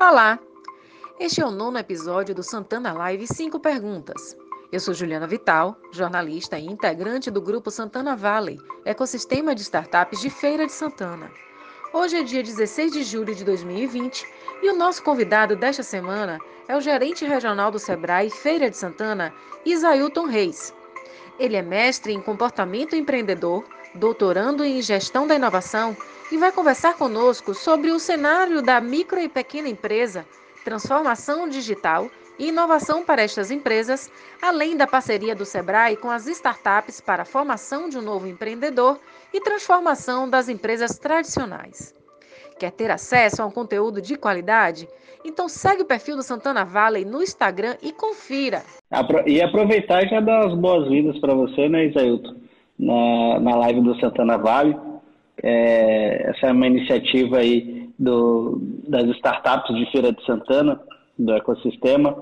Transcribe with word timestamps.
Olá! 0.00 0.38
Este 1.18 1.40
é 1.40 1.44
o 1.44 1.50
nono 1.50 1.76
episódio 1.76 2.32
do 2.32 2.40
Santana 2.40 2.92
Live 2.92 3.26
5 3.26 3.58
Perguntas. 3.58 4.36
Eu 4.70 4.78
sou 4.78 4.94
Juliana 4.94 5.26
Vital, 5.26 5.76
jornalista 5.90 6.56
e 6.56 6.66
integrante 6.66 7.32
do 7.32 7.42
grupo 7.42 7.68
Santana 7.68 8.14
Valley, 8.14 8.60
ecossistema 8.84 9.56
de 9.56 9.62
startups 9.62 10.20
de 10.20 10.30
Feira 10.30 10.66
de 10.66 10.72
Santana. 10.72 11.28
Hoje 11.92 12.16
é 12.16 12.22
dia 12.22 12.44
16 12.44 12.92
de 12.92 13.02
julho 13.02 13.34
de 13.34 13.44
2020 13.44 14.24
e 14.62 14.70
o 14.70 14.76
nosso 14.76 15.02
convidado 15.02 15.56
desta 15.56 15.82
semana 15.82 16.38
é 16.68 16.76
o 16.76 16.80
gerente 16.80 17.24
regional 17.24 17.72
do 17.72 17.80
Sebrae 17.80 18.30
Feira 18.30 18.70
de 18.70 18.76
Santana, 18.76 19.34
Isailton 19.66 20.26
Reis. 20.26 20.72
Ele 21.40 21.56
é 21.56 21.62
mestre 21.62 22.12
em 22.12 22.22
comportamento 22.22 22.94
empreendedor, 22.94 23.64
doutorando 23.96 24.64
em 24.64 24.80
gestão 24.80 25.26
da 25.26 25.34
inovação 25.34 25.96
e 26.30 26.36
vai 26.36 26.52
conversar 26.52 26.94
conosco 26.94 27.54
sobre 27.54 27.90
o 27.90 27.98
cenário 27.98 28.60
da 28.60 28.80
micro 28.80 29.18
e 29.18 29.28
pequena 29.28 29.68
empresa, 29.68 30.26
transformação 30.64 31.48
digital 31.48 32.10
e 32.38 32.48
inovação 32.48 33.04
para 33.04 33.22
estas 33.22 33.50
empresas, 33.50 34.10
além 34.40 34.76
da 34.76 34.86
parceria 34.86 35.34
do 35.34 35.44
Sebrae 35.44 35.96
com 35.96 36.10
as 36.10 36.26
startups 36.26 37.00
para 37.00 37.22
a 37.22 37.26
formação 37.26 37.88
de 37.88 37.98
um 37.98 38.02
novo 38.02 38.26
empreendedor 38.26 39.00
e 39.32 39.40
transformação 39.40 40.28
das 40.28 40.48
empresas 40.48 40.98
tradicionais. 40.98 41.94
Quer 42.58 42.72
ter 42.72 42.90
acesso 42.90 43.42
a 43.42 43.46
um 43.46 43.50
conteúdo 43.50 44.02
de 44.02 44.16
qualidade? 44.16 44.88
Então 45.24 45.48
segue 45.48 45.82
o 45.82 45.86
perfil 45.86 46.16
do 46.16 46.22
Santana 46.22 46.64
Valley 46.64 47.04
no 47.04 47.22
Instagram 47.22 47.76
e 47.82 47.92
confira. 47.92 48.62
E 49.26 49.40
aproveitar 49.40 50.04
e 50.04 50.08
já 50.08 50.20
dar 50.20 50.46
as 50.46 50.54
boas-vindas 50.54 51.18
para 51.18 51.34
você, 51.34 51.68
né, 51.68 51.86
Isailton, 51.86 52.36
na, 52.78 53.40
na 53.40 53.56
live 53.56 53.80
do 53.80 53.98
Santana 54.00 54.36
Valley. 54.38 54.76
É, 55.42 56.30
essa 56.30 56.46
é 56.46 56.52
uma 56.52 56.66
iniciativa 56.66 57.38
aí 57.38 57.88
do, 57.98 58.60
das 58.88 59.04
startups 59.16 59.76
de 59.76 59.90
Feira 59.90 60.12
de 60.12 60.24
Santana, 60.24 60.80
do 61.18 61.32
ecossistema, 61.32 62.16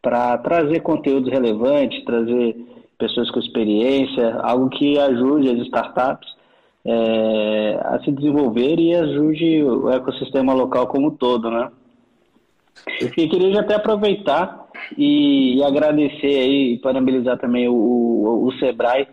para 0.00 0.38
trazer 0.38 0.80
conteúdos 0.80 1.30
relevantes, 1.30 2.04
trazer 2.04 2.56
pessoas 2.98 3.30
com 3.30 3.40
experiência, 3.40 4.36
algo 4.40 4.68
que 4.70 4.98
ajude 4.98 5.50
as 5.50 5.58
startups 5.66 6.28
é, 6.84 7.80
a 7.82 8.00
se 8.04 8.12
desenvolver 8.12 8.78
e 8.78 8.94
ajude 8.94 9.64
o 9.64 9.90
ecossistema 9.90 10.54
local 10.54 10.86
como 10.86 11.08
um 11.08 11.10
todo, 11.10 11.50
né? 11.50 11.70
Eu 13.00 13.10
queria 13.10 13.60
até 13.60 13.74
aproveitar 13.74 14.66
e, 14.96 15.56
e 15.56 15.64
agradecer 15.64 16.38
aí 16.38 16.74
e 16.74 16.78
parabenizar 16.78 17.38
também 17.38 17.66
o, 17.68 17.74
o, 17.74 18.46
o 18.46 18.52
Sebrae 18.58 19.08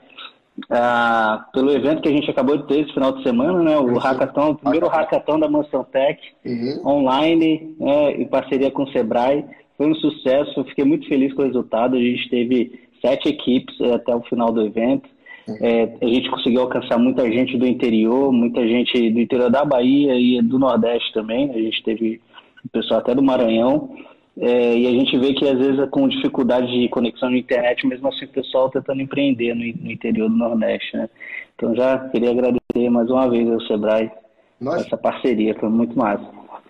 ah, 0.69 1.45
pelo 1.51 1.71
evento 1.71 2.01
que 2.01 2.09
a 2.09 2.11
gente 2.11 2.29
acabou 2.29 2.57
de 2.57 2.67
ter 2.67 2.81
esse 2.81 2.93
final 2.93 3.11
de 3.13 3.23
semana, 3.23 3.61
né? 3.63 3.77
O 3.77 3.97
hackathon, 3.97 4.51
o 4.51 4.55
primeiro 4.55 4.87
hackathon 4.87 5.39
da 5.39 5.49
Mansão 5.49 5.83
Tech, 5.83 6.19
uhum. 6.45 6.87
online, 6.87 7.75
né, 7.79 8.11
em 8.11 8.25
parceria 8.25 8.69
com 8.69 8.83
o 8.83 8.91
Sebrae. 8.91 9.43
Foi 9.77 9.87
um 9.87 9.95
sucesso, 9.95 10.59
eu 10.59 10.65
fiquei 10.65 10.85
muito 10.85 11.07
feliz 11.07 11.33
com 11.33 11.41
o 11.41 11.45
resultado. 11.45 11.95
A 11.95 11.99
gente 11.99 12.29
teve 12.29 12.79
sete 13.01 13.27
equipes 13.29 13.75
eh, 13.81 13.95
até 13.95 14.15
o 14.15 14.21
final 14.21 14.51
do 14.51 14.61
evento. 14.61 15.09
Uhum. 15.47 15.57
É, 15.59 15.97
a 16.01 16.05
gente 16.05 16.29
conseguiu 16.29 16.61
alcançar 16.61 16.97
muita 16.97 17.29
gente 17.29 17.57
do 17.57 17.65
interior, 17.65 18.31
muita 18.31 18.65
gente 18.65 19.09
do 19.09 19.19
interior 19.19 19.49
da 19.49 19.65
Bahia 19.65 20.15
e 20.15 20.41
do 20.41 20.59
Nordeste 20.59 21.11
também. 21.13 21.49
A 21.51 21.57
gente 21.57 21.83
teve 21.83 22.21
o 22.63 22.69
pessoal 22.69 22.99
até 22.99 23.15
do 23.15 23.23
Maranhão. 23.23 23.89
É, 24.35 24.75
e 24.75 24.87
a 24.87 24.91
gente 24.91 25.17
vê 25.19 25.33
que 25.33 25.47
às 25.47 25.57
vezes 25.59 25.79
é 25.79 25.85
com 25.85 26.07
dificuldade 26.07 26.67
de 26.67 26.89
conexão 26.89 27.29
de 27.29 27.37
internet, 27.37 27.85
mesmo 27.85 28.07
assim 28.07 28.25
o 28.25 28.29
pessoal 28.29 28.69
tentando 28.69 29.01
empreender 29.01 29.53
no, 29.53 29.61
no 29.83 29.91
interior 29.91 30.27
do 30.27 30.35
Nordeste, 30.35 30.97
né? 30.97 31.07
Então 31.55 31.75
já 31.75 32.09
queria 32.09 32.31
agradecer 32.31 32.89
mais 32.89 33.09
uma 33.09 33.29
vez 33.29 33.47
ao 33.47 33.61
Sebrae 33.61 34.11
Nós... 34.59 34.85
essa 34.85 34.97
parceria, 34.97 35.53
foi 35.59 35.69
muito 35.69 35.97
massa. 35.97 36.27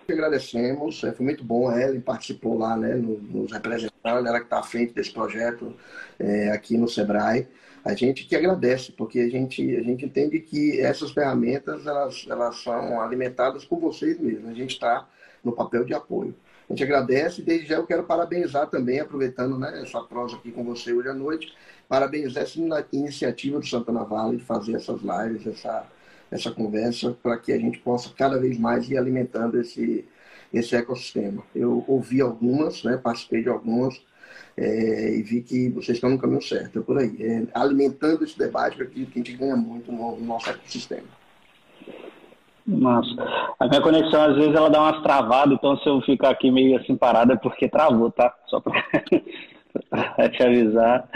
Agradecemos, 0.09 1.01
é, 1.05 1.13
foi 1.13 1.25
muito 1.25 1.45
bom, 1.45 1.71
ela 1.71 1.97
participou 2.01 2.57
lá, 2.57 2.75
né, 2.75 2.95
nos 2.95 3.53
representando, 3.53 4.27
ela 4.27 4.39
que 4.39 4.45
está 4.45 4.59
à 4.59 4.63
frente 4.63 4.93
desse 4.93 5.13
projeto 5.13 5.73
é, 6.19 6.51
aqui 6.51 6.77
no 6.77 6.89
Sebrae. 6.89 7.47
A 7.85 7.93
gente 7.93 8.25
que 8.25 8.35
agradece, 8.35 8.91
porque 8.91 9.19
a 9.19 9.29
gente, 9.29 9.75
a 9.75 9.81
gente 9.81 10.05
entende 10.05 10.39
que 10.41 10.79
essas 10.81 11.11
ferramentas 11.11 11.85
elas, 11.85 12.25
elas 12.29 12.61
são 12.61 13.01
alimentadas 13.01 13.63
por 13.63 13.79
vocês 13.79 14.19
mesmos. 14.19 14.49
A 14.49 14.53
gente 14.53 14.71
está 14.71 15.07
no 15.43 15.53
papel 15.53 15.85
de 15.85 15.93
apoio. 15.93 16.35
A 16.69 16.73
gente 16.73 16.83
agradece 16.83 17.41
e 17.41 17.43
desde 17.43 17.67
já 17.67 17.75
eu 17.75 17.85
quero 17.85 18.03
parabenizar 18.03 18.67
também, 18.67 18.99
aproveitando 18.99 19.57
né, 19.57 19.81
essa 19.81 20.01
prosa 20.01 20.35
aqui 20.37 20.51
com 20.51 20.63
você 20.63 20.93
hoje 20.93 21.09
à 21.09 21.13
noite, 21.13 21.53
parabenizar 21.87 22.43
essa 22.43 22.59
iniciativa 22.91 23.59
do 23.59 23.65
Santana 23.65 24.03
Vale 24.03 24.37
de 24.37 24.43
fazer 24.43 24.75
essas 24.75 25.01
lives, 25.01 25.45
essa, 25.45 25.85
essa 26.31 26.51
conversa, 26.51 27.15
para 27.21 27.37
que 27.37 27.51
a 27.51 27.57
gente 27.57 27.79
possa 27.79 28.09
cada 28.17 28.39
vez 28.39 28.57
mais 28.57 28.89
ir 28.89 28.97
alimentando 28.97 29.59
esse, 29.59 30.05
esse 30.53 30.75
ecossistema. 30.75 31.43
Eu 31.53 31.83
ouvi 31.87 32.21
algumas, 32.21 32.83
né, 32.83 32.97
participei 32.97 33.43
de 33.43 33.49
algumas, 33.49 34.01
é, 34.55 35.15
e 35.15 35.21
vi 35.21 35.41
que 35.41 35.69
vocês 35.69 35.97
estão 35.97 36.09
no 36.09 36.19
caminho 36.19 36.41
certo, 36.41 36.79
é 36.79 36.81
por 36.81 36.97
aí. 36.97 37.15
É, 37.19 37.43
alimentando 37.53 38.23
esse 38.23 38.37
debate, 38.37 38.77
para 38.77 38.85
que 38.85 39.01
a 39.01 39.17
gente 39.17 39.33
ganha 39.33 39.55
muito 39.55 39.91
no, 39.91 40.15
no 40.15 40.25
nosso 40.25 40.49
ecossistema. 40.49 41.22
Nossa, 42.65 43.11
a 43.59 43.67
minha 43.67 43.81
conexão 43.81 44.21
às 44.21 44.35
vezes 44.35 44.55
ela 44.55 44.69
dá 44.69 44.81
umas 44.81 45.01
travadas, 45.03 45.53
então 45.53 45.77
se 45.77 45.89
eu 45.89 45.99
ficar 46.01 46.29
aqui 46.29 46.49
meio 46.49 46.79
assim 46.79 46.95
parado 46.95 47.33
é 47.33 47.35
porque 47.35 47.67
travou, 47.67 48.09
tá? 48.09 48.33
Só 48.47 48.61
para 48.61 48.81
te 50.29 50.43
avisar. 50.43 51.09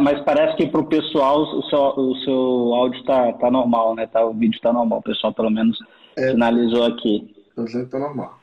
Mas 0.00 0.20
parece 0.20 0.56
que 0.56 0.66
para 0.66 0.80
o 0.80 0.86
pessoal 0.86 1.42
o 1.42 1.62
seu, 1.64 1.80
o 1.80 2.16
seu 2.24 2.74
áudio 2.74 3.04
tá, 3.04 3.32
tá 3.34 3.50
normal, 3.50 3.94
né? 3.94 4.06
Tá, 4.06 4.24
o 4.24 4.32
vídeo 4.32 4.60
tá 4.62 4.72
normal. 4.72 5.00
O 5.00 5.02
pessoal 5.02 5.32
pelo 5.34 5.50
menos 5.50 5.78
é, 6.16 6.30
sinalizou 6.30 6.86
aqui. 6.86 7.34
Tô 7.54 7.64
dizendo 7.64 7.84
que 7.84 7.90
tá 7.90 7.98
normal. 7.98 8.38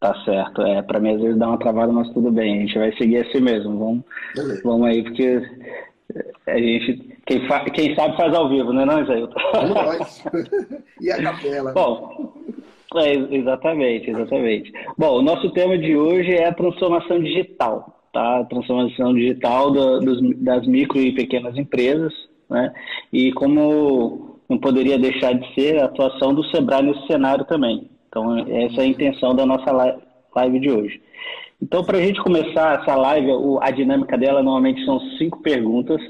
Tá 0.00 0.14
certo. 0.24 0.62
É, 0.62 0.82
para 0.82 1.00
mim 1.00 1.14
às 1.14 1.20
vezes 1.20 1.38
dá 1.38 1.48
uma 1.48 1.58
travada, 1.58 1.92
mas 1.92 2.08
tudo 2.10 2.30
bem. 2.30 2.56
A 2.56 2.60
gente 2.60 2.78
vai 2.78 2.92
seguir 2.96 3.18
assim 3.18 3.40
mesmo. 3.40 3.78
Vamos, 3.78 4.62
vamos 4.62 4.86
aí, 4.86 5.02
porque 5.02 5.42
a 6.46 6.58
gente, 6.58 7.15
quem, 7.26 7.46
fa, 7.46 7.60
quem 7.70 7.94
sabe 7.94 8.16
faz 8.16 8.34
ao 8.34 8.48
vivo, 8.48 8.72
né, 8.72 8.84
não, 8.84 9.02
Isailton? 9.02 9.40
Nós. 9.74 10.24
e 11.00 11.10
a 11.10 11.22
capela. 11.22 11.72
Bom, 11.72 12.32
é, 12.94 13.12
exatamente, 13.34 14.10
exatamente. 14.10 14.72
Bom, 14.96 15.18
o 15.18 15.22
nosso 15.22 15.50
tema 15.50 15.76
de 15.76 15.96
hoje 15.96 16.32
é 16.32 16.46
a 16.46 16.54
transformação 16.54 17.20
digital, 17.20 18.00
tá? 18.12 18.38
A 18.40 18.44
transformação 18.44 19.12
digital 19.12 19.70
do, 19.70 20.00
dos, 20.00 20.38
das 20.38 20.66
micro 20.66 20.98
e 20.98 21.12
pequenas 21.12 21.56
empresas, 21.56 22.12
né? 22.48 22.72
E 23.12 23.32
como 23.32 24.38
não 24.48 24.58
poderia 24.58 24.98
deixar 24.98 25.32
de 25.32 25.54
ser 25.54 25.80
a 25.80 25.86
atuação 25.86 26.32
do 26.32 26.44
Sebrae 26.44 26.82
nesse 26.82 27.06
cenário 27.06 27.44
também. 27.44 27.90
Então, 28.08 28.38
essa 28.38 28.80
é 28.80 28.84
a 28.84 28.86
intenção 28.86 29.34
da 29.34 29.44
nossa 29.44 29.72
live 30.34 30.60
de 30.60 30.70
hoje. 30.70 31.02
Então, 31.60 31.82
para 31.82 31.98
a 31.98 32.02
gente 32.02 32.22
começar 32.22 32.80
essa 32.80 32.94
live, 32.94 33.28
a 33.60 33.70
dinâmica 33.70 34.16
dela 34.16 34.42
normalmente 34.42 34.84
são 34.84 35.00
cinco 35.18 35.42
perguntas, 35.42 36.00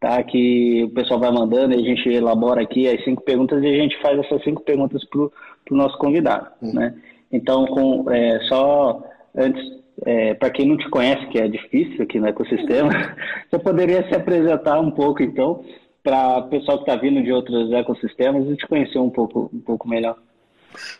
tá? 0.00 0.22
Que 0.22 0.84
o 0.84 0.90
pessoal 0.90 1.20
vai 1.20 1.30
mandando 1.30 1.74
e 1.74 1.78
a 1.78 1.82
gente 1.82 2.08
elabora 2.08 2.62
aqui 2.62 2.88
as 2.88 3.02
cinco 3.04 3.22
perguntas 3.22 3.62
e 3.62 3.66
a 3.66 3.76
gente 3.76 4.00
faz 4.00 4.18
essas 4.18 4.42
cinco 4.42 4.62
perguntas 4.62 5.04
para 5.04 5.20
o 5.20 5.30
nosso 5.70 5.96
convidado, 5.98 6.48
uhum. 6.62 6.74
né? 6.74 6.94
Então, 7.32 7.66
com, 7.66 8.10
é, 8.10 8.40
só 8.48 9.02
antes, 9.34 9.62
é, 10.04 10.34
para 10.34 10.50
quem 10.50 10.68
não 10.68 10.76
te 10.76 10.88
conhece, 10.88 11.26
que 11.26 11.38
é 11.38 11.48
difícil 11.48 12.02
aqui 12.02 12.20
no 12.20 12.28
ecossistema, 12.28 12.90
você 13.50 13.58
poderia 13.58 14.06
se 14.08 14.14
apresentar 14.14 14.80
um 14.80 14.90
pouco, 14.90 15.22
então, 15.22 15.64
para 16.02 16.38
o 16.38 16.48
pessoal 16.48 16.78
que 16.78 16.84
está 16.84 16.94
vindo 16.94 17.22
de 17.22 17.32
outros 17.32 17.72
ecossistemas 17.72 18.48
e 18.48 18.56
te 18.56 18.66
conhecer 18.66 18.98
um 18.98 19.10
pouco, 19.10 19.50
um 19.52 19.60
pouco 19.60 19.88
melhor. 19.88 20.16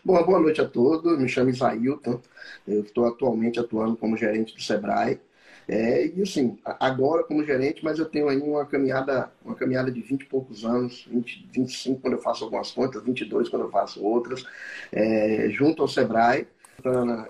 Bom, 0.03 0.21
boa 0.23 0.39
noite 0.39 0.59
a 0.59 0.65
todos. 0.65 1.17
Me 1.19 1.29
chamo 1.29 1.49
Isailton. 1.49 2.19
Eu 2.67 2.81
estou 2.81 3.05
atualmente 3.05 3.59
atuando 3.59 3.95
como 3.95 4.17
gerente 4.17 4.55
do 4.55 4.61
Sebrae. 4.61 5.19
É, 5.67 6.07
e 6.07 6.21
assim, 6.21 6.57
agora 6.63 7.23
como 7.25 7.43
gerente, 7.43 7.83
mas 7.83 7.99
eu 7.99 8.05
tenho 8.05 8.29
aí 8.29 8.37
uma 8.37 8.65
caminhada, 8.65 9.31
uma 9.43 9.53
caminhada 9.53 9.91
de 9.91 10.01
20 10.01 10.21
e 10.21 10.25
poucos 10.25 10.63
anos, 10.63 11.05
20, 11.11 11.49
25 11.51 11.99
quando 11.99 12.13
eu 12.13 12.21
faço 12.21 12.45
algumas 12.45 12.71
contas, 12.71 13.03
22 13.03 13.49
quando 13.49 13.63
eu 13.63 13.69
faço 13.69 14.01
outras, 14.01 14.45
é, 14.91 15.49
junto 15.49 15.81
ao 15.81 15.87
Sebrae. 15.87 16.47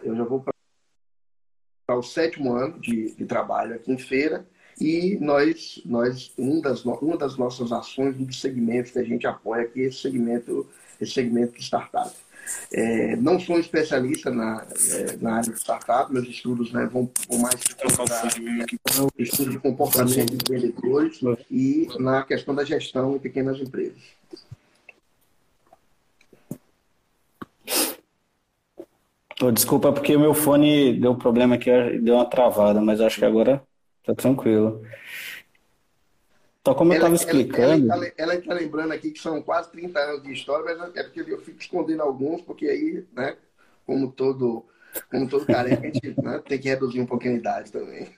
Eu 0.04 0.16
já 0.16 0.24
vou 0.24 0.42
para 0.42 1.98
o 1.98 2.04
sétimo 2.04 2.54
ano 2.54 2.80
de, 2.80 3.16
de, 3.16 3.25
trabalho 3.25 3.74
aqui 3.75 3.92
em 3.92 3.98
feira 3.98 4.45
e 4.80 5.18
nós, 5.19 5.81
nós 5.86 6.31
um 6.38 6.62
das, 6.62 6.86
uma 6.86 7.18
das 7.18 7.38
nossas 7.38 7.72
ações, 7.72 8.18
um 8.18 8.25
dos 8.25 8.40
segmentos 8.40 8.92
que 8.92 9.00
a 9.00 9.04
gente 9.04 9.25
apoia 9.25 9.63
aqui 9.63 9.81
é 9.81 9.86
esse 9.86 10.00
segmento, 10.00 10.68
esse 11.01 11.13
segmento 11.13 11.54
de 11.54 11.63
startup. 11.63 12.13
É, 12.71 13.15
não 13.15 13.39
sou 13.39 13.59
especialista 13.59 14.29
na, 14.29 14.65
é, 14.91 15.17
na 15.17 15.35
área 15.38 15.51
de 15.51 15.59
startup, 15.59 16.11
meus 16.11 16.27
estudos 16.27 16.71
né, 16.71 16.85
vão, 16.91 17.09
vão 17.29 17.39
mais 17.39 17.55
no 18.97 19.11
estudo 19.17 19.51
de 19.51 19.59
comportamento 19.59 20.29
de 20.29 20.35
empreendedores 20.35 21.19
e 21.49 21.88
na 21.99 22.23
questão 22.23 22.53
da 22.53 22.63
gestão 22.63 23.15
em 23.15 23.19
pequenas 23.19 23.59
empresas. 23.59 24.17
Oh, 29.39 29.51
desculpa, 29.51 29.94
porque 29.94 30.15
o 30.15 30.19
meu 30.19 30.33
fone 30.33 30.99
deu 30.99 31.15
problema 31.15 31.55
aqui, 31.55 31.69
deu 31.99 32.15
uma 32.15 32.25
travada, 32.25 32.81
mas 32.81 32.99
acho 32.99 33.19
que 33.19 33.25
agora 33.25 33.61
está 33.99 34.15
tranquilo. 34.15 34.81
Então, 36.68 36.75
como 36.75 36.92
eu 36.92 36.98
estava 36.98 37.16
explicando. 37.16 37.88
Ela 38.18 38.36
está 38.36 38.54
lembrando 38.54 38.92
aqui 38.92 39.12
que 39.12 39.19
são 39.19 39.42
quase 39.42 39.72
30 39.72 40.00
anos 40.00 40.24
de 40.24 40.34
história, 40.34 40.75
mas 40.78 40.96
é 40.96 41.04
porque 41.04 41.22
eu 41.22 41.40
fico 41.40 41.60
escondendo 41.60 42.02
alguns, 42.02 42.42
porque 42.42 42.68
aí, 42.68 43.06
né, 43.16 43.36
como 43.86 44.12
todo 44.12 44.66
como 45.12 45.30
todo 45.30 45.46
gente 45.46 46.16
né, 46.22 46.42
tem 46.48 46.60
que 46.60 46.69
reduzir 46.69 47.00
um 47.00 47.06
pouquinho 47.06 47.36
a 47.36 47.38
idade 47.38 47.72
também. 47.72 48.08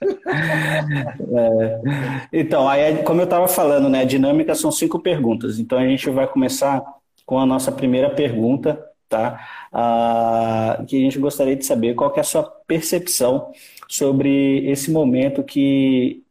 É. 1.32 2.28
Então, 2.32 2.68
aí, 2.68 3.02
como 3.04 3.20
eu 3.20 3.24
estava 3.24 3.46
falando, 3.46 3.88
né, 3.88 4.00
a 4.00 4.04
dinâmica 4.04 4.54
são 4.54 4.72
cinco 4.72 4.98
perguntas. 4.98 5.58
Então, 5.58 5.78
a 5.78 5.86
gente 5.86 6.08
vai 6.10 6.26
começar 6.26 6.82
com 7.24 7.38
a 7.38 7.46
nossa 7.46 7.70
primeira 7.70 8.10
pergunta, 8.10 8.82
tá? 9.08 9.68
Ah, 9.72 10.82
que 10.88 10.96
a 10.96 11.00
gente 11.00 11.18
gostaria 11.18 11.54
de 11.54 11.64
saber 11.64 11.94
qual 11.94 12.12
é 12.16 12.20
a 12.20 12.24
sua 12.24 12.42
percepção 12.42 13.52
sobre 13.88 14.68
esse 14.70 14.90
momento 14.90 15.44
que, 15.44 16.24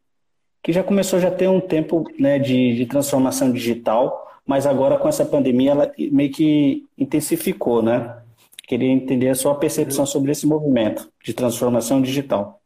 que 0.62 0.72
já 0.72 0.84
começou 0.84 1.20
já 1.20 1.32
ter 1.32 1.48
um 1.48 1.62
tempo 1.62 2.06
né, 2.18 2.38
de, 2.38 2.76
de 2.76 2.86
transformação 2.86 3.52
digital, 3.52 4.28
mas 4.46 4.66
agora 4.66 4.98
com 4.98 5.08
essa 5.08 5.26
pandemia 5.26 5.72
ela 5.72 5.92
meio 6.12 6.32
que 6.32 6.86
intensificou, 6.98 7.82
né? 7.82 8.18
Queria 8.64 8.90
entender 8.90 9.30
a 9.30 9.36
sua 9.36 9.56
percepção 9.56 10.06
sobre 10.06 10.32
esse 10.32 10.46
movimento 10.46 11.12
de 11.24 11.34
transformação 11.34 12.02
digital. 12.02 12.62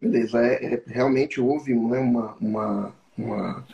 Beleza, 0.00 0.40
é, 0.40 0.74
é 0.74 0.82
realmente 0.86 1.40
houve 1.40 1.74
né, 1.74 1.98
uma, 1.98 2.36
uma, 2.40 2.94
uma, 3.16 3.66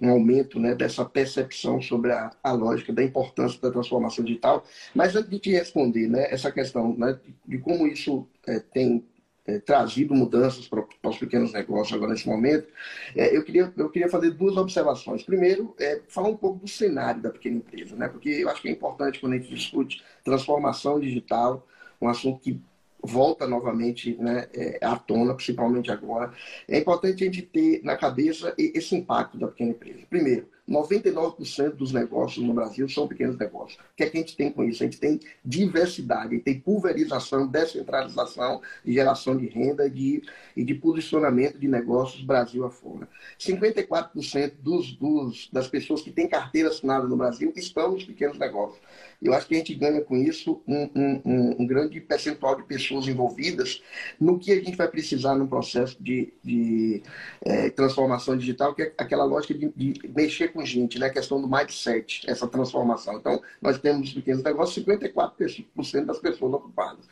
um 0.00 0.10
aumento 0.10 0.60
né, 0.60 0.74
dessa 0.74 1.04
percepção 1.04 1.80
sobre 1.80 2.12
a, 2.12 2.30
a, 2.42 2.52
lógica 2.52 2.92
da 2.92 3.02
importância 3.02 3.60
da 3.60 3.70
transformação 3.70 4.24
digital. 4.24 4.64
Mas 4.94 5.16
antes 5.16 5.30
de 5.30 5.38
te 5.38 5.50
responder 5.50 6.06
né, 6.06 6.26
essa 6.30 6.52
questão 6.52 6.94
né, 6.96 7.18
de, 7.24 7.34
de 7.56 7.58
como 7.58 7.86
isso 7.86 8.26
é, 8.46 8.60
tem 8.60 9.04
é, 9.50 9.58
trazido 9.58 10.14
mudanças 10.14 10.68
para, 10.68 10.82
para, 10.82 11.10
os 11.10 11.18
pequenos 11.18 11.52
negócios 11.52 11.92
agora 11.92 12.12
nesse 12.12 12.28
momento, 12.28 12.68
é, 13.16 13.36
eu, 13.36 13.44
queria, 13.44 13.72
eu 13.76 13.90
queria 13.90 14.08
fazer 14.08 14.30
duas 14.30 14.56
observações. 14.56 15.22
Primeiro, 15.22 15.74
é, 15.78 16.00
falar 16.08 16.28
um 16.28 16.36
pouco 16.36 16.60
do 16.60 16.68
cenário 16.68 17.20
da 17.20 17.30
pequena 17.30 17.56
empresa, 17.56 17.96
né? 17.96 18.08
porque 18.08 18.28
eu 18.28 18.48
acho 18.48 18.62
que 18.62 18.68
é 18.68 18.70
importante 18.70 19.18
quando 19.18 19.32
a 19.34 19.36
gente 19.36 19.52
discute 19.52 20.02
transformação 20.24 21.00
digital, 21.00 21.66
um 22.00 22.08
assunto 22.08 22.40
que 22.40 22.60
volta 23.02 23.46
novamente 23.46 24.14
né, 24.16 24.46
é, 24.52 24.78
à 24.82 24.96
tona, 24.96 25.34
principalmente 25.34 25.90
agora. 25.90 26.32
É 26.68 26.78
importante 26.78 27.22
a 27.22 27.26
gente 27.26 27.42
ter 27.42 27.82
na 27.82 27.96
cabeça 27.96 28.54
esse 28.58 28.94
impacto 28.94 29.38
da 29.38 29.48
pequena 29.48 29.70
empresa. 29.70 30.00
Primeiro, 30.08 30.46
99% 30.70 31.72
dos 31.72 31.92
negócios 31.92 32.46
no 32.46 32.54
Brasil 32.54 32.88
são 32.88 33.08
pequenos 33.08 33.36
negócios. 33.36 33.78
O 33.80 33.96
que, 33.96 34.04
é 34.04 34.08
que 34.08 34.16
a 34.16 34.20
gente 34.20 34.36
tem 34.36 34.52
com 34.52 34.62
isso? 34.62 34.82
A 34.82 34.86
gente 34.86 35.00
tem 35.00 35.18
diversidade, 35.44 36.38
tem 36.38 36.60
pulverização, 36.60 37.46
descentralização 37.46 38.62
de 38.84 38.92
geração 38.92 39.36
de 39.36 39.46
renda 39.46 39.86
e 39.86 39.90
de, 39.90 40.22
e 40.56 40.64
de 40.64 40.74
posicionamento 40.74 41.58
de 41.58 41.66
negócios 41.66 42.22
Brasil 42.22 42.64
afora. 42.64 43.08
54% 43.38 44.52
dos, 44.60 44.92
dos, 44.92 45.48
das 45.52 45.66
pessoas 45.66 46.02
que 46.02 46.12
têm 46.12 46.28
carteira 46.28 46.68
assinada 46.68 47.08
no 47.08 47.16
Brasil 47.16 47.52
estão 47.56 47.92
nos 47.92 48.04
pequenos 48.04 48.38
negócios. 48.38 48.80
Eu 49.22 49.34
acho 49.34 49.46
que 49.46 49.54
a 49.54 49.58
gente 49.58 49.74
ganha 49.74 50.00
com 50.00 50.16
isso 50.16 50.62
um, 50.66 50.90
um, 50.94 51.56
um 51.60 51.66
grande 51.66 52.00
percentual 52.00 52.56
de 52.56 52.62
pessoas 52.62 53.06
envolvidas 53.06 53.82
no 54.18 54.38
que 54.38 54.50
a 54.50 54.56
gente 54.56 54.76
vai 54.76 54.88
precisar 54.88 55.34
no 55.34 55.46
processo 55.46 56.02
de, 56.02 56.32
de 56.42 57.02
é, 57.42 57.68
transformação 57.70 58.36
digital, 58.36 58.74
que 58.74 58.82
é 58.82 58.92
aquela 58.96 59.24
lógica 59.24 59.52
de, 59.52 59.70
de, 59.76 60.08
mexer 60.08 60.48
com 60.48 60.64
gente, 60.64 60.98
né? 60.98 61.06
a 61.06 61.10
questão 61.10 61.40
do 61.40 61.48
mindset, 61.48 62.22
essa 62.26 62.48
transformação. 62.48 63.18
Então, 63.18 63.42
nós 63.60 63.78
temos 63.78 64.00
nos 64.00 64.12
pequenos 64.12 64.42
negócios 64.42 64.84
54% 64.84 66.04
das 66.06 66.18
pessoas 66.18 66.54
ocupadas. 66.54 67.06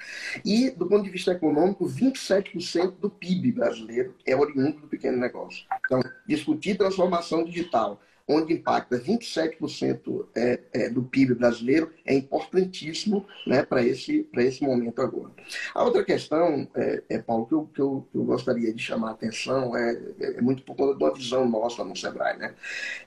E, 0.44 0.70
do 0.70 0.86
ponto 0.86 1.04
de 1.04 1.10
vista 1.10 1.32
econômico, 1.32 1.86
27% 1.86 2.94
do 2.98 3.10
PIB 3.10 3.52
brasileiro 3.52 4.14
é 4.24 4.34
oriundo 4.34 4.80
do 4.80 4.86
pequeno 4.86 5.18
negócio. 5.18 5.66
Então, 5.84 6.02
discutir 6.26 6.76
transformação 6.78 7.44
digital 7.44 8.00
onde 8.28 8.52
impacta 8.52 8.98
27% 8.98 10.26
é, 10.36 10.60
é, 10.72 10.90
do 10.90 11.02
PIB 11.02 11.34
brasileiro, 11.34 11.90
é 12.04 12.14
importantíssimo 12.14 13.26
né, 13.46 13.62
para 13.62 13.82
esse, 13.82 14.28
esse 14.34 14.62
momento 14.62 15.00
agora. 15.00 15.32
A 15.74 15.82
outra 15.82 16.04
questão, 16.04 16.68
é, 16.74 17.02
é 17.08 17.18
Paulo, 17.18 17.46
que 17.46 17.54
eu, 17.54 17.70
que, 17.74 17.80
eu, 17.80 18.06
que 18.12 18.18
eu 18.18 18.24
gostaria 18.24 18.72
de 18.72 18.82
chamar 18.82 19.08
a 19.08 19.12
atenção 19.12 19.74
é, 19.74 19.98
é, 20.20 20.40
muito 20.42 20.62
por 20.62 20.76
conta 20.76 20.96
de 20.96 21.02
uma 21.02 21.14
visão 21.14 21.48
nossa 21.48 21.82
no 21.82 21.96
Sebrae, 21.96 22.36
né? 22.36 22.54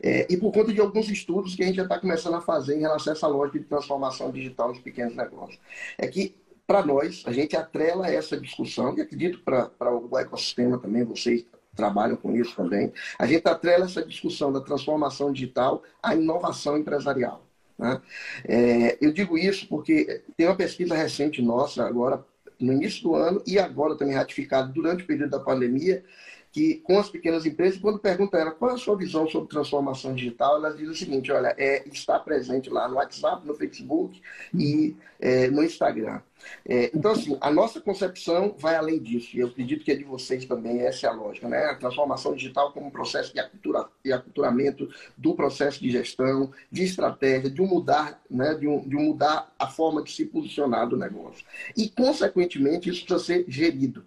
É, 0.01 0.25
e 0.29 0.37
por 0.37 0.51
conta 0.51 0.73
de 0.73 0.81
alguns 0.81 1.07
estudos 1.09 1.55
que 1.55 1.63
a 1.63 1.67
gente 1.67 1.75
já 1.75 1.83
está 1.83 1.99
começando 1.99 2.35
a 2.35 2.41
fazer 2.41 2.77
em 2.77 2.81
relação 2.81 3.13
a 3.13 3.15
essa 3.15 3.27
lógica 3.27 3.59
de 3.59 3.65
transformação 3.65 4.31
digital 4.31 4.69
nos 4.69 4.79
pequenos 4.79 5.15
negócios. 5.15 5.59
É 5.97 6.07
que 6.07 6.35
para 6.65 6.85
nós, 6.85 7.23
a 7.25 7.33
gente 7.33 7.55
atrela 7.57 8.09
essa 8.09 8.39
discussão, 8.39 8.97
e 8.97 9.01
acredito 9.01 9.41
para 9.43 9.93
o 9.93 10.17
ecossistema 10.17 10.77
também, 10.77 11.03
vocês 11.03 11.45
trabalham 11.75 12.15
com 12.15 12.35
isso 12.35 12.55
também. 12.55 12.91
A 13.17 13.25
gente 13.25 13.47
atrela 13.47 13.85
essa 13.85 14.03
discussão 14.05 14.51
da 14.51 14.61
transformação 14.61 15.31
digital 15.31 15.83
à 16.01 16.15
inovação 16.15 16.77
empresarial. 16.77 17.45
Né? 17.77 18.01
É, 18.45 18.97
eu 19.01 19.11
digo 19.11 19.37
isso 19.37 19.67
porque 19.67 20.21
tem 20.37 20.47
uma 20.47 20.55
pesquisa 20.55 20.95
recente 20.95 21.41
nossa, 21.41 21.85
agora 21.85 22.23
no 22.59 22.73
início 22.73 23.01
do 23.01 23.15
ano, 23.15 23.41
e 23.47 23.57
agora 23.57 23.95
também 23.95 24.15
ratificada 24.15 24.71
durante 24.71 25.03
o 25.03 25.07
período 25.07 25.31
da 25.31 25.39
pandemia, 25.39 26.03
que 26.51 26.75
com 26.83 26.99
as 26.99 27.09
pequenas 27.09 27.45
empresas, 27.45 27.79
quando 27.79 27.99
pergunta 27.99 28.37
ela 28.37 28.51
qual 28.51 28.71
é 28.71 28.73
a 28.73 28.77
sua 28.77 28.97
visão 28.97 29.27
sobre 29.27 29.49
transformação 29.49 30.13
digital, 30.13 30.57
elas 30.57 30.75
dizem 30.75 30.91
o 30.91 30.95
seguinte, 30.95 31.31
olha, 31.31 31.55
é 31.57 31.87
estar 31.87 32.19
presente 32.19 32.69
lá 32.69 32.87
no 32.87 32.95
WhatsApp, 32.95 33.45
no 33.47 33.55
Facebook 33.55 34.21
e 34.53 34.95
é, 35.19 35.49
no 35.49 35.63
Instagram. 35.63 36.19
É, 36.65 36.91
então, 36.93 37.11
assim, 37.11 37.37
a 37.39 37.51
nossa 37.51 37.79
concepção 37.79 38.55
vai 38.57 38.75
além 38.75 38.99
disso, 38.99 39.35
e 39.35 39.39
eu 39.39 39.47
acredito 39.47 39.83
que 39.83 39.91
é 39.91 39.95
de 39.95 40.03
vocês 40.03 40.43
também, 40.45 40.81
essa 40.81 41.05
é 41.05 41.09
a 41.09 41.13
lógica, 41.13 41.47
né? 41.47 41.65
A 41.65 41.75
transformação 41.75 42.35
digital 42.35 42.73
como 42.73 42.87
um 42.87 42.91
processo 42.91 43.31
de, 43.33 43.39
acultura, 43.39 43.87
de 44.03 44.11
aculturamento 44.11 44.89
do 45.15 45.35
processo 45.35 45.79
de 45.79 45.91
gestão, 45.91 46.51
de 46.71 46.83
estratégia, 46.83 47.49
de 47.49 47.61
um 47.61 47.67
mudar, 47.67 48.21
né? 48.29 48.55
de, 48.55 48.67
um, 48.67 48.79
de 48.87 48.95
um 48.95 49.03
mudar 49.03 49.53
a 49.57 49.67
forma 49.67 50.03
de 50.03 50.11
se 50.11 50.25
posicionar 50.25 50.89
do 50.89 50.97
negócio. 50.97 51.45
E, 51.77 51.87
consequentemente, 51.89 52.89
isso 52.89 53.05
precisa 53.05 53.23
ser 53.23 53.45
gerido. 53.47 54.03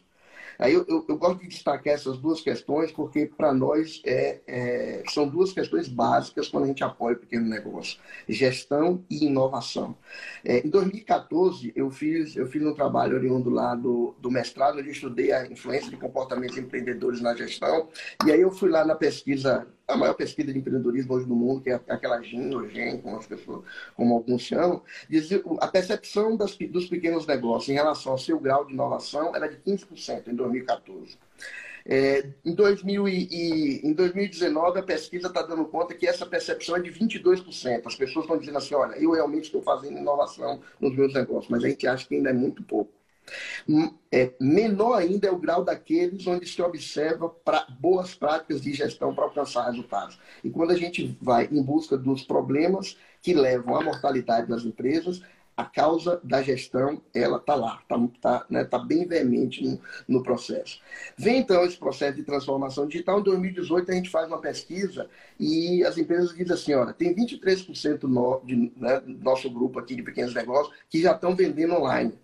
Aí 0.59 0.73
eu, 0.75 0.85
eu, 0.89 1.05
eu, 1.09 1.17
gosto 1.17 1.41
de 1.41 1.49
destacar 1.49 1.95
essas 1.95 2.19
duas 2.19 2.41
questões, 2.41 2.93
porque 2.93 3.27
para 3.27 3.53
nós 3.53 4.01
é, 4.05 4.41
é, 4.47 5.03
são 5.09 5.29
duas 5.29 5.53
questões 5.53 5.89
básicas 5.89 6.49
quando 6.49 6.65
a 6.65 6.67
gente 6.69 6.85
apoia 6.85 7.17
o 7.17 7.19
pequeno 7.19 7.49
negócio: 7.49 7.99
gestão 8.29 9.05
e 9.11 9.27
inovação. 9.27 9.97
É, 10.45 10.67
em 10.67 10.71
2014, 10.71 11.73
eu 11.75 11.91
fiz, 11.91 12.37
eu 12.37 12.47
fiz 12.47 12.63
um 12.65 12.75
trabalho 12.75 13.17
oriundo 13.17 13.51
lá 13.51 13.75
do, 13.75 14.15
do 14.19 14.31
mestrado, 14.31 14.79
onde 14.79 14.89
eu 14.89 14.93
estudei 14.93 15.33
a 15.33 15.47
influência 15.47 15.91
de 15.91 15.97
comportamentos 15.97 16.57
empreendedores 16.57 17.21
na 17.21 17.35
gestão, 17.35 17.89
e 18.27 18.33
aí 18.33 18.41
eu 18.41 18.51
fui 18.51 18.71
lá 18.71 18.85
na 18.85 18.95
pesquisa 18.95 19.67
a 19.87 19.97
maior 19.97 20.15
pesquisa 20.15 20.53
de 20.53 20.59
empreendedorismo 20.59 21.15
hoje 21.15 21.27
no 21.27 21.37
mundo, 21.37 21.61
que 21.61 21.71
é 21.71 21.81
aquela 21.89 22.21
GIN 22.23 22.55
ou 22.55 22.69
GEM, 22.69 23.01
como 23.01 23.17
as 23.17 23.27
pessoas, 23.27 23.65
como 23.95 24.15
alguns 24.15 24.43
chamam, 24.43 24.83
diz 25.09 25.29
a 25.61 25.69
percepção 25.69 26.37
das, 26.37 26.57
dos 26.57 26.87
pequenos 26.87 27.27
negócios 27.27 27.69
em 27.69 27.75
relação 27.75 28.13
ao 28.13 28.19
seu 28.19 28.39
grau 28.39 28.65
de 28.65 28.73
inovação 28.73 29.35
era 29.35 29.49
de 29.49 29.57
15% 29.59 30.29
em 30.29 30.35
2014. 30.35 31.19
É, 31.87 32.31
em, 32.43 32.55
2000 32.55 33.09
e, 33.09 33.29
e, 33.31 33.87
em 33.87 33.93
2019, 33.93 34.79
a 34.79 34.83
pesquisa 34.83 35.29
está 35.29 35.43
dando 35.43 35.67
conta 35.67 35.95
que 35.95 36.07
essa 36.07 36.25
percepção 36.25 36.77
é 36.77 36.81
de 36.81 36.91
22%. 36.91 37.83
As 37.85 37.95
pessoas 37.95 38.25
estão 38.25 38.39
dizendo 38.39 38.57
assim: 38.57 38.75
olha, 38.75 38.97
eu 38.97 39.11
realmente 39.11 39.45
estou 39.45 39.61
fazendo 39.61 39.99
inovação 39.99 40.63
nos 40.81 40.97
meus 40.97 41.13
negócios, 41.13 41.51
mas 41.51 41.63
a 41.63 41.69
gente 41.69 41.87
acha 41.87 42.09
que 42.09 42.15
ainda 42.15 42.31
é 42.31 42.33
muito 42.33 42.63
pouco. 42.63 42.91
É, 44.13 44.33
menor 44.41 44.95
ainda 44.95 45.29
é 45.29 45.31
o 45.31 45.39
grau 45.39 45.65
daqueles 45.65 46.27
onde 46.27 46.47
se 46.47 46.61
observa 46.63 47.29
pra, 47.29 47.67
boas 47.81 48.15
práticas 48.15 48.61
de 48.61 48.73
gestão 48.73 49.15
para 49.15 49.25
alcançar 49.25 49.71
resultados. 49.71 50.19
E 50.43 50.51
quando 50.51 50.71
a 50.71 50.77
gente 50.77 51.17
vai 51.21 51.49
em 51.51 51.63
busca 51.63 51.97
dos 51.97 52.23
problemas 52.23 52.97
que 53.23 53.35
levam 53.35 53.77
à 53.77 53.83
mortalidade 53.83 54.49
das 54.49 54.65
empresas, 54.65 55.23
a 55.57 55.65
causa 55.65 56.21
da 56.25 56.43
gestão, 56.43 57.01
ela 57.15 57.37
está 57.37 57.55
lá, 57.55 57.81
está 57.83 58.09
tá, 58.21 58.47
né, 58.51 58.65
tá 58.65 58.79
bem 58.79 59.07
veemente 59.07 59.63
no, 59.63 59.81
no, 60.09 60.23
processo. 60.23 60.81
Vem 61.17 61.39
então 61.39 61.65
esse 61.65 61.77
processo 61.77 62.17
de 62.17 62.25
transformação 62.25 62.89
digital. 62.89 63.21
Em 63.21 63.23
2018, 63.23 63.91
a 63.91 63.95
gente 63.95 64.11
faz 64.11 64.27
uma 64.27 64.41
pesquisa 64.41 65.09
e 65.39 65.85
as 65.85 65.97
empresas 65.97 66.35
dizem 66.35 66.53
assim: 66.53 66.75
olha, 66.75 66.93
tem 66.93 67.15
23% 67.15 68.03
no, 68.03 68.41
de, 68.45 68.73
né, 68.77 69.01
do 69.01 69.23
nosso 69.23 69.49
grupo 69.49 69.79
aqui 69.79 69.95
de 69.95 70.03
pequenos 70.03 70.35
negócios 70.35 70.75
que 70.91 71.01
já 71.01 71.13
estão 71.13 71.37
vendendo 71.37 71.75
online. 71.75 72.19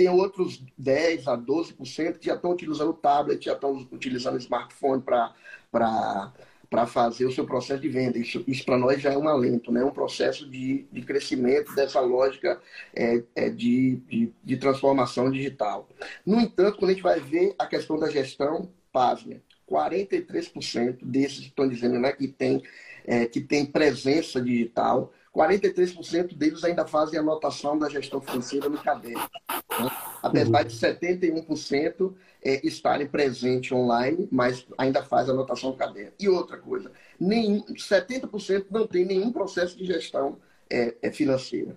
Tem 0.00 0.08
outros 0.08 0.64
10 0.78 1.28
a 1.28 1.36
12% 1.36 2.16
que 2.16 2.24
já 2.24 2.34
estão 2.34 2.52
utilizando 2.52 2.94
tablet, 2.94 3.44
já 3.44 3.52
estão 3.52 3.86
utilizando 3.92 4.38
smartphone 4.38 5.02
para 5.02 6.86
fazer 6.86 7.26
o 7.26 7.30
seu 7.30 7.44
processo 7.44 7.82
de 7.82 7.88
venda. 7.90 8.16
Isso, 8.16 8.42
isso 8.48 8.64
para 8.64 8.78
nós 8.78 8.98
já 8.98 9.12
é 9.12 9.18
um 9.18 9.28
alento, 9.28 9.70
né? 9.70 9.84
um 9.84 9.90
processo 9.90 10.48
de, 10.48 10.86
de 10.90 11.02
crescimento 11.02 11.74
dessa 11.74 12.00
lógica 12.00 12.58
é, 12.94 13.22
é 13.36 13.50
de, 13.50 13.96
de, 14.08 14.32
de, 14.42 14.56
transformação 14.56 15.30
digital. 15.30 15.86
No 16.24 16.40
entanto, 16.40 16.78
quando 16.78 16.92
a 16.92 16.94
gente 16.94 17.02
vai 17.02 17.20
ver 17.20 17.54
a 17.58 17.66
questão 17.66 17.98
da 17.98 18.08
gestão, 18.08 18.72
pasme, 18.90 19.42
43% 19.70 20.96
desses 21.02 21.40
estão 21.40 21.68
dizendo 21.68 21.98
né, 21.98 22.10
que, 22.12 22.26
tem, 22.26 22.62
é, 23.04 23.26
que 23.26 23.42
tem 23.42 23.66
presença 23.66 24.40
digital, 24.40 25.12
43% 25.34 26.36
deles 26.36 26.64
ainda 26.64 26.86
fazem 26.86 27.18
anotação 27.18 27.78
da 27.78 27.88
gestão 27.88 28.20
financeira 28.20 28.68
no 28.68 28.78
caderno. 28.78 29.20
Né? 29.48 29.90
Apesar 30.22 30.64
de 30.64 30.74
71% 30.74 32.12
é, 32.42 32.66
estarem 32.66 33.06
presentes 33.06 33.70
online, 33.70 34.28
mas 34.30 34.66
ainda 34.76 35.02
faz 35.02 35.28
anotação 35.28 35.70
no 35.70 35.76
caderno. 35.76 36.12
E 36.18 36.28
outra 36.28 36.58
coisa, 36.58 36.90
nem, 37.18 37.62
70% 37.62 38.66
não 38.70 38.86
tem 38.86 39.04
nenhum 39.04 39.30
processo 39.30 39.76
de 39.76 39.84
gestão 39.84 40.38
é, 40.70 40.94
é 41.02 41.10
financeira. 41.10 41.76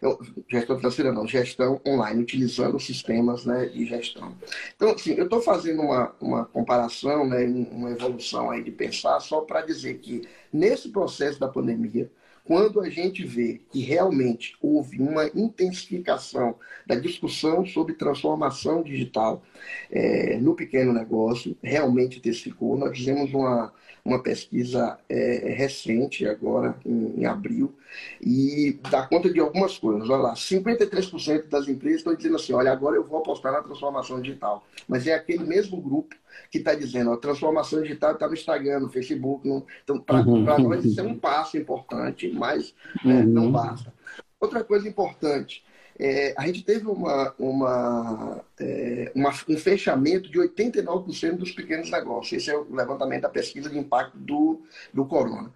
Eu, 0.00 0.18
gestão 0.48 0.76
financeira 0.76 1.12
não, 1.12 1.26
gestão 1.26 1.80
online, 1.86 2.22
utilizando 2.22 2.78
sistemas 2.78 3.44
né, 3.44 3.66
de 3.66 3.86
gestão. 3.86 4.36
Então, 4.76 4.90
assim, 4.90 5.14
eu 5.14 5.24
estou 5.24 5.40
fazendo 5.40 5.80
uma, 5.80 6.14
uma 6.20 6.44
comparação, 6.44 7.26
né, 7.26 7.44
uma 7.46 7.90
evolução 7.90 8.50
aí 8.50 8.62
de 8.62 8.70
pensar, 8.70 9.18
só 9.20 9.40
para 9.40 9.62
dizer 9.62 9.98
que 9.98 10.28
nesse 10.52 10.90
processo 10.90 11.40
da 11.40 11.48
pandemia, 11.48 12.10
quando 12.44 12.80
a 12.80 12.90
gente 12.90 13.24
vê 13.24 13.62
que 13.70 13.80
realmente 13.80 14.54
houve 14.60 15.00
uma 15.00 15.26
intensificação 15.34 16.56
da 16.86 16.94
discussão 16.94 17.64
sobre 17.64 17.94
transformação 17.94 18.82
digital 18.82 19.42
é, 19.90 20.36
no 20.38 20.54
pequeno 20.54 20.92
negócio, 20.92 21.56
realmente 21.62 22.18
intensificou. 22.18 22.76
Nós 22.76 22.96
fizemos 22.96 23.32
uma, 23.32 23.72
uma 24.04 24.22
pesquisa 24.22 24.98
é, 25.08 25.54
recente, 25.56 26.26
agora 26.28 26.76
em, 26.84 27.20
em, 27.20 27.24
abril, 27.24 27.74
e 28.20 28.78
dá 28.90 29.06
conta 29.06 29.32
de 29.32 29.40
algumas 29.40 29.78
coisas. 29.78 30.08
Olha 30.10 30.22
lá, 30.22 30.34
53% 30.34 31.48
das 31.48 31.66
empresas 31.66 32.00
estão 32.00 32.14
dizendo 32.14 32.36
assim: 32.36 32.52
olha, 32.52 32.70
agora 32.70 32.96
eu 32.96 33.04
vou 33.04 33.20
apostar 33.20 33.52
na 33.52 33.62
transformação 33.62 34.20
digital. 34.20 34.66
Mas 34.86 35.06
é 35.06 35.14
aquele 35.14 35.44
mesmo 35.44 35.80
grupo 35.80 36.14
que 36.50 36.58
está 36.58 36.74
dizendo: 36.74 37.12
a 37.12 37.16
transformação 37.16 37.80
digital 37.80 38.12
está 38.12 38.28
no 38.28 38.34
Instagram, 38.34 38.80
no 38.80 38.90
Facebook. 38.90 39.48
No... 39.48 39.64
Então, 39.82 39.98
para 39.98 40.20
uhum. 40.20 40.42
nós, 40.42 40.84
isso 40.84 41.00
é 41.00 41.02
um 41.02 41.18
passo 41.18 41.56
importante, 41.56 42.30
mas 42.30 42.74
é, 43.04 43.08
uhum. 43.08 43.24
não 43.24 43.50
basta. 43.50 43.92
Outra 44.38 44.62
coisa 44.62 44.86
importante 44.86 45.64
é, 45.98 46.34
a 46.36 46.46
gente 46.46 46.64
teve 46.64 46.86
uma, 46.88 47.34
uma, 47.38 48.44
é, 48.58 49.12
uma, 49.14 49.30
um 49.48 49.56
fechamento 49.56 50.30
de 50.30 50.38
89% 50.38 51.36
dos 51.36 51.52
pequenos 51.52 51.90
negócios. 51.90 52.32
Esse 52.32 52.50
é 52.50 52.56
o 52.56 52.66
levantamento 52.74 53.22
da 53.22 53.28
pesquisa 53.28 53.70
de 53.70 53.78
impacto 53.78 54.16
do, 54.18 54.62
do 54.92 55.04
corona. 55.04 55.52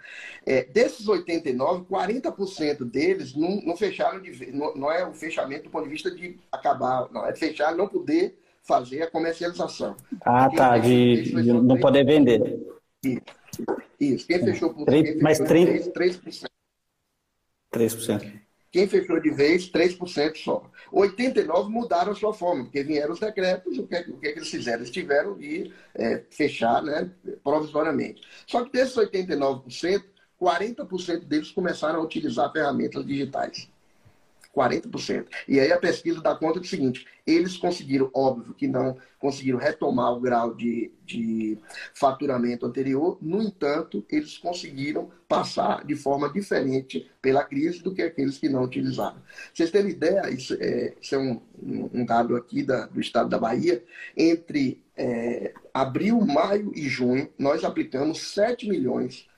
É, 0.46 0.62
desses 0.64 1.08
89, 1.08 1.84
40% 1.84 2.84
deles 2.84 3.34
não, 3.34 3.60
não 3.62 3.76
fecharam 3.76 4.20
de 4.20 4.52
não, 4.52 4.74
não 4.74 4.92
é 4.92 5.06
o 5.06 5.12
fechamento 5.12 5.64
do 5.64 5.70
ponto 5.70 5.84
de 5.84 5.90
vista 5.90 6.10
de 6.10 6.38
acabar, 6.52 7.08
não, 7.10 7.26
é 7.26 7.34
fechar, 7.34 7.74
não 7.74 7.88
poder 7.88 8.38
fazer 8.62 9.02
a 9.02 9.10
comercialização. 9.10 9.96
Ah, 10.20 10.48
Quem 10.48 10.56
tá, 10.56 10.78
de, 10.78 11.32
de 11.32 11.52
não 11.52 11.80
poder 11.80 12.04
vender. 12.04 12.60
Isso. 13.02 13.22
Isso. 13.98 14.26
Quem 14.26 14.38
fechou 14.38 14.72
por 14.72 14.84
3, 14.84 15.02
quem 15.02 15.22
mais 15.22 15.38
30... 15.38 15.90
3%. 15.90 16.44
3%. 17.74 18.47
Quem 18.70 18.86
fechou 18.86 19.20
de 19.20 19.30
vez, 19.30 19.70
3% 19.70 20.36
só. 20.36 20.70
89% 20.92 21.68
mudaram 21.68 22.12
a 22.12 22.14
sua 22.14 22.34
forma, 22.34 22.64
porque 22.64 22.82
vieram 22.82 23.12
os 23.14 23.20
decretos, 23.20 23.78
o 23.78 23.86
que, 23.86 23.96
o 24.10 24.18
que, 24.18 24.26
eles 24.26 24.48
fizeram? 24.48 24.80
Eles 24.80 24.90
tiveram 24.90 25.36
de 25.38 25.72
é, 25.94 26.22
fechar 26.30 26.82
né, 26.82 27.10
provisoriamente. 27.42 28.22
Só 28.46 28.64
que 28.64 28.72
desses 28.72 28.94
89%, 28.94 30.04
40% 30.40 31.24
deles 31.24 31.50
começaram 31.50 32.00
a 32.00 32.02
utilizar 32.02 32.52
ferramentas 32.52 33.04
digitais. 33.06 33.70
40%. 34.58 35.26
E 35.46 35.60
aí 35.60 35.70
a 35.70 35.78
pesquisa 35.78 36.20
dá 36.20 36.34
conta 36.34 36.58
do 36.58 36.66
seguinte: 36.66 37.06
eles 37.24 37.56
conseguiram, 37.56 38.10
óbvio 38.12 38.54
que 38.54 38.66
não 38.66 38.96
conseguiram 39.20 39.58
retomar 39.58 40.12
o 40.12 40.20
grau 40.20 40.54
de, 40.54 40.90
de 41.04 41.58
faturamento 41.94 42.66
anterior, 42.66 43.18
no 43.22 43.40
entanto, 43.40 44.04
eles 44.10 44.36
conseguiram 44.36 45.10
passar 45.28 45.84
de 45.84 45.94
forma 45.94 46.32
diferente 46.32 47.08
pela 47.22 47.44
crise 47.44 47.82
do 47.82 47.94
que 47.94 48.02
aqueles 48.02 48.38
que 48.38 48.48
não 48.48 48.64
utilizaram. 48.64 49.18
Vocês 49.54 49.70
terem 49.70 49.90
ideia, 49.90 50.28
isso 50.30 50.56
é, 50.58 50.94
isso 51.00 51.14
é 51.14 51.18
um, 51.18 51.40
um, 51.62 52.04
dado 52.04 52.34
aqui 52.34 52.62
da, 52.62 52.86
do 52.86 53.00
estado 53.00 53.28
da 53.28 53.38
Bahia, 53.38 53.84
entre 54.16 54.82
é, 54.96 55.52
abril, 55.72 56.20
maio 56.20 56.72
e 56.74 56.88
junho, 56.88 57.28
nós 57.38 57.62
aplicamos 57.62 58.32
7 58.32 58.68
milhões 58.68 59.28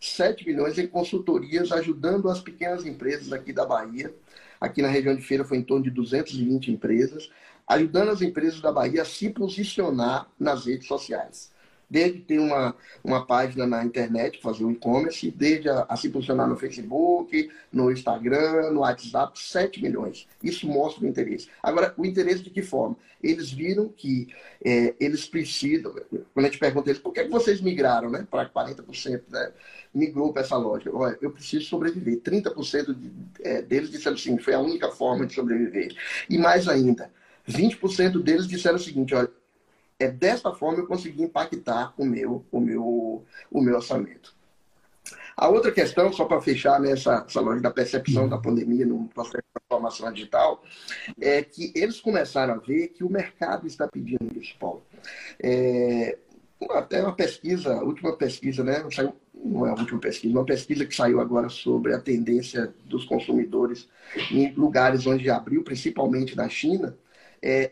7 0.00 0.46
milhões 0.46 0.78
em 0.78 0.86
consultorias 0.86 1.72
ajudando 1.72 2.28
as 2.28 2.40
pequenas 2.40 2.86
empresas 2.86 3.32
aqui 3.32 3.52
da 3.52 3.66
Bahia 3.66 4.14
Aqui 4.60 4.82
na 4.82 4.88
região 4.88 5.14
de 5.14 5.22
feira 5.22 5.44
foi 5.44 5.58
em 5.58 5.62
torno 5.62 5.84
de 5.84 5.90
220 5.90 6.70
empresas, 6.70 7.30
ajudando 7.66 8.10
as 8.10 8.22
empresas 8.22 8.60
da 8.60 8.72
Bahia 8.72 9.02
a 9.02 9.04
se 9.04 9.30
posicionar 9.30 10.28
nas 10.38 10.66
redes 10.66 10.86
sociais 10.86 11.50
desde 11.88 12.20
ter 12.20 12.38
uma, 12.38 12.74
uma 13.02 13.24
página 13.24 13.66
na 13.66 13.84
internet, 13.84 14.40
fazer 14.42 14.64
um 14.64 14.70
e-commerce, 14.70 15.30
desde 15.30 15.68
a, 15.68 15.86
a, 15.88 15.96
se 15.96 16.10
posicionar 16.10 16.48
no 16.48 16.56
Facebook, 16.56 17.50
no 17.72 17.90
Instagram, 17.90 18.70
no 18.70 18.80
WhatsApp, 18.80 19.38
7 19.38 19.82
milhões. 19.82 20.26
Isso 20.42 20.66
mostra 20.66 21.04
o 21.04 21.08
interesse. 21.08 21.48
Agora, 21.62 21.94
o 21.96 22.04
interesse 22.04 22.42
de 22.42 22.50
que 22.50 22.62
forma? 22.62 22.96
Eles 23.22 23.50
viram 23.50 23.88
que 23.88 24.28
é, 24.64 24.94
eles 25.00 25.26
precisam, 25.26 25.92
quando 26.34 26.46
a 26.46 26.48
gente 26.48 26.58
pergunta 26.58 26.90
eles, 26.90 27.00
por 27.00 27.12
que, 27.12 27.20
é 27.20 27.24
que 27.24 27.30
vocês 27.30 27.60
migraram 27.60 28.10
né, 28.10 28.26
para 28.30 28.48
40%, 28.48 29.22
né, 29.30 29.52
migrou 29.92 30.32
para 30.32 30.42
essa 30.42 30.56
lógica? 30.56 30.94
Olha, 30.94 31.18
eu 31.20 31.30
preciso 31.30 31.64
sobreviver. 31.64 32.20
30% 32.20 32.94
de, 32.94 33.10
é, 33.40 33.62
deles 33.62 33.90
disseram 33.90 34.16
assim, 34.16 34.38
foi 34.38 34.54
a 34.54 34.60
única 34.60 34.90
forma 34.90 35.26
de 35.26 35.34
sobreviver. 35.34 35.96
E 36.28 36.38
mais 36.38 36.68
ainda, 36.68 37.10
20% 37.48 38.22
deles 38.22 38.46
disseram 38.46 38.76
o 38.76 38.80
seguinte, 38.80 39.14
olha, 39.14 39.30
é 39.98 40.08
dessa 40.08 40.52
forma 40.52 40.78
eu 40.78 40.86
consegui 40.86 41.22
impactar 41.22 41.92
o 41.98 42.04
meu, 42.04 42.44
o 42.52 42.60
meu, 42.60 43.24
o 43.50 43.60
meu 43.60 43.76
orçamento. 43.76 44.36
A 45.36 45.48
outra 45.48 45.70
questão, 45.70 46.12
só 46.12 46.24
para 46.24 46.40
fechar 46.40 46.80
nessa 46.80 47.24
essa 47.26 47.40
loja 47.40 47.60
da 47.60 47.70
percepção 47.70 48.28
da 48.28 48.38
pandemia 48.38 48.84
no 48.84 49.08
processo 49.08 49.38
de 49.38 49.60
transformação 49.60 50.12
digital, 50.12 50.62
é 51.20 51.42
que 51.42 51.72
eles 51.74 52.00
começaram 52.00 52.54
a 52.54 52.58
ver 52.58 52.88
que 52.88 53.04
o 53.04 53.10
mercado 53.10 53.66
está 53.66 53.86
pedindo 53.86 54.36
isso, 54.36 54.56
Paulo. 54.58 54.82
É, 55.40 56.18
até 56.70 57.00
uma 57.00 57.14
pesquisa, 57.14 57.82
última 57.82 58.16
pesquisa, 58.16 58.64
né? 58.64 58.84
Saiu, 58.90 59.14
não 59.32 59.64
é 59.66 59.70
a 59.70 59.74
última 59.74 60.00
pesquisa, 60.00 60.34
uma 60.34 60.44
pesquisa 60.44 60.84
que 60.84 60.94
saiu 60.94 61.20
agora 61.20 61.48
sobre 61.48 61.94
a 61.94 62.00
tendência 62.00 62.74
dos 62.84 63.04
consumidores 63.04 63.88
em 64.32 64.52
lugares 64.54 65.06
onde 65.06 65.30
abriu, 65.30 65.62
principalmente 65.62 66.36
na 66.36 66.48
China, 66.48 66.96
é, 67.40 67.70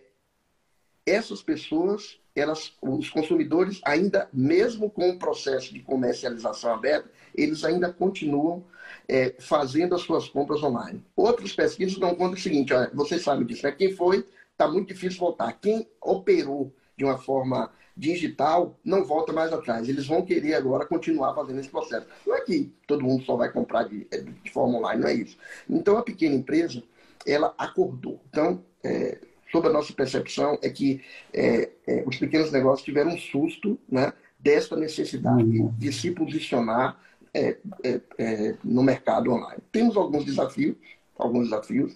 essas 1.06 1.40
pessoas, 1.40 2.18
elas, 2.34 2.72
os 2.82 3.08
consumidores, 3.08 3.80
ainda, 3.84 4.28
mesmo 4.32 4.90
com 4.90 5.08
o 5.10 5.18
processo 5.18 5.72
de 5.72 5.80
comercialização 5.80 6.74
aberta, 6.74 7.08
eles 7.34 7.64
ainda 7.64 7.92
continuam 7.92 8.64
é, 9.08 9.34
fazendo 9.38 9.94
as 9.94 10.02
suas 10.02 10.28
compras 10.28 10.62
online. 10.62 11.02
Outras 11.14 11.52
pesquisas 11.52 11.98
dão 11.98 12.14
conta 12.14 12.34
do 12.34 12.40
seguinte: 12.40 12.72
olha, 12.72 12.90
vocês 12.92 13.22
sabem 13.22 13.46
disso, 13.46 13.64
né? 13.64 13.72
quem 13.72 13.92
foi, 13.92 14.26
está 14.50 14.66
muito 14.66 14.88
difícil 14.88 15.20
voltar. 15.20 15.52
Quem 15.52 15.88
operou 16.00 16.72
de 16.96 17.04
uma 17.04 17.18
forma 17.18 17.70
digital 17.96 18.78
não 18.84 19.04
volta 19.04 19.32
mais 19.32 19.52
atrás. 19.52 19.88
Eles 19.88 20.06
vão 20.06 20.22
querer 20.22 20.54
agora 20.54 20.84
continuar 20.84 21.34
fazendo 21.34 21.60
esse 21.60 21.68
processo. 21.68 22.06
Não 22.26 22.34
é 22.34 22.40
que 22.40 22.72
todo 22.86 23.04
mundo 23.04 23.24
só 23.24 23.36
vai 23.36 23.50
comprar 23.50 23.84
de, 23.84 24.06
de 24.42 24.50
forma 24.50 24.78
online, 24.78 25.00
não 25.00 25.08
é 25.08 25.14
isso. 25.14 25.38
Então 25.68 25.96
a 25.96 26.02
pequena 26.02 26.34
empresa, 26.34 26.82
ela 27.26 27.54
acordou. 27.56 28.20
Então, 28.28 28.62
é, 28.84 29.18
sob 29.50 29.68
a 29.68 29.72
nossa 29.72 29.92
percepção, 29.92 30.58
é 30.62 30.68
que 30.68 31.02
é, 31.32 31.70
é, 31.86 32.04
os 32.06 32.16
pequenos 32.16 32.50
negócios 32.52 32.84
tiveram 32.84 33.12
um 33.12 33.18
susto 33.18 33.78
né, 33.88 34.12
desta 34.38 34.76
necessidade 34.76 35.60
uhum. 35.60 35.72
de 35.78 35.92
se 35.92 36.10
posicionar 36.10 36.98
é, 37.32 37.56
é, 37.82 38.00
é, 38.18 38.54
no 38.64 38.82
mercado 38.82 39.30
online. 39.30 39.62
Temos 39.70 39.96
alguns 39.96 40.24
desafios, 40.24 40.76
alguns 41.18 41.44
desafios. 41.44 41.94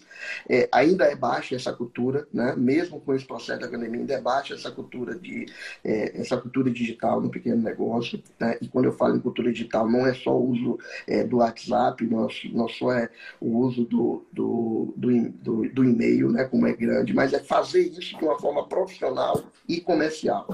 É, 0.48 0.68
ainda 0.72 1.04
é 1.04 1.14
baixa 1.14 1.54
essa 1.54 1.72
cultura, 1.72 2.26
né? 2.32 2.54
mesmo 2.56 3.00
com 3.00 3.14
esse 3.14 3.24
processo 3.24 3.60
da 3.60 3.68
pandemia, 3.68 4.00
ainda 4.00 4.14
é 4.14 4.20
baixa 4.20 4.54
essa 4.54 4.70
cultura, 4.70 5.14
de, 5.14 5.46
é, 5.84 6.20
essa 6.20 6.36
cultura 6.36 6.70
digital 6.70 7.20
no 7.20 7.30
pequeno 7.30 7.62
negócio. 7.62 8.22
Né? 8.38 8.58
E 8.60 8.68
quando 8.68 8.86
eu 8.86 8.92
falo 8.92 9.16
em 9.16 9.20
cultura 9.20 9.52
digital, 9.52 9.88
não 9.88 10.06
é 10.06 10.14
só 10.14 10.36
o 10.36 10.50
uso 10.50 10.78
é, 11.06 11.24
do 11.24 11.38
WhatsApp, 11.38 12.04
não, 12.06 12.28
não 12.52 12.68
só 12.68 12.92
é 12.92 13.10
o 13.40 13.58
uso 13.58 13.84
do, 13.84 14.24
do, 14.32 14.94
do, 14.96 15.28
do, 15.28 15.68
do 15.68 15.84
e-mail, 15.84 16.30
né? 16.30 16.44
como 16.44 16.66
é 16.66 16.72
grande, 16.72 17.12
mas 17.12 17.32
é 17.32 17.38
fazer 17.38 17.82
isso 17.82 18.16
de 18.18 18.24
uma 18.24 18.38
forma 18.38 18.66
profissional 18.66 19.42
e 19.68 19.80
comercial. 19.80 20.46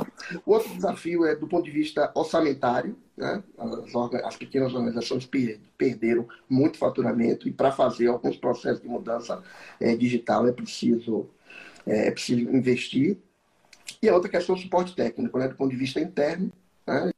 O 0.45 0.53
outro 0.53 0.75
desafio 0.75 1.25
é 1.25 1.35
do 1.35 1.47
ponto 1.47 1.65
de 1.65 1.71
vista 1.71 2.11
orçamentário, 2.15 2.97
né? 3.17 3.43
As, 3.57 4.25
as, 4.25 4.37
pequenas 4.37 4.75
organizações 4.75 5.29
perderam 5.79 6.29
muito 6.49 6.77
faturamento 6.77 7.49
e 7.49 7.53
para 7.53 7.73
fazer 7.73 8.09
alguns 8.09 8.37
processos 8.37 8.83
de 8.83 8.89
mudança 8.89 9.43
é, 9.81 9.97
digital 9.97 10.47
é 10.47 10.53
preciso, 10.53 11.29
é, 11.87 12.09
é, 12.09 12.11
preciso 12.11 12.43
investir. 12.43 13.17
E 14.03 14.09
a 14.09 14.15
outra 14.15 14.31
questão 14.31 14.55
é 14.55 14.59
o 14.59 14.61
suporte 14.61 14.95
técnico, 14.95 15.39
né? 15.39 15.49
do 15.49 15.55
ponto 15.55 15.71
de 15.71 15.77
vista 15.77 15.99
interno. 15.99 16.53
Né? 16.87 17.11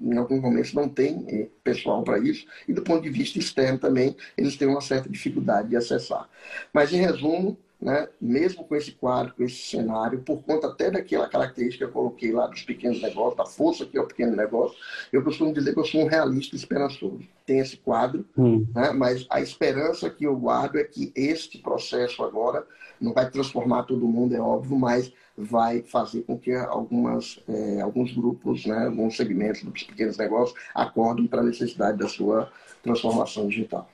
Em 0.00 0.16
alguns 0.16 0.40
momentos 0.40 0.72
não 0.72 0.88
tem 0.88 1.24
é, 1.28 1.48
pessoal 1.62 2.02
para 2.02 2.18
isso, 2.18 2.46
e 2.66 2.72
do 2.72 2.82
ponto 2.82 3.02
de 3.02 3.10
vista 3.10 3.38
externo 3.38 3.78
também, 3.78 4.16
eles 4.36 4.56
têm 4.56 4.66
uma 4.66 4.80
certa 4.80 5.08
dificuldade 5.08 5.68
de 5.68 5.76
acessar. 5.76 6.28
Mas, 6.72 6.92
em 6.92 6.96
resumo, 6.96 7.56
né, 7.84 8.08
mesmo 8.18 8.64
com 8.64 8.74
esse 8.74 8.92
quadro, 8.92 9.34
com 9.34 9.44
esse 9.44 9.56
cenário, 9.56 10.22
por 10.22 10.42
conta 10.42 10.68
até 10.68 10.90
daquela 10.90 11.28
característica 11.28 11.84
que 11.84 11.90
eu 11.90 11.92
coloquei 11.92 12.32
lá 12.32 12.46
dos 12.46 12.62
pequenos 12.62 13.02
negócios, 13.02 13.36
da 13.36 13.44
força 13.44 13.84
que 13.84 13.98
é 13.98 14.00
o 14.00 14.06
pequeno 14.06 14.34
negócio, 14.34 14.74
eu 15.12 15.22
costumo 15.22 15.52
dizer 15.52 15.74
que 15.74 15.80
eu 15.80 15.84
sou 15.84 16.00
um 16.00 16.06
realista 16.06 16.56
esperançoso. 16.56 17.20
Tem 17.44 17.58
esse 17.58 17.76
quadro, 17.76 18.24
hum. 18.38 18.66
né, 18.74 18.90
mas 18.92 19.26
a 19.28 19.38
esperança 19.42 20.08
que 20.08 20.24
eu 20.24 20.34
guardo 20.34 20.76
é 20.76 20.84
que 20.84 21.12
este 21.14 21.58
processo 21.58 22.24
agora 22.24 22.66
não 22.98 23.12
vai 23.12 23.30
transformar 23.30 23.82
todo 23.82 24.08
mundo, 24.08 24.34
é 24.34 24.40
óbvio, 24.40 24.78
mas 24.78 25.12
vai 25.36 25.82
fazer 25.82 26.22
com 26.22 26.38
que 26.38 26.54
algumas, 26.54 27.38
é, 27.46 27.82
alguns 27.82 28.14
grupos, 28.14 28.64
né, 28.64 28.86
alguns 28.86 29.14
segmentos 29.14 29.62
dos 29.62 29.82
pequenos 29.82 30.16
negócios 30.16 30.58
acordem 30.74 31.26
para 31.26 31.42
a 31.42 31.44
necessidade 31.44 31.98
da 31.98 32.08
sua 32.08 32.50
transformação 32.82 33.46
digital. 33.46 33.86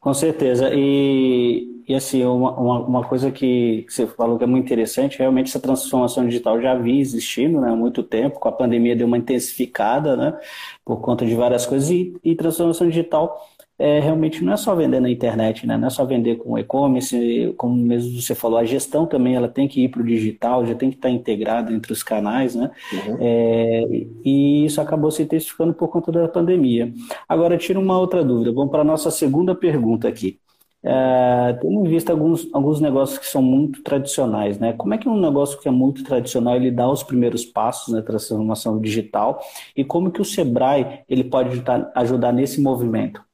Com 0.00 0.12
certeza. 0.12 0.70
E, 0.74 1.73
e 1.86 1.94
assim, 1.94 2.24
uma, 2.24 2.52
uma, 2.52 2.78
uma 2.80 3.04
coisa 3.04 3.30
que, 3.30 3.86
você 3.88 4.06
falou 4.06 4.38
que 4.38 4.44
é 4.44 4.46
muito 4.46 4.64
interessante, 4.64 5.18
realmente 5.18 5.48
essa 5.48 5.60
transformação 5.60 6.26
digital 6.26 6.60
já 6.60 6.72
havia 6.72 7.00
existindo 7.00 7.60
né, 7.60 7.70
há 7.70 7.76
muito 7.76 8.02
tempo, 8.02 8.38
com 8.38 8.48
a 8.48 8.52
pandemia 8.52 8.96
deu 8.96 9.06
uma 9.06 9.18
intensificada, 9.18 10.16
né, 10.16 10.38
por 10.84 11.00
conta 11.00 11.24
de 11.26 11.34
várias 11.34 11.66
coisas, 11.66 11.90
e, 11.90 12.14
e 12.24 12.34
transformação 12.34 12.88
digital 12.88 13.40
é, 13.78 13.98
realmente 13.98 14.42
não 14.44 14.52
é 14.52 14.56
só 14.56 14.74
vender 14.74 15.00
na 15.00 15.10
internet, 15.10 15.66
né? 15.66 15.76
não 15.76 15.88
é 15.88 15.90
só 15.90 16.04
vender 16.04 16.36
com 16.36 16.56
e-commerce, 16.56 17.52
como 17.56 17.74
mesmo 17.74 18.20
você 18.20 18.34
falou, 18.34 18.58
a 18.58 18.64
gestão 18.64 19.04
também 19.04 19.34
ela 19.34 19.48
tem 19.48 19.66
que 19.66 19.82
ir 19.82 19.88
para 19.88 20.00
o 20.00 20.04
digital, 20.04 20.64
já 20.64 20.74
tem 20.74 20.90
que 20.90 20.96
estar 20.96 21.10
integrada 21.10 21.72
entre 21.72 21.92
os 21.92 22.02
canais, 22.02 22.54
né? 22.54 22.70
Uhum. 22.92 23.16
É, 23.20 23.84
e 24.24 24.64
isso 24.64 24.80
acabou 24.80 25.10
se 25.10 25.22
intensificando 25.22 25.74
por 25.74 25.88
conta 25.88 26.12
da 26.12 26.28
pandemia. 26.28 26.92
Agora, 27.28 27.58
tira 27.58 27.78
uma 27.78 27.98
outra 27.98 28.24
dúvida, 28.24 28.52
vamos 28.52 28.70
para 28.70 28.82
a 28.82 28.84
nossa 28.84 29.10
segunda 29.10 29.54
pergunta 29.54 30.06
aqui. 30.06 30.38
É, 30.86 31.58
em 31.64 31.82
vista 31.84 32.12
alguns, 32.12 32.46
alguns 32.52 32.78
negócios 32.78 33.18
que 33.18 33.26
são 33.26 33.40
muito 33.40 33.82
tradicionais, 33.82 34.58
né? 34.58 34.74
Como 34.74 34.92
é 34.92 34.98
que 34.98 35.08
um 35.08 35.18
negócio 35.18 35.58
que 35.58 35.66
é 35.66 35.70
muito 35.70 36.04
tradicional 36.04 36.56
ele 36.56 36.70
dá 36.70 36.86
os 36.86 37.02
primeiros 37.02 37.42
passos 37.42 37.94
na 37.94 38.02
transformação 38.02 38.78
digital 38.78 39.40
e 39.74 39.82
como 39.82 40.10
que 40.10 40.20
o 40.20 40.24
Sebrae 40.24 41.02
ele 41.08 41.24
pode 41.24 41.62
ajudar 41.94 42.32
nesse 42.32 42.60
movimento? 42.60 43.24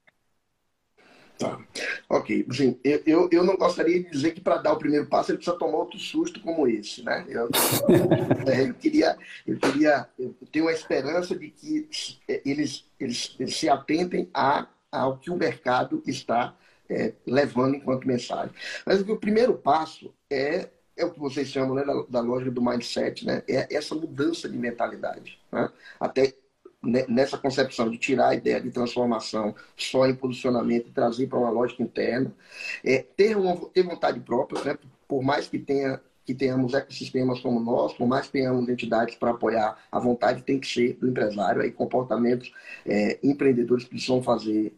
Tá. 1.41 1.59
Ok. 2.09 2.47
Assim, 2.49 2.79
eu, 2.85 3.03
eu, 3.05 3.29
eu 3.33 3.45
não 3.45 3.57
gostaria 3.57 4.01
de 4.01 4.11
dizer 4.11 4.33
que 4.33 4.41
para 4.41 4.59
dar 4.59 4.75
o 4.75 4.79
primeiro 4.79 5.07
passo 5.07 5.33
ele 5.33 5.39
precisa 5.39 5.59
tomar 5.59 5.79
outro 5.79 5.99
susto 5.99 6.39
como 6.41 6.69
esse, 6.69 7.03
né? 7.03 7.25
Eu, 7.29 7.49
é, 8.47 8.69
eu 8.69 8.75
queria, 8.75 9.17
eu 9.47 9.57
queria, 9.57 10.07
eu 10.19 10.35
tenho 10.53 10.69
a 10.69 10.73
esperança 10.73 11.35
de 11.35 11.49
que 11.49 11.89
eles, 12.29 12.85
eles, 13.01 13.31
eles 13.41 13.57
se 13.57 13.69
atentem 13.69 14.29
a, 14.35 14.69
ao 14.93 15.17
que 15.17 15.31
o 15.31 15.37
mercado 15.37 16.03
está 16.07 16.55
é, 16.91 17.15
levando 17.27 17.77
enquanto 17.77 18.07
mensagem. 18.07 18.55
Mas 18.85 19.01
o 19.01 19.17
primeiro 19.17 19.55
passo 19.55 20.13
é 20.29 20.69
é 20.97 21.05
o 21.05 21.11
que 21.11 21.19
vocês 21.19 21.49
chamam 21.49 21.75
né, 21.75 21.83
da, 21.83 22.03
da 22.09 22.21
lógica 22.21 22.51
do 22.51 22.63
mindset, 22.63 23.25
né? 23.25 23.43
É 23.49 23.75
essa 23.75 23.95
mudança 23.95 24.47
de 24.47 24.59
mentalidade. 24.59 25.39
Né? 25.51 25.71
Até 25.99 26.35
nessa 27.09 27.37
concepção 27.37 27.91
de 27.91 27.99
tirar 27.99 28.29
a 28.29 28.35
ideia 28.35 28.61
de 28.61 28.71
transformação 28.71 29.55
só 29.77 30.07
em 30.07 30.15
posicionamento 30.15 30.89
e 30.89 30.93
trazer 30.93 31.27
para 31.27 31.39
uma 31.39 31.51
lógica 31.51 31.83
interna, 31.83 32.35
é, 32.83 32.99
ter, 32.99 33.37
uma, 33.37 33.57
ter 33.69 33.83
vontade 33.83 34.19
própria, 34.21 34.65
né? 34.65 34.79
por 35.07 35.23
mais 35.23 35.47
que 35.47 35.59
tenha 35.59 36.01
que 36.23 36.35
tenhamos 36.35 36.75
ecossistemas 36.75 37.41
como 37.41 37.59
nosso, 37.59 37.97
por 37.97 38.07
mais 38.07 38.27
que 38.27 38.33
tenhamos 38.33 38.69
entidades 38.69 39.17
para 39.17 39.31
apoiar, 39.31 39.77
a 39.91 39.99
vontade 39.99 40.43
tem 40.43 40.61
que 40.61 40.67
ser 40.67 40.95
do 40.95 41.09
empresário, 41.09 41.61
aí 41.61 41.73
comportamentos 41.73 42.53
é, 42.87 43.19
empreendedores 43.21 43.85
precisam 43.85 44.23
fazer, 44.23 44.73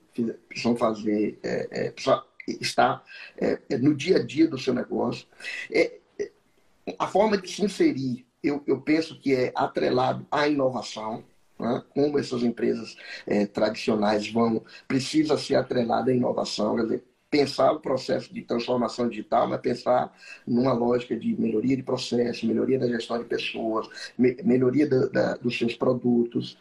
precisam 0.48 0.76
fazer, 0.76 1.38
é, 1.42 1.68
é, 1.70 1.90
precisam 1.90 2.22
estar 2.60 3.04
é, 3.38 3.58
é, 3.70 3.78
no 3.78 3.94
dia 3.94 4.16
a 4.16 4.22
dia 4.24 4.48
do 4.48 4.58
seu 4.58 4.74
negócio. 4.74 5.26
É, 5.70 5.98
a 6.98 7.06
forma 7.06 7.38
de 7.38 7.48
se 7.48 7.64
inserir, 7.64 8.26
eu, 8.42 8.62
eu 8.66 8.80
penso 8.80 9.18
que 9.20 9.34
é 9.34 9.52
atrelado 9.54 10.26
à 10.30 10.48
inovação, 10.48 11.24
né? 11.58 11.82
como 11.94 12.18
essas 12.18 12.42
empresas 12.42 12.96
é, 13.26 13.46
tradicionais 13.46 14.28
vão, 14.30 14.64
precisa 14.88 15.38
ser 15.38 15.54
atrelada 15.54 16.10
à 16.10 16.14
inovação, 16.14 16.76
dizer, 16.76 17.04
pensar 17.32 17.72
o 17.72 17.80
processo 17.80 18.32
de 18.32 18.42
transformação 18.42 19.08
digital, 19.08 19.48
mas 19.48 19.58
pensar 19.62 20.14
numa 20.46 20.74
lógica 20.74 21.16
de 21.16 21.34
melhoria 21.40 21.74
de 21.74 21.82
processo, 21.82 22.46
melhoria 22.46 22.78
da 22.78 22.86
gestão 22.86 23.18
de 23.18 23.24
pessoas, 23.24 23.88
me, 24.18 24.36
melhoria 24.44 24.86
da, 24.86 25.06
da, 25.06 25.34
dos 25.36 25.56
seus 25.56 25.74
produtos. 25.74 26.58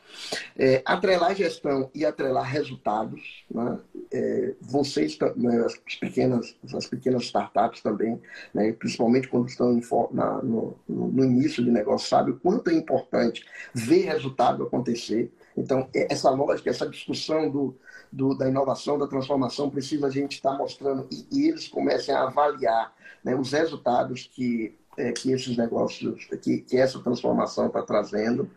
É, 0.58 0.82
atrelar 0.86 1.36
gestão 1.36 1.92
e 1.94 2.06
atrelar 2.06 2.50
resultados. 2.50 3.44
Né? 3.54 3.80
É, 4.14 4.54
vocês, 4.62 5.20
né, 5.36 5.62
as, 5.66 5.76
pequenas, 6.00 6.56
as 6.74 6.88
pequenas 6.88 7.24
startups 7.24 7.82
também, 7.82 8.22
né, 8.54 8.72
principalmente 8.72 9.28
quando 9.28 9.50
estão 9.50 9.74
em, 9.74 9.82
na, 10.14 10.42
no, 10.42 10.80
no 10.88 11.26
início 11.26 11.62
de 11.62 11.70
negócio, 11.70 12.08
sabem 12.08 12.34
o 12.34 12.40
quanto 12.40 12.70
é 12.70 12.74
importante 12.74 13.46
ver 13.74 14.06
resultado 14.06 14.64
acontecer. 14.64 15.30
Então, 15.58 15.90
é, 15.94 16.08
essa 16.10 16.30
lógica, 16.30 16.70
essa 16.70 16.88
discussão 16.88 17.50
do, 17.50 17.76
do, 18.12 18.36
da 18.36 18.48
inovação, 18.48 18.98
da 18.98 19.08
transformação, 19.08 19.70
precisa 19.70 20.08
a 20.08 20.10
gente 20.10 20.34
estar 20.34 20.52
tá 20.52 20.58
mostrando 20.58 21.08
e, 21.12 21.26
e, 21.32 21.48
eles 21.48 21.68
comecem 21.68 22.14
a 22.14 22.24
avaliar 22.24 22.94
né, 23.24 23.36
os 23.36 23.52
resultados 23.52 24.30
que, 24.34 24.78
é, 24.98 25.12
que 25.12 25.32
esses 25.32 25.56
negócios, 25.56 26.26
que, 26.42 26.60
que 26.60 26.78
essa 26.78 27.00
transformação 27.00 27.68
está 27.68 27.82
trazendo. 27.82 28.50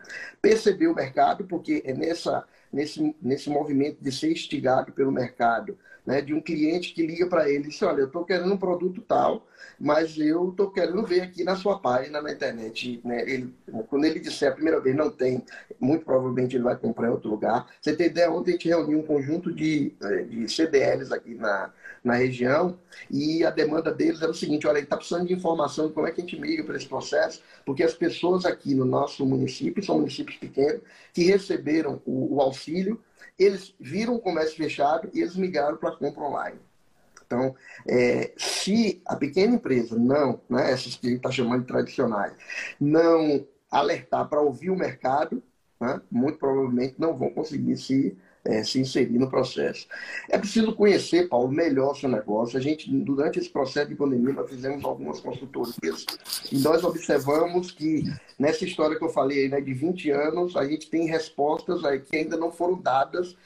Perceber 0.43 0.89
o 0.89 0.95
mercado, 0.95 1.45
porque 1.45 1.83
é 1.85 1.95
nessa, 1.95 2.45
nesse, 2.73 3.15
nesse 3.23 3.49
movimento 3.49 4.03
de 4.03 4.11
ser 4.11 4.33
instigado 4.33 4.93
pelo 4.93 5.13
mercado, 5.13 5.79
né, 6.07 6.21
de 6.21 6.35
um 6.35 6.41
cliente 6.41 6.93
que 6.93 7.07
liga 7.07 7.27
para 7.27 7.49
ele 7.49 7.65
e 7.65 7.69
diz, 7.69 7.83
olha, 7.83 8.01
eu 8.01 8.07
estou 8.07 8.25
querendo 8.25 8.53
um 8.53 8.59
produto 8.59 9.01
tal, 9.01 9.47
mas 9.79 10.19
eu 10.19 10.51
estou 10.51 10.71
querendo 10.71 11.03
ver 11.05 11.23
aqui 11.23 11.43
na 11.43 11.57
sua 11.57 11.79
página 11.79 12.21
na 12.21 12.33
internet. 12.33 13.01
Né? 13.05 13.23
Ele, 13.23 13.55
quando 13.89 14.05
ele 14.05 14.21
disser 14.21 14.51
a 14.51 14.55
primeira 14.55 14.81
vez 14.81 14.95
não 14.95 15.11
tem, 15.11 15.43
muito 15.81 16.05
provavelmente 16.05 16.57
ele 16.57 16.65
vai 16.65 16.77
comprar 16.77 17.09
em 17.09 17.13
outro 17.13 17.31
lugar. 17.31 17.67
Você 17.81 17.97
tem 17.97 18.07
ideia, 18.07 18.31
ontem 18.31 18.51
a 18.51 18.53
gente 18.53 18.69
reuniu 18.69 18.99
um 18.99 19.07
conjunto 19.07 19.53
de, 19.53 19.95
eh, 20.01 20.23
de 20.25 20.49
CDLs 20.49 21.13
aqui 21.13 21.35
na, 21.35 21.73
na 22.03 22.15
região 22.15 22.79
e 23.11 23.45
a 23.45 23.51
demanda 23.51 23.93
deles 23.93 24.21
era 24.21 24.31
o 24.31 24.35
seguinte, 24.35 24.67
olha, 24.67 24.77
ele 24.77 24.85
está 24.85 24.97
precisando 24.97 25.27
de 25.27 25.33
informação 25.33 25.89
de 25.89 25.95
como 25.95 26.07
é 26.07 26.13
que 26.13 26.21
a 26.21 26.25
gente 26.25 26.39
migra 26.39 26.65
para 26.65 26.77
esse 26.77 26.87
processo, 26.87 27.43
porque 27.65 27.83
as 27.83 27.95
pessoas 27.95 28.45
aqui 28.45 28.75
no 28.75 28.85
nosso 28.85 29.25
município, 29.25 29.83
são 29.83 29.99
municípios 29.99 30.37
pequenos, 30.37 30.83
que 31.13 31.25
receberam 31.25 32.03
o, 32.05 32.37
o 32.37 32.41
auxílio, 32.41 33.01
eles 33.39 33.75
viram 33.79 34.15
o 34.15 34.21
comércio 34.21 34.57
fechado 34.57 35.11
e 35.13 35.21
eles 35.21 35.37
migraram 35.37 35.77
para 35.77 35.91
a 35.91 35.97
compra 35.97 36.23
online. 36.23 36.59
Então, 37.27 37.55
é, 37.87 38.33
se 38.37 39.03
a 39.07 39.17
pequena 39.17 39.55
empresa 39.55 39.99
não, 39.99 40.41
né, 40.49 40.71
essas 40.71 40.97
que 40.97 41.07
a 41.07 41.11
gente 41.11 41.19
está 41.19 41.31
chamando 41.31 41.63
de 41.63 41.67
tradicionais, 41.67 42.35
não 42.81 43.47
alertar 43.71 44.29
para 44.29 44.41
ouvir 44.41 44.71
o 44.71 44.77
mercado, 44.77 45.43
né, 45.81 46.01
muito 46.11 46.39
provavelmente 46.39 46.95
não 46.99 47.17
vão 47.17 47.31
conseguir 47.31 47.77
se, 47.77 48.17
é, 48.45 48.63
se 48.63 48.79
inserir 48.79 49.19
no 49.19 49.31
processo. 49.31 49.87
É 50.31 50.39
preciso 50.39 50.75
conhecer, 50.75 51.29
Paulo, 51.29 51.51
melhor 51.51 51.93
o 51.93 51.95
seu 51.95 52.09
negócio. 52.09 52.59
A 52.59 52.61
gente, 52.61 52.91
durante 52.91 53.39
esse 53.39 53.49
processo 53.49 53.89
de 53.89 53.95
pandemia, 53.95 54.35
nós 54.35 54.51
fizemos 54.51 54.85
algumas 54.85 55.21
consultorias 55.21 56.05
e 56.53 56.59
nós 56.59 56.85
observamos 56.85 57.71
que 57.71 58.05
nessa 58.39 58.65
história 58.65 58.97
que 58.97 59.05
eu 59.05 59.09
falei 59.09 59.49
né, 59.49 59.61
de 59.61 59.73
20 59.73 60.11
anos, 60.11 60.57
a 60.57 60.65
gente 60.67 60.91
tem 60.91 61.07
respostas 61.07 61.85
aí 61.85 62.01
que 62.01 62.17
ainda 62.17 62.37
não 62.37 62.53
foram 62.53 62.81
dadas 62.81 63.37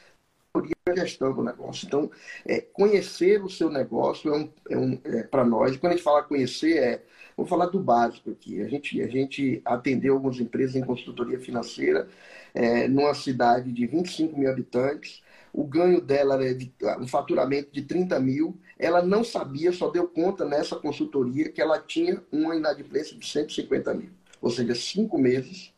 a 0.89 0.95
gestão 0.95 1.33
do 1.33 1.43
negócio. 1.43 1.85
Então, 1.85 2.09
é, 2.45 2.59
conhecer 2.59 3.43
o 3.43 3.49
seu 3.49 3.69
negócio 3.69 4.33
é, 4.33 4.37
um, 4.37 4.49
é, 4.69 4.77
um, 4.77 4.99
é 5.03 5.23
para 5.23 5.45
nós, 5.45 5.77
quando 5.77 5.93
a 5.93 5.95
gente 5.95 6.03
fala 6.03 6.23
conhecer, 6.23 6.77
é, 6.77 7.03
vamos 7.37 7.49
falar 7.49 7.67
do 7.67 7.79
básico 7.79 8.31
aqui. 8.31 8.61
A 8.61 8.67
gente, 8.67 9.01
a 9.01 9.07
gente 9.07 9.61
atendeu 9.63 10.15
algumas 10.15 10.39
empresas 10.39 10.75
em 10.75 10.83
consultoria 10.83 11.39
financeira 11.39 12.07
é, 12.53 12.87
numa 12.87 13.13
cidade 13.13 13.71
de 13.71 13.85
25 13.85 14.37
mil 14.37 14.49
habitantes, 14.49 15.21
o 15.53 15.63
ganho 15.63 15.99
dela 15.99 16.35
era 16.35 16.53
de, 16.53 16.71
um 16.99 17.07
faturamento 17.07 17.71
de 17.71 17.81
30 17.81 18.19
mil. 18.19 18.59
Ela 18.77 19.01
não 19.01 19.23
sabia, 19.23 19.71
só 19.71 19.89
deu 19.89 20.07
conta 20.07 20.45
nessa 20.45 20.75
consultoria 20.75 21.49
que 21.49 21.61
ela 21.61 21.79
tinha 21.79 22.21
uma 22.31 22.55
inadimplência 22.55 23.17
de 23.17 23.25
150 23.25 23.93
mil. 23.93 24.09
Ou 24.41 24.49
seja, 24.49 24.73
cinco 24.75 25.17
meses, 25.17 25.73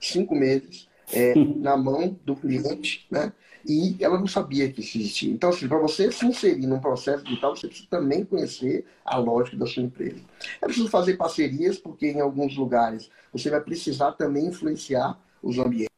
cinco 0.00 0.34
meses 0.34 0.88
é, 1.12 1.34
na 1.34 1.76
mão 1.76 2.18
do 2.24 2.36
cliente, 2.36 3.06
né? 3.10 3.32
e 3.66 3.96
ela 4.00 4.18
não 4.18 4.26
sabia 4.26 4.70
que 4.70 4.80
isso 4.80 4.98
existia. 4.98 5.32
Então, 5.32 5.50
assim, 5.50 5.66
para 5.66 5.78
você 5.78 6.12
se 6.12 6.26
inserir 6.26 6.66
num 6.66 6.78
processo 6.78 7.24
digital, 7.24 7.56
você 7.56 7.66
precisa 7.66 7.88
também 7.88 8.24
conhecer 8.24 8.84
a 9.04 9.16
lógica 9.16 9.56
da 9.56 9.66
sua 9.66 9.82
empresa. 9.82 10.20
É 10.60 10.66
preciso 10.66 10.88
fazer 10.88 11.16
parcerias, 11.16 11.78
porque 11.78 12.06
em 12.06 12.20
alguns 12.20 12.56
lugares 12.56 13.10
você 13.32 13.50
vai 13.50 13.60
precisar 13.60 14.12
também 14.12 14.46
influenciar 14.46 15.18
os 15.42 15.58
ambientes. 15.58 15.93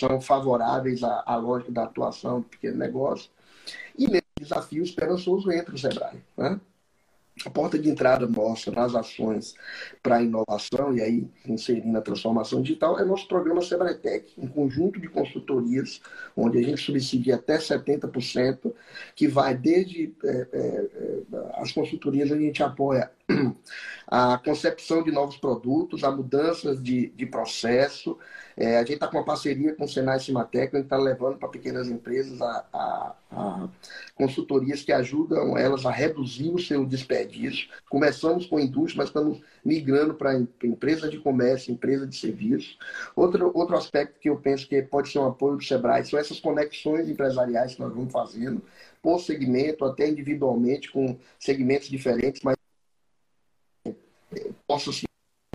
São 0.00 0.20
favoráveis 0.20 1.02
à, 1.02 1.22
à 1.26 1.36
lógica 1.36 1.72
da 1.72 1.84
atuação 1.84 2.40
do 2.40 2.46
pequeno 2.46 2.76
negócio. 2.76 3.30
E 3.96 4.06
nesse 4.06 4.24
desafio 4.38 4.82
esperançoso 4.82 5.50
entra 5.50 5.74
o 5.74 5.78
Sebrae. 5.78 6.22
Né? 6.36 6.60
a 7.46 7.50
porta 7.50 7.78
de 7.78 7.88
entrada 7.88 8.26
nossa 8.26 8.70
nas 8.70 8.94
ações 8.94 9.54
para 10.02 10.16
a 10.16 10.22
inovação, 10.22 10.94
e 10.94 11.00
aí 11.00 11.28
inserindo 11.46 11.96
a 11.96 12.02
transformação 12.02 12.62
digital, 12.62 12.98
é 12.98 13.04
nosso 13.04 13.28
programa 13.28 13.62
Sebretec, 13.62 14.32
um 14.38 14.48
conjunto 14.48 15.00
de 15.00 15.08
consultorias, 15.08 16.00
onde 16.36 16.58
a 16.58 16.62
gente 16.62 16.82
subsidia 16.82 17.36
até 17.36 17.58
70%, 17.58 18.72
que 19.14 19.28
vai 19.28 19.56
desde 19.56 20.14
é, 20.24 20.28
é, 20.28 20.58
é, 20.58 21.22
as 21.54 21.72
consultorias, 21.72 22.32
a 22.32 22.38
gente 22.38 22.62
apoia 22.62 23.10
a 24.06 24.38
concepção 24.38 25.02
de 25.02 25.10
novos 25.10 25.36
produtos, 25.36 26.02
a 26.02 26.10
mudanças 26.10 26.82
de, 26.82 27.10
de 27.10 27.26
processo. 27.26 28.18
É, 28.56 28.76
a 28.76 28.80
gente 28.80 28.94
está 28.94 29.06
com 29.06 29.18
uma 29.18 29.24
parceria 29.24 29.74
com 29.74 29.84
o 29.84 29.88
Senai 29.88 30.18
Cimatec, 30.18 30.74
a 30.74 30.78
gente 30.78 30.86
está 30.86 30.96
levando 30.96 31.36
para 31.36 31.48
pequenas 31.48 31.88
empresas 31.88 32.40
a, 32.40 32.66
a, 32.72 33.14
a, 33.30 33.68
consultorias 34.16 34.82
que 34.82 34.92
ajudam 34.92 35.56
elas 35.56 35.86
a 35.86 35.90
reduzir 35.90 36.50
o 36.50 36.58
seu 36.58 36.84
desperdício. 36.84 37.68
Começamos 37.88 38.46
com 38.46 38.58
indústria, 38.58 38.98
mas 38.98 39.08
estamos 39.08 39.40
migrando 39.64 40.14
para 40.14 40.34
empresa 40.64 41.08
de 41.08 41.18
comércio, 41.18 41.72
empresa 41.72 42.06
de 42.06 42.16
serviço. 42.16 42.76
Outro, 43.14 43.52
outro 43.54 43.76
aspecto 43.76 44.18
que 44.18 44.28
eu 44.28 44.36
penso 44.36 44.66
que 44.66 44.82
pode 44.82 45.10
ser 45.10 45.18
um 45.18 45.26
apoio 45.26 45.56
do 45.56 45.64
Sebrae 45.64 46.04
são 46.04 46.18
essas 46.18 46.40
conexões 46.40 47.08
empresariais 47.08 47.74
que 47.74 47.80
nós 47.80 47.92
vamos 47.92 48.12
fazendo 48.12 48.62
por 49.02 49.20
segmento, 49.20 49.84
até 49.84 50.08
individualmente, 50.08 50.90
com 50.90 51.16
segmentos 51.38 51.88
diferentes, 51.88 52.42
mas 52.42 52.58
possa 54.66 54.92
se 54.92 55.08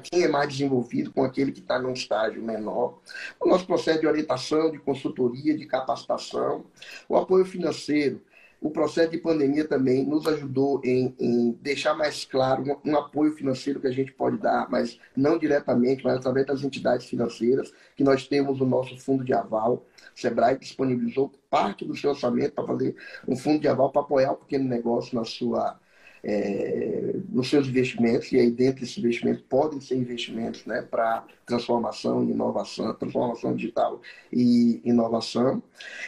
quem 0.03 0.23
é 0.23 0.27
mais 0.27 0.49
desenvolvido 0.49 1.11
com 1.11 1.23
aquele 1.23 1.51
que 1.51 1.59
está 1.59 1.79
num 1.79 1.93
estágio 1.93 2.43
menor. 2.43 2.99
O 3.39 3.47
nosso 3.47 3.65
processo 3.65 4.01
de 4.01 4.07
orientação, 4.07 4.69
de 4.69 4.77
consultoria, 4.77 5.57
de 5.57 5.65
capacitação, 5.65 6.65
o 7.07 7.15
apoio 7.15 7.45
financeiro. 7.45 8.21
O 8.61 8.69
processo 8.69 9.11
de 9.11 9.17
pandemia 9.17 9.67
também 9.67 10.05
nos 10.05 10.25
ajudou 10.25 10.79
em, 10.85 11.13
em 11.19 11.51
deixar 11.61 11.93
mais 11.95 12.23
claro 12.23 12.63
um, 12.63 12.91
um, 12.91 12.95
apoio 12.95 13.33
financeiro 13.33 13.81
que 13.81 13.87
a 13.87 13.91
gente 13.91 14.13
pode 14.13 14.37
dar, 14.37 14.69
mas 14.69 14.97
não 15.17 15.37
diretamente, 15.37 16.01
mas 16.01 16.15
através 16.15 16.45
das 16.45 16.63
entidades 16.63 17.07
financeiras, 17.07 17.73
que 17.93 18.05
nós 18.05 18.25
temos 18.25 18.61
o 18.61 18.65
nosso 18.65 18.97
fundo 18.97 19.21
de 19.21 19.33
aval. 19.33 19.85
O 20.15 20.19
Sebrae 20.19 20.57
disponibilizou 20.57 21.29
parte 21.49 21.83
do 21.83 21.93
seu 21.93 22.11
orçamento 22.11 22.53
para 22.53 22.65
fazer 22.65 22.95
um 23.27 23.35
fundo 23.35 23.59
de 23.59 23.67
aval 23.67 23.91
para 23.91 24.01
apoiar 24.01 24.31
o 24.31 24.37
pequeno 24.37 24.69
negócio 24.69 25.13
na 25.13 25.25
sua 25.25 25.77
é, 26.23 27.15
nos 27.29 27.49
seus 27.49 27.67
investimentos, 27.67 28.31
e 28.31 28.39
aí 28.39 28.49
dentro 28.49 28.81
desses 28.81 28.97
investimentos 28.97 29.43
podem 29.49 29.81
ser 29.81 29.95
investimentos 29.95 30.65
né, 30.65 30.81
para 30.81 31.25
transformação 31.45 32.23
e 32.23 32.31
inovação, 32.31 32.93
transformação 32.93 33.55
digital 33.55 34.01
e 34.31 34.81
inovação. 34.85 35.61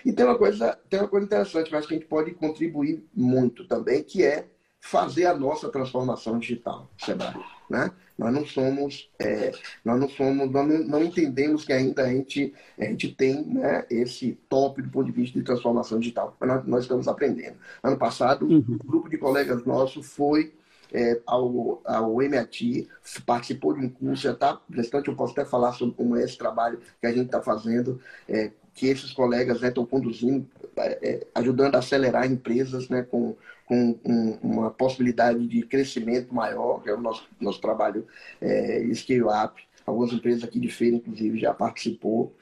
E 0.05 0.13
tem 0.13 0.25
uma 0.25 0.37
coisa, 0.37 0.79
tem 0.89 0.99
uma 0.99 1.09
coisa 1.09 1.25
interessante, 1.25 1.71
mas 1.71 1.85
que 1.85 1.93
a 1.93 1.97
gente 1.97 2.07
pode 2.07 2.31
contribuir 2.31 3.03
muito 3.13 3.67
também, 3.67 4.03
que 4.03 4.23
é 4.23 4.47
fazer 4.79 5.25
a 5.25 5.35
nossa 5.35 5.67
transformação 5.69 6.39
digital, 6.39 6.89
Sebrae. 6.97 7.33
Né? 7.69 7.91
Nós 8.17 8.33
não 8.33 8.45
somos, 8.45 9.09
é, 9.19 9.51
nós 9.83 9.99
não 9.99 10.07
somos, 10.07 10.49
nós 10.49 10.67
não, 10.67 10.79
não, 10.79 11.03
entendemos 11.03 11.65
que 11.65 11.73
ainda 11.73 12.03
a 12.03 12.09
gente, 12.09 12.53
a 12.79 12.85
gente 12.85 13.13
tem 13.13 13.45
né, 13.45 13.85
esse 13.89 14.39
top 14.47 14.81
do 14.81 14.89
ponto 14.89 15.05
de 15.05 15.11
vista 15.11 15.37
de 15.37 15.43
transformação 15.43 15.99
digital. 15.99 16.35
Mas 16.39 16.49
nós, 16.49 16.65
nós 16.65 16.83
estamos 16.83 17.07
aprendendo. 17.07 17.57
Ano 17.83 17.97
passado, 17.97 18.45
uhum. 18.45 18.63
um 18.67 18.77
grupo 18.77 19.09
de 19.09 19.17
colegas 19.17 19.65
nossos 19.65 20.05
foi 20.07 20.53
é, 20.93 21.19
ao, 21.25 21.81
ao 21.83 22.21
MIT, 22.21 22.87
participou 23.25 23.73
de 23.73 23.85
um 23.85 23.89
curso, 23.89 24.23
já 24.23 24.31
está 24.31 24.53
prestante, 24.53 25.09
eu 25.09 25.15
posso 25.15 25.33
até 25.33 25.43
falar 25.43 25.73
sobre 25.73 25.95
como 25.95 26.15
é 26.15 26.23
esse 26.23 26.37
trabalho 26.37 26.79
que 27.01 27.07
a 27.07 27.11
gente 27.11 27.25
está 27.25 27.41
fazendo, 27.41 27.99
é, 28.29 28.51
que 28.73 28.87
esses 28.87 29.11
colegas 29.11 29.61
estão 29.61 29.83
né, 29.83 29.89
conduzindo, 29.89 30.47
é, 30.77 31.09
é, 31.09 31.27
ajudando 31.35 31.75
a 31.75 31.79
acelerar 31.79 32.29
empresas 32.29 32.89
né, 32.89 33.03
com, 33.03 33.35
com 33.65 33.97
um, 34.05 34.37
uma 34.41 34.71
possibilidade 34.71 35.45
de 35.47 35.63
crescimento 35.63 36.33
maior, 36.33 36.81
que 36.81 36.89
é 36.89 36.93
o 36.93 37.01
nosso, 37.01 37.27
nosso 37.39 37.59
trabalho 37.59 38.07
é, 38.39 38.83
Scale 38.93 39.23
Up. 39.23 39.61
Algumas 39.85 40.11
empresas 40.11 40.43
aqui 40.43 40.59
de 40.59 40.67
feira, 40.67 40.95
inclusive, 40.95 41.39
já 41.39 41.53
participou. 41.53 42.35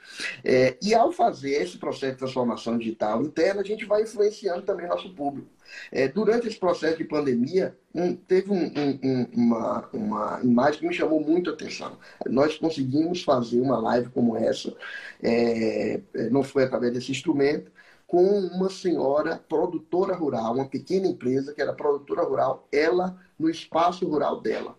É, 0.45 0.77
e 0.81 0.93
ao 0.93 1.11
fazer 1.11 1.61
esse 1.61 1.77
processo 1.77 2.13
de 2.13 2.19
transformação 2.19 2.77
digital 2.77 3.21
interna, 3.21 3.59
a 3.59 3.65
gente 3.65 3.83
vai 3.83 4.03
influenciando 4.03 4.61
também 4.61 4.87
nosso 4.87 5.13
público. 5.13 5.49
É, 5.91 6.07
durante 6.07 6.47
esse 6.47 6.57
processo 6.57 6.97
de 6.97 7.03
pandemia, 7.03 7.77
um, 7.93 8.15
teve 8.15 8.49
um, 8.49 8.71
um, 9.03 9.27
uma, 9.33 9.89
uma 9.91 10.39
imagem 10.41 10.79
que 10.79 10.87
me 10.87 10.93
chamou 10.93 11.19
muito 11.19 11.49
a 11.49 11.53
atenção. 11.53 11.97
Nós 12.27 12.57
conseguimos 12.57 13.23
fazer 13.23 13.59
uma 13.59 13.77
live 13.77 14.09
como 14.09 14.37
essa, 14.37 14.73
é, 15.21 15.99
é 16.13 16.29
não 16.29 16.43
foi 16.43 16.63
através 16.63 16.93
desse 16.93 17.11
instrumento, 17.11 17.69
com 18.13 18.41
uma 18.41 18.69
senhora 18.69 19.43
produtora 19.49 20.13
rural, 20.13 20.53
uma 20.53 20.67
pequena 20.67 21.07
empresa 21.07 21.51
que 21.51 21.59
era 21.59 21.73
produtora 21.73 22.21
rural, 22.21 22.67
ela 22.71 23.19
no 23.39 23.49
espaço 23.49 24.07
rural 24.07 24.39
dela. 24.39 24.77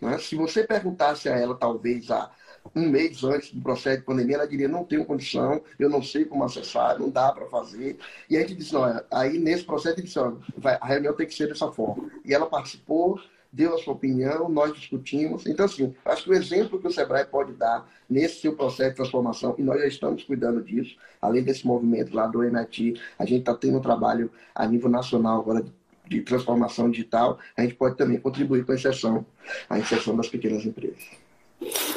Né? 0.00 0.18
Se 0.18 0.34
você 0.34 0.64
perguntasse 0.64 1.28
a 1.28 1.38
ela, 1.38 1.54
talvez 1.54 2.10
há 2.10 2.32
um 2.74 2.88
mês 2.88 3.22
antes 3.22 3.54
do 3.54 3.62
processo 3.62 4.00
de 4.00 4.04
pandemia, 4.04 4.34
ela 4.34 4.48
diria: 4.48 4.66
não 4.66 4.82
tenho 4.84 5.04
condição, 5.04 5.62
eu 5.78 5.88
não 5.88 6.02
sei 6.02 6.24
como 6.24 6.42
acessar, 6.42 6.98
não 6.98 7.10
dá 7.10 7.30
para 7.30 7.46
fazer. 7.46 7.96
E 8.28 8.36
a 8.36 8.40
gente 8.40 8.56
disse: 8.56 8.72
não, 8.72 8.82
aí 9.08 9.38
nesse 9.38 9.62
processo, 9.62 10.00
a 10.00 10.02
disse: 10.02 10.18
a 10.18 10.84
reunião 10.84 11.14
tem 11.14 11.28
que 11.28 11.34
ser 11.34 11.46
dessa 11.46 11.70
forma. 11.70 12.10
E 12.24 12.34
ela 12.34 12.46
participou, 12.46 13.20
deu 13.52 13.74
a 13.74 13.78
sua 13.78 13.92
opinião, 13.92 14.48
nós 14.48 14.72
discutimos. 14.72 15.46
Então, 15.46 15.66
assim, 15.66 15.94
acho 16.04 16.24
que 16.24 16.30
o 16.30 16.34
exemplo 16.34 16.80
que 16.80 16.86
o 16.86 16.90
Sebrae 16.90 17.26
pode 17.26 17.52
dar 17.52 17.86
nesse 18.08 18.40
seu 18.40 18.56
processo 18.56 18.90
de 18.90 18.96
transformação, 18.96 19.54
e 19.58 19.62
nós 19.62 19.78
já 19.80 19.86
estamos 19.86 20.24
cuidando 20.24 20.62
disso, 20.62 20.96
além 21.20 21.42
desse 21.42 21.66
movimento 21.66 22.14
lá 22.14 22.26
do 22.26 22.42
MIT, 22.42 23.00
a 23.18 23.24
gente 23.24 23.40
está 23.40 23.54
tendo 23.54 23.78
um 23.78 23.82
trabalho 23.82 24.30
a 24.54 24.66
nível 24.66 24.88
nacional 24.88 25.40
agora 25.40 25.64
de 26.08 26.20
transformação 26.22 26.90
digital, 26.90 27.38
a 27.56 27.62
gente 27.62 27.74
pode 27.74 27.96
também 27.96 28.18
contribuir 28.18 28.64
com 28.64 28.72
a 28.72 28.74
inserção, 28.74 29.24
a 29.68 29.78
inserção 29.78 30.16
das 30.16 30.28
pequenas 30.28 30.64
empresas. 30.64 31.02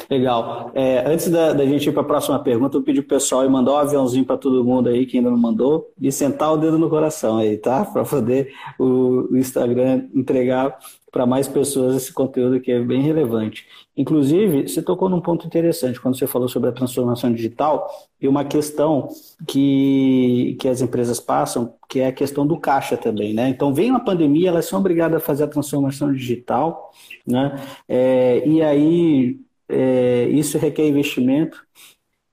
Legal. 0.08 0.70
É, 0.74 1.04
antes 1.06 1.28
da, 1.28 1.52
da, 1.52 1.64
gente 1.66 1.88
ir 1.88 1.92
para 1.92 2.02
a 2.02 2.06
próxima 2.06 2.38
pergunta, 2.38 2.76
eu 2.76 2.82
pedi 2.82 3.02
pro 3.02 3.16
pessoal 3.16 3.44
e 3.44 3.48
mandar 3.48 3.72
um 3.72 3.76
aviãozinho 3.78 4.24
para 4.24 4.36
todo 4.36 4.64
mundo 4.64 4.88
aí 4.88 5.04
que 5.04 5.16
ainda 5.16 5.30
não 5.30 5.36
mandou 5.36 5.90
e 6.00 6.12
sentar 6.12 6.52
o 6.52 6.56
dedo 6.56 6.78
no 6.78 6.88
coração 6.88 7.38
aí, 7.38 7.56
tá? 7.56 7.84
Para 7.84 8.04
poder 8.04 8.52
o, 8.78 9.26
o 9.32 9.36
Instagram 9.36 10.06
entregar 10.14 10.78
para 11.16 11.24
mais 11.24 11.48
pessoas 11.48 11.96
esse 11.96 12.12
conteúdo 12.12 12.60
que 12.60 12.70
é 12.70 12.78
bem 12.78 13.00
relevante. 13.00 13.66
Inclusive, 13.96 14.68
você 14.68 14.82
tocou 14.82 15.08
num 15.08 15.18
ponto 15.18 15.46
interessante 15.46 15.98
quando 15.98 16.18
você 16.18 16.26
falou 16.26 16.46
sobre 16.46 16.68
a 16.68 16.72
transformação 16.72 17.32
digital 17.32 17.88
e 18.20 18.28
uma 18.28 18.44
questão 18.44 19.08
que, 19.48 20.58
que 20.60 20.68
as 20.68 20.82
empresas 20.82 21.18
passam, 21.18 21.72
que 21.88 22.00
é 22.00 22.08
a 22.08 22.12
questão 22.12 22.46
do 22.46 22.58
caixa 22.58 22.98
também, 22.98 23.32
né? 23.32 23.48
Então, 23.48 23.72
vem 23.72 23.90
uma 23.90 24.04
pandemia, 24.04 24.50
elas 24.50 24.66
são 24.66 24.78
obrigadas 24.78 25.16
a 25.16 25.24
fazer 25.24 25.44
a 25.44 25.48
transformação 25.48 26.12
digital, 26.12 26.90
né? 27.26 27.64
É, 27.88 28.46
e 28.46 28.60
aí, 28.60 29.40
é, 29.70 30.28
isso 30.28 30.58
requer 30.58 30.86
investimento. 30.86 31.64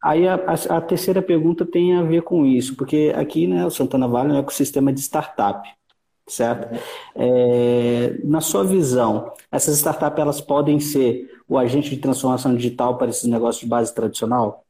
Aí 0.03 0.27
a, 0.27 0.35
a, 0.35 0.77
a, 0.77 0.81
terceira 0.81 1.21
pergunta 1.21 1.65
tem 1.65 1.95
a 1.95 2.03
ver 2.03 2.23
com 2.23 2.45
isso, 2.45 2.75
porque 2.75 3.13
aqui, 3.15 3.47
né, 3.47 3.65
o 3.65 3.71
Santana 3.71 4.09
Vale 4.09 4.31
é 4.31 4.33
um 4.33 4.39
ecossistema 4.39 4.91
de 4.91 4.99
startup 4.99 5.65
certo? 6.27 6.69
É, 7.15 8.17
na 8.23 8.41
sua 8.41 8.63
visão, 8.63 9.33
essas 9.51 9.75
startups 9.77 10.19
elas 10.19 10.41
podem 10.41 10.79
ser 10.79 11.29
o 11.47 11.57
agente 11.57 11.89
de 11.89 11.97
transformação 11.97 12.55
digital 12.55 12.97
para 12.97 13.09
esses 13.09 13.25
negócios 13.25 13.61
de 13.63 13.67
base 13.69 13.93
tradicional? 13.93 14.65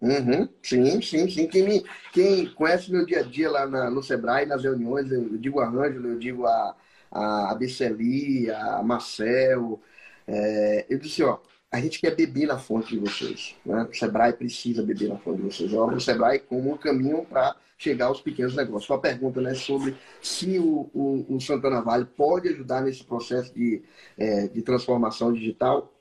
Uhum, 0.00 0.48
sim, 0.62 1.00
sim, 1.00 1.28
sim. 1.30 1.48
Quem, 1.48 1.62
me, 1.62 1.82
quem 2.12 2.46
conhece 2.54 2.92
meu 2.92 3.06
dia 3.06 3.20
a 3.20 3.22
dia 3.22 3.50
lá 3.50 3.66
na, 3.66 3.90
no 3.90 4.02
Sebrae, 4.02 4.44
nas 4.44 4.62
reuniões, 4.62 5.10
eu 5.10 5.38
digo 5.38 5.60
a 5.60 5.68
Ângelo, 5.68 6.08
eu 6.08 6.18
digo 6.18 6.46
a, 6.46 6.76
a 7.10 7.54
Biceli, 7.54 8.50
a 8.50 8.82
Marcel, 8.82 9.80
é, 10.26 10.86
eu 10.90 10.98
disse, 10.98 11.22
ó, 11.22 11.38
a 11.74 11.80
gente 11.80 12.00
quer 12.00 12.14
beber 12.14 12.46
na 12.46 12.56
fonte 12.56 12.94
de 12.94 13.00
vocês. 13.00 13.56
Né? 13.66 13.88
O 13.90 13.92
Sebrae 13.92 14.32
precisa 14.32 14.80
beber 14.80 15.08
na 15.08 15.18
fonte 15.18 15.38
de 15.38 15.42
vocês. 15.42 15.72
Eu 15.72 15.84
o 15.86 16.00
Sebrae 16.00 16.38
como 16.38 16.72
um 16.72 16.76
caminho 16.76 17.26
para 17.28 17.56
chegar 17.76 18.06
aos 18.06 18.20
pequenos 18.20 18.54
negócios. 18.54 18.84
Sua 18.84 19.00
pergunta 19.00 19.40
né, 19.40 19.54
sobre 19.54 19.96
se 20.22 20.56
o, 20.56 20.88
o, 20.94 21.26
o, 21.34 21.40
Santana 21.40 21.82
Vale 21.82 22.04
pode 22.04 22.48
ajudar 22.48 22.82
nesse 22.82 23.02
processo 23.02 23.52
de, 23.52 23.82
é, 24.16 24.46
de 24.46 24.62
transformação 24.62 25.32
digital. 25.32 25.92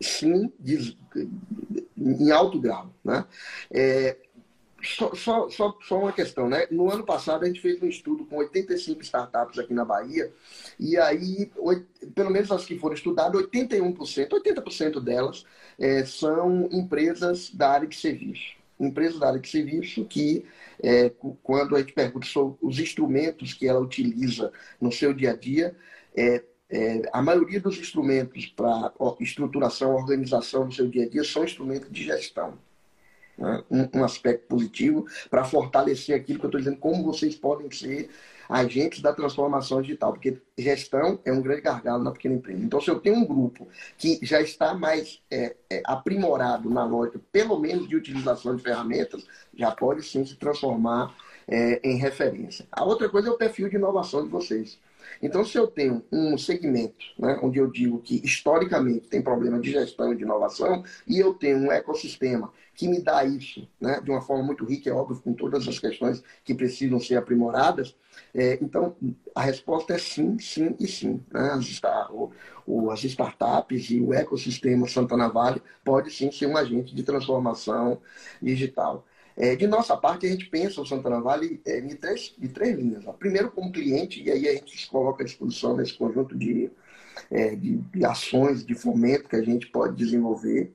Sim, 0.00 0.52
diz, 0.60 0.96
em 1.98 2.30
alto 2.30 2.60
grau. 2.60 2.94
Né? 3.04 3.24
É, 3.68 4.16
só, 4.82 5.14
só, 5.14 5.48
só, 5.48 5.78
só 5.82 5.98
uma 5.98 6.12
questão, 6.12 6.48
né? 6.48 6.66
No 6.70 6.90
ano 6.90 7.04
passado 7.04 7.44
a 7.44 7.46
gente 7.46 7.60
fez 7.60 7.82
um 7.82 7.86
estudo 7.86 8.24
com 8.24 8.36
85 8.36 9.02
startups 9.02 9.58
aqui 9.58 9.74
na 9.74 9.84
Bahia, 9.84 10.32
e 10.78 10.96
aí, 10.96 11.50
pelo 12.14 12.30
menos 12.30 12.50
as 12.50 12.64
que 12.64 12.78
foram 12.78 12.94
estudadas, 12.94 13.40
81%, 13.42 14.28
80% 14.28 15.00
delas 15.00 15.44
é, 15.78 16.04
são 16.04 16.68
empresas 16.72 17.50
da 17.50 17.70
área 17.70 17.88
de 17.88 17.96
serviço. 17.96 18.58
Empresas 18.78 19.18
da 19.18 19.28
área 19.28 19.40
de 19.40 19.48
serviço 19.48 20.04
que, 20.06 20.44
é, 20.82 21.12
quando 21.42 21.76
a 21.76 21.80
gente 21.80 21.92
pergunta 21.92 22.26
sobre 22.26 22.56
os 22.62 22.78
instrumentos 22.78 23.52
que 23.52 23.68
ela 23.68 23.80
utiliza 23.80 24.50
no 24.80 24.90
seu 24.90 25.12
dia 25.12 25.32
a 25.32 25.36
dia, 25.36 25.76
é, 26.16 26.42
é, 26.70 27.02
a 27.12 27.20
maioria 27.20 27.60
dos 27.60 27.78
instrumentos 27.78 28.46
para 28.46 28.92
estruturação, 29.20 29.94
organização 29.94 30.64
no 30.64 30.72
seu 30.72 30.88
dia 30.88 31.04
a 31.04 31.08
dia 31.08 31.24
são 31.24 31.44
instrumentos 31.44 31.90
de 31.90 32.04
gestão 32.04 32.56
né? 33.40 33.64
um, 33.70 34.00
um, 34.00 34.04
aspecto 34.04 34.46
positivo 34.46 35.06
para 35.28 35.44
fortalecer 35.44 36.14
aquilo 36.14 36.38
que 36.38 36.44
eu 36.44 36.48
estou 36.48 36.60
dizendo, 36.60 36.76
como 36.76 37.02
vocês 37.02 37.34
podem 37.34 37.70
ser 37.70 38.10
agentes 38.48 39.00
da 39.00 39.12
transformação 39.12 39.80
digital, 39.80 40.12
porque 40.12 40.38
gestão 40.58 41.20
é 41.24 41.32
um 41.32 41.40
grande 41.40 41.60
gargalo 41.60 42.02
na 42.02 42.10
pequena 42.10 42.34
empresa. 42.34 42.60
Então, 42.60 42.80
se 42.80 42.90
eu 42.90 42.98
tenho 42.98 43.16
um 43.16 43.24
grupo 43.24 43.68
que 43.96 44.18
já 44.22 44.42
está 44.42 44.74
mais 44.74 45.22
é, 45.30 45.54
é, 45.70 45.82
aprimorado 45.84 46.68
na 46.68 46.84
lógica, 46.84 47.20
pelo 47.30 47.58
menos 47.58 47.88
de 47.88 47.94
utilização 47.94 48.56
de 48.56 48.62
ferramentas, 48.62 49.24
já 49.54 49.70
pode 49.70 50.02
sim 50.02 50.26
se 50.26 50.34
transformar 50.34 51.14
é, 51.46 51.80
em 51.88 51.96
referência. 51.96 52.66
A 52.72 52.84
outra 52.84 53.08
coisa 53.08 53.28
é 53.28 53.30
o 53.30 53.38
perfil 53.38 53.68
de 53.68 53.76
inovação 53.76 54.24
de 54.24 54.28
vocês. 54.28 54.78
Então, 55.22 55.44
se 55.44 55.56
eu 55.58 55.66
tenho 55.66 56.04
um 56.10 56.36
segmento 56.38 57.04
né, 57.18 57.38
onde 57.42 57.58
eu 57.58 57.70
digo 57.70 58.00
que 58.00 58.20
historicamente 58.24 59.08
tem 59.08 59.22
problema 59.22 59.58
de 59.58 59.70
gestão 59.70 60.12
e 60.12 60.16
de 60.16 60.22
inovação, 60.22 60.84
e 61.06 61.18
eu 61.18 61.34
tenho 61.34 61.58
um 61.58 61.72
ecossistema 61.72 62.52
que 62.74 62.88
me 62.88 63.00
dá 63.00 63.24
isso 63.24 63.68
né, 63.80 64.00
de 64.00 64.10
uma 64.10 64.22
forma 64.22 64.42
muito 64.42 64.64
rica, 64.64 64.88
é 64.88 64.92
óbvio, 64.92 65.20
com 65.20 65.34
todas 65.34 65.68
as 65.68 65.78
questões 65.78 66.22
que 66.42 66.54
precisam 66.54 66.98
ser 66.98 67.16
aprimoradas, 67.16 67.94
é, 68.34 68.58
então 68.60 68.96
a 69.34 69.42
resposta 69.42 69.94
é 69.94 69.98
sim, 69.98 70.38
sim 70.38 70.74
e 70.78 70.86
sim. 70.86 71.22
Né? 71.30 71.50
As, 71.52 71.80
o, 72.10 72.30
o, 72.66 72.90
as 72.90 73.04
startups 73.04 73.90
e 73.90 74.00
o 74.00 74.14
ecossistema 74.14 74.88
Santana 74.88 75.28
Vale 75.28 75.62
pode 75.84 76.10
sim 76.10 76.30
ser 76.30 76.46
um 76.46 76.56
agente 76.56 76.94
de 76.94 77.02
transformação 77.02 78.00
digital. 78.40 79.06
É, 79.40 79.56
de 79.56 79.66
nossa 79.66 79.96
parte, 79.96 80.26
a 80.26 80.28
gente 80.28 80.44
pensa 80.50 80.82
o 80.82 80.86
Santana 80.86 81.18
Vale 81.18 81.62
é, 81.64 81.80
de, 81.80 81.94
três, 81.94 82.34
de 82.36 82.48
três 82.48 82.76
linhas. 82.76 83.02
Primeiro, 83.18 83.50
como 83.50 83.72
cliente, 83.72 84.22
e 84.22 84.30
aí 84.30 84.46
a 84.46 84.52
gente 84.52 84.78
se 84.78 84.86
coloca 84.86 85.22
à 85.22 85.26
disposição 85.26 85.74
nesse 85.74 85.94
conjunto 85.94 86.36
de, 86.36 86.70
é, 87.30 87.56
de, 87.56 87.76
de, 87.78 88.04
ações 88.04 88.62
de 88.62 88.74
fomento 88.74 89.30
que 89.30 89.36
a 89.36 89.42
gente 89.42 89.66
pode 89.68 89.96
desenvolver. 89.96 90.74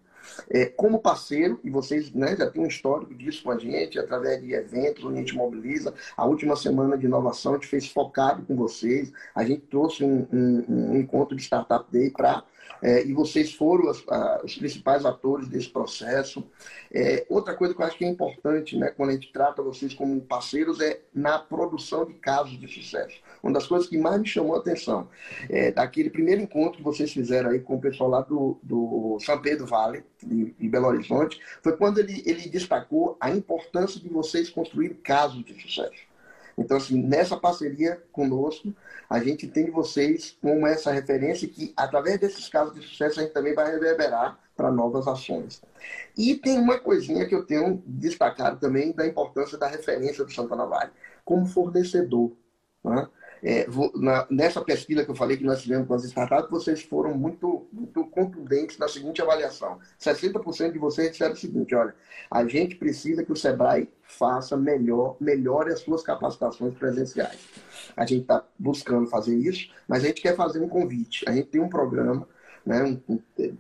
É, 0.50 0.66
como 0.66 0.98
parceiro, 0.98 1.60
e 1.64 1.70
vocês 1.70 2.12
né, 2.12 2.36
já 2.36 2.50
têm 2.50 2.64
um 2.64 2.68
histórico 2.68 3.14
disso 3.14 3.44
com 3.44 3.52
a 3.52 3.60
gente, 3.60 4.00
através 4.00 4.42
de 4.42 4.54
eventos 4.54 5.06
onde 5.06 5.18
a 5.18 5.20
gente 5.20 5.36
mobiliza. 5.36 5.94
A 6.18 6.26
última 6.26 6.56
semana 6.56 6.98
de 6.98 7.06
inovação 7.06 7.52
a 7.52 7.56
gente 7.58 7.68
fez 7.68 7.88
focado 7.88 8.42
com 8.48 8.56
vocês. 8.56 9.14
A 9.36 9.46
gente 9.46 9.62
trouxe 9.68 10.04
um, 10.04 10.26
um, 10.34 10.66
um 10.68 10.98
encontro 10.98 11.36
de 11.36 11.44
Startup 11.44 11.86
Day 11.92 12.10
para 12.10 12.44
é, 12.86 13.04
e 13.04 13.14
vocês 13.14 13.52
foram 13.52 13.90
as, 13.90 14.04
a, 14.08 14.42
os 14.44 14.56
principais 14.56 15.04
atores 15.06 15.48
desse 15.48 15.68
processo. 15.68 16.46
É, 16.94 17.26
outra 17.28 17.56
coisa 17.56 17.74
que 17.74 17.82
eu 17.82 17.86
acho 17.86 17.98
que 17.98 18.06
é 18.06 18.08
importante, 18.08 18.78
né, 18.78 18.92
quando 18.96 19.10
a 19.10 19.14
gente 19.14 19.34
trata 19.34 19.64
vocês 19.64 19.92
como 19.96 20.22
parceiros, 20.22 20.80
é 20.80 21.02
na 21.12 21.40
produção 21.40 22.06
de 22.06 22.14
casos 22.14 22.60
de 22.60 22.68
sucesso. 22.68 23.20
Uma 23.42 23.54
das 23.54 23.66
coisas 23.66 23.90
que 23.90 23.98
mais 23.98 24.22
me 24.22 24.28
chamou 24.28 24.56
a 24.56 24.60
atenção 24.60 25.10
é 25.50 25.72
daquele 25.72 26.12
primeiro 26.12 26.44
encontro 26.44 26.78
que 26.78 26.84
vocês 26.84 27.12
fizeram 27.12 27.50
aí 27.50 27.60
com 27.60 27.78
o 27.78 27.82
pessoal 27.82 28.08
lá 28.08 28.22
do, 28.22 28.60
do 28.62 29.18
São 29.20 29.42
Pedro 29.42 29.66
Vale, 29.66 30.04
de, 30.22 30.52
de 30.52 30.70
Belo 30.70 30.86
Horizonte, 30.86 31.42
foi 31.64 31.76
quando 31.76 31.98
ele, 31.98 32.22
ele 32.24 32.48
destacou 32.48 33.18
a 33.20 33.32
importância 33.32 34.00
de 34.00 34.10
vocês 34.10 34.48
construir 34.48 34.94
casos 35.02 35.44
de 35.44 35.60
sucesso. 35.60 36.05
Então, 36.58 36.78
assim, 36.78 37.02
nessa 37.02 37.38
parceria 37.38 38.02
conosco, 38.12 38.74
a 39.10 39.20
gente 39.20 39.48
tem 39.48 39.70
vocês 39.70 40.38
como 40.42 40.66
essa 40.66 40.92
referência 40.92 41.48
que, 41.48 41.74
através 41.76 42.20
desses 42.20 42.48
casos 42.48 42.74
de 42.74 42.82
sucesso, 42.82 43.20
a 43.20 43.24
gente 43.24 43.34
também 43.34 43.54
vai 43.54 43.72
reverberar 43.72 44.40
para 44.56 44.72
novas 44.72 45.08
ações. 45.08 45.62
E 46.18 46.36
tem 46.36 46.58
uma 46.58 46.80
coisinha 46.80 47.26
que 47.28 47.36
eu 47.36 47.46
tenho 47.46 47.84
destacado 47.86 48.60
também 48.60 48.94
da 48.94 49.06
importância 49.06 49.58
da 49.58 49.68
referência 49.68 50.24
do 50.24 50.32
Santana 50.32 50.66
Vale 50.66 50.92
como 51.26 51.46
fornecedor. 51.46 52.32
Né? 52.84 53.08
É, 53.48 53.68
na, 53.94 54.26
nessa 54.28 54.60
pesquisa 54.60 55.06
que 55.06 55.12
eu 55.12 55.16
falei 55.16 55.38
que 55.38 55.44
nós 55.44 55.62
fizemos 55.62 55.88
com 55.88 55.94
as 55.94 56.04
startups, 56.04 56.50
vocês 56.50 56.82
foram 56.82 57.16
muito, 57.16 57.68
muito 57.72 58.04
contundentes 58.06 58.80
na 58.80 58.88
seguinte 58.88 59.22
avaliação. 59.22 59.78
60% 60.02 60.72
de 60.72 60.80
vocês 60.80 61.12
disseram 61.12 61.34
o 61.34 61.38
seguinte, 61.38 61.76
olha, 61.76 61.94
a 62.32 62.44
gente 62.48 62.76
precisa 62.76 63.24
que 63.24 63.32
o 63.32 63.36
Sebrae 63.36 63.88
faça 64.02 64.58
melhor, 64.58 65.16
melhore 65.20 65.72
as 65.72 65.82
suas 65.82 66.02
capacitações 66.02 66.74
presenciais. 66.74 67.38
A 67.96 68.04
gente 68.04 68.24
está 68.24 68.44
buscando 68.58 69.06
fazer 69.06 69.38
isso, 69.38 69.70
mas 69.88 70.04
a 70.04 70.08
gente 70.08 70.24
quer 70.24 70.36
fazer 70.36 70.60
um 70.60 70.68
convite. 70.68 71.24
A 71.30 71.32
gente 71.32 71.50
tem 71.50 71.62
um 71.62 71.70
programa 71.70 72.28
né, 72.66 73.00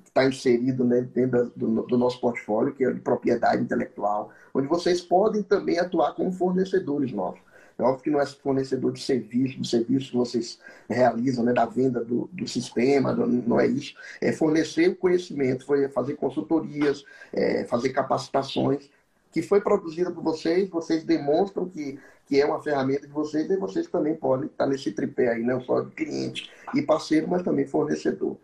está 0.03 0.25
inserido 0.25 0.83
né, 0.83 1.01
dentro 1.01 1.51
do, 1.55 1.83
do, 1.83 1.95
nosso 1.95 2.19
portfólio, 2.19 2.73
que 2.73 2.83
é 2.83 2.91
de 2.91 2.99
propriedade 2.99 3.61
intelectual, 3.61 4.31
onde 4.51 4.67
vocês 4.67 4.99
podem 4.99 5.43
também 5.43 5.77
atuar 5.77 6.13
como 6.15 6.31
fornecedores 6.31 7.11
nossos. 7.11 7.44
É 7.77 7.83
óbvio 7.83 8.03
que 8.03 8.09
não 8.09 8.21
é 8.21 8.25
fornecedor 8.25 8.93
de 8.93 9.01
serviço, 9.01 9.59
do 9.59 9.65
serviço 9.65 10.11
que 10.11 10.17
vocês 10.17 10.59
realizam, 10.89 11.43
né, 11.43 11.53
da 11.53 11.65
venda 11.65 12.03
do, 12.03 12.29
do 12.31 12.47
sistema, 12.47 13.13
não 13.13 13.59
é 13.59 13.67
isso. 13.67 13.95
É 14.21 14.31
fornecer 14.31 14.89
o 14.89 14.95
conhecimento, 14.95 15.65
fazer 15.93 16.15
consultorias, 16.15 17.03
é, 17.33 17.65
fazer 17.65 17.89
capacitações, 17.89 18.89
que 19.35 19.41
foi 19.41 19.59
produzida 19.59 20.09
por 20.09 20.23
vocês, 20.23 20.69
vocês 20.69 21.03
demonstram 21.03 21.67
que, 21.67 21.99
que 22.25 22.41
é 22.41 22.45
uma 22.45 22.61
ferramenta 22.61 23.05
de 23.05 23.13
vocês 23.13 23.49
e 23.49 23.57
vocês 23.57 23.87
também 23.87 24.15
podem 24.15 24.47
estar 24.47 24.65
nesse 24.65 24.91
tripé 24.91 25.29
aí, 25.29 25.43
não 25.43 25.61
só 25.61 25.81
de 25.81 25.91
cliente 25.91 26.49
e 26.73 26.81
parceiro, 26.81 27.27
mas 27.27 27.43
também 27.43 27.67
fornecedor. 27.67 28.37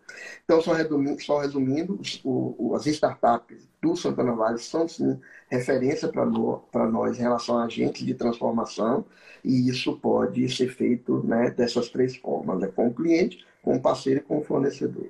Então, 0.44 0.60
só 0.62 0.72
resumindo, 0.72 1.22
só 1.22 1.40
resumindo 1.40 2.00
o, 2.24 2.54
o, 2.58 2.76
as 2.76 2.86
startups 2.86 3.68
do 3.80 3.96
Santana 3.96 4.32
Vale 4.32 4.58
são, 4.58 4.86
sim, 4.86 5.18
referência 5.48 6.08
para 6.08 6.86
nós 6.86 7.18
em 7.18 7.22
relação 7.22 7.58
a 7.58 7.64
agentes 7.64 8.06
de 8.06 8.14
transformação 8.14 9.04
e 9.44 9.68
isso 9.68 9.98
pode 9.98 10.48
ser 10.48 10.68
feito 10.68 11.22
né, 11.26 11.50
dessas 11.50 11.88
três 11.88 12.16
formas, 12.16 12.60
né, 12.60 12.68
com 12.68 12.86
o 12.86 12.94
cliente, 12.94 13.44
com 13.62 13.74
o 13.74 13.80
parceiro 13.80 14.20
e 14.20 14.22
com 14.22 14.38
o 14.38 14.44
fornecedor. 14.44 15.06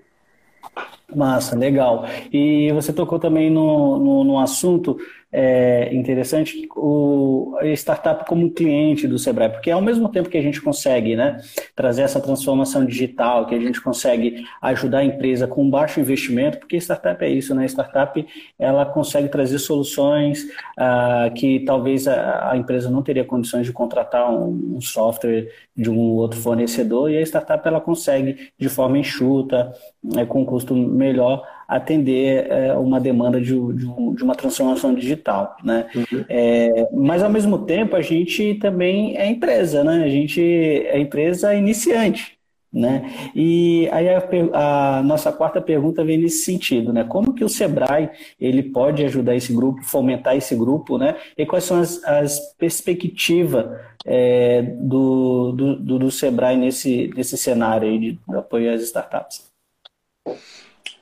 Massa, 1.14 1.56
legal. 1.56 2.04
E 2.32 2.72
você 2.72 2.92
tocou 2.92 3.18
também 3.18 3.50
no, 3.50 3.98
no, 3.98 4.24
no 4.24 4.38
assunto 4.38 4.96
é, 5.33 5.95
interessante 5.95 6.68
o 6.77 7.57
a 7.59 7.66
startup 7.68 8.27
como 8.27 8.51
cliente 8.51 9.07
do 9.07 9.18
Sebrae, 9.18 9.49
porque 9.49 9.71
ao 9.71 9.81
mesmo 9.81 10.09
tempo 10.09 10.29
que 10.29 10.37
a 10.37 10.42
gente 10.42 10.61
consegue 10.61 11.14
né, 11.16 11.40
trazer 11.75 12.03
essa 12.03 12.21
transformação 12.21 12.85
digital, 12.85 13.47
que 13.47 13.55
a 13.55 13.61
gente 13.61 13.81
consegue 13.81 14.45
ajudar 14.61 14.99
a 14.99 15.05
empresa 15.05 15.47
com 15.47 15.68
baixo 15.71 16.01
investimento, 16.01 16.59
porque 16.59 16.77
startup 16.77 17.25
é 17.25 17.29
isso, 17.29 17.55
né? 17.55 17.64
Startup 17.66 18.27
ela 18.59 18.85
consegue 18.85 19.29
trazer 19.29 19.59
soluções 19.59 20.47
ah, 20.77 21.31
que 21.35 21.61
talvez 21.61 22.09
a, 22.09 22.51
a, 22.53 22.57
empresa 22.57 22.90
não 22.90 23.03
teria 23.03 23.25
condições 23.25 23.66
de 23.66 23.73
contratar 23.73 24.31
um, 24.31 24.77
um, 24.77 24.81
software 24.81 25.49
de 25.77 25.90
um 25.90 25.99
outro 25.99 26.40
fornecedor 26.40 27.11
e 27.11 27.16
a 27.16 27.23
startup 27.23 27.66
ela 27.66 27.81
consegue 27.81 28.51
de 28.59 28.68
forma 28.68 28.99
enxuta, 28.99 29.73
é, 30.16 30.25
com 30.25 30.45
custo 30.45 30.75
melhor 30.75 31.47
atender 31.76 32.46
é, 32.50 32.74
uma 32.74 33.00
demanda 33.00 33.40
de, 33.40 33.54
de, 33.54 34.14
de, 34.14 34.22
uma 34.22 34.35
transformação 34.35 34.94
digital, 34.94 35.56
né? 35.64 35.87
Uhum. 35.94 36.24
É, 36.28 36.88
mas 36.92 37.22
ao 37.22 37.30
mesmo 37.30 37.61
tempo 37.61 37.96
a 37.96 38.02
gente 38.02 38.54
também 38.56 39.16
é 39.16 39.26
empresa, 39.26 39.82
né? 39.82 40.04
A 40.04 40.08
gente 40.08 40.40
é 40.40 40.98
empresa 40.98 41.54
iniciante, 41.54 42.37
né? 42.70 43.30
E 43.35 43.88
aí 43.90 44.06
a, 44.08 44.98
a, 44.98 45.02
nossa 45.02 45.32
quarta 45.32 45.62
pergunta 45.62 46.04
vem 46.04 46.18
nesse 46.18 46.44
sentido, 46.44 46.92
né? 46.92 47.04
Como 47.04 47.32
que 47.32 47.42
o 47.42 47.48
Sebrae 47.48 48.11
ele 48.38 48.62
pode 48.62 49.02
ajudar 49.04 49.35
esse 49.35 49.52
grupo, 49.54 49.82
fomentar 49.82 50.37
esse 50.37 50.54
grupo, 50.54 50.98
né? 50.98 51.16
E 51.38 51.46
quais 51.46 51.64
são 51.64 51.80
as, 51.80 52.04
as 52.04 52.38
perspectivas 52.58 53.66
é, 54.04 54.61
do, 54.62 55.52
do, 55.52 55.76
do, 55.76 55.98
do, 56.00 56.11
Sebrae 56.11 56.56
nesse, 56.56 57.11
nesse 57.16 57.38
cenário 57.38 57.88
aí 57.88 57.98
de, 57.98 58.12
de 58.12 58.37
apoio 58.37 58.74
às 58.74 58.82
startups? 58.82 59.50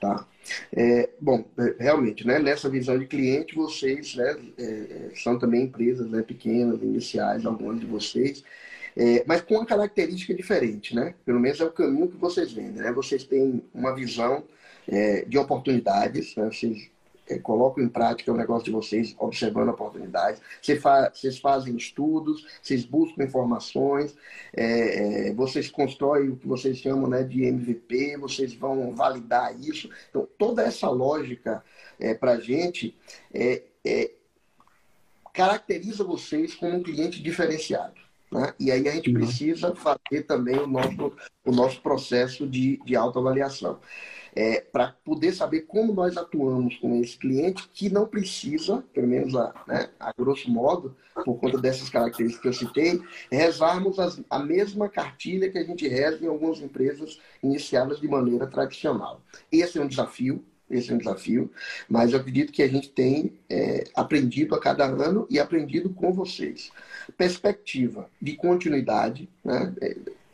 Tá. 0.00 0.29
É, 0.72 1.08
bom, 1.20 1.44
é, 1.58 1.76
realmente, 1.78 2.26
né, 2.26 2.38
nessa 2.38 2.68
visão 2.68 2.98
de 2.98 3.06
cliente, 3.06 3.54
vocês 3.54 4.14
né, 4.14 4.36
é, 4.58 4.62
é, 4.62 5.10
são 5.14 5.38
também 5.38 5.64
empresas 5.64 6.08
né, 6.08 6.22
pequenas, 6.22 6.82
iniciais, 6.82 7.44
algumas 7.44 7.78
de 7.80 7.86
vocês, 7.86 8.44
é, 8.96 9.24
mas 9.26 9.40
com 9.40 9.54
uma 9.54 9.66
característica 9.66 10.34
diferente, 10.34 10.94
né? 10.94 11.14
Pelo 11.24 11.38
menos 11.38 11.60
é 11.60 11.64
o 11.64 11.70
caminho 11.70 12.08
que 12.08 12.16
vocês 12.16 12.52
vendem, 12.52 12.82
né? 12.82 12.92
Vocês 12.92 13.22
têm 13.22 13.62
uma 13.72 13.94
visão 13.94 14.44
é, 14.88 15.24
de 15.24 15.38
oportunidades, 15.38 16.34
né? 16.34 16.46
Vocês 16.46 16.90
colocam 17.38 17.82
em 17.82 17.88
prática 17.88 18.32
o 18.32 18.36
negócio 18.36 18.64
de 18.64 18.70
vocês, 18.70 19.14
observando 19.18 19.68
oportunidades. 19.68 20.40
Vocês, 20.60 20.80
fa 20.80 21.10
vocês 21.12 21.38
fazem 21.38 21.76
estudos, 21.76 22.46
vocês 22.62 22.84
buscam 22.84 23.24
informações, 23.24 24.16
é, 24.54 25.28
é, 25.28 25.34
vocês 25.34 25.70
constroem 25.70 26.30
o 26.30 26.36
que 26.36 26.46
vocês 26.46 26.78
chamam 26.78 27.08
né, 27.08 27.22
de 27.22 27.44
MVP, 27.44 28.16
vocês 28.16 28.54
vão 28.54 28.92
validar 28.92 29.58
isso. 29.58 29.88
Então, 30.08 30.26
toda 30.38 30.62
essa 30.62 30.88
lógica 30.90 31.62
é, 31.98 32.14
para 32.14 32.32
a 32.32 32.40
gente 32.40 32.96
é, 33.32 33.62
é, 33.84 34.10
caracteriza 35.32 36.04
vocês 36.04 36.54
como 36.54 36.76
um 36.76 36.82
cliente 36.82 37.22
diferenciado. 37.22 38.00
Né? 38.30 38.54
E 38.60 38.70
aí 38.70 38.88
a 38.88 38.92
gente 38.92 39.10
uhum. 39.10 39.20
precisa 39.20 39.74
fazer 39.74 40.22
também 40.22 40.58
o 40.58 40.66
nosso, 40.66 41.12
o 41.44 41.52
nosso 41.52 41.80
processo 41.80 42.46
de, 42.46 42.80
de 42.84 42.94
autoavaliação 42.94 43.78
é, 44.34 44.60
para 44.60 44.94
poder 45.04 45.32
saber 45.32 45.62
como 45.62 45.92
nós 45.92 46.16
atuamos 46.16 46.76
com 46.76 47.00
esse 47.00 47.16
cliente 47.16 47.68
que 47.72 47.88
não 47.90 48.06
precisa, 48.06 48.84
pelo 48.92 49.06
menos 49.06 49.34
a, 49.34 49.52
né, 49.66 49.88
a 49.98 50.12
grosso 50.12 50.50
modo, 50.50 50.96
por 51.24 51.38
conta 51.38 51.58
dessas 51.58 51.88
características 51.88 52.40
que 52.40 52.48
eu 52.48 52.68
citei, 52.68 53.02
rezarmos 53.30 53.98
as, 53.98 54.20
a 54.30 54.38
mesma 54.38 54.88
cartilha 54.88 55.50
que 55.50 55.58
a 55.58 55.64
gente 55.64 55.86
reza 55.88 56.24
em 56.24 56.28
algumas 56.28 56.60
empresas 56.60 57.18
iniciadas 57.42 58.00
de 58.00 58.08
maneira 58.08 58.46
tradicional. 58.46 59.20
Esse 59.50 59.78
é 59.78 59.82
um 59.82 59.88
desafio, 59.88 60.44
esse 60.70 60.92
é 60.92 60.94
um 60.94 60.98
desafio, 60.98 61.50
mas 61.88 62.12
eu 62.12 62.20
acredito 62.20 62.52
que 62.52 62.62
a 62.62 62.68
gente 62.68 62.90
tem 62.90 63.32
é, 63.48 63.84
aprendido 63.94 64.54
a 64.54 64.60
cada 64.60 64.84
ano 64.86 65.26
e 65.28 65.38
aprendido 65.40 65.90
com 65.90 66.12
vocês. 66.12 66.70
Perspectiva 67.16 68.08
de 68.22 68.36
continuidade, 68.36 69.28
né? 69.44 69.74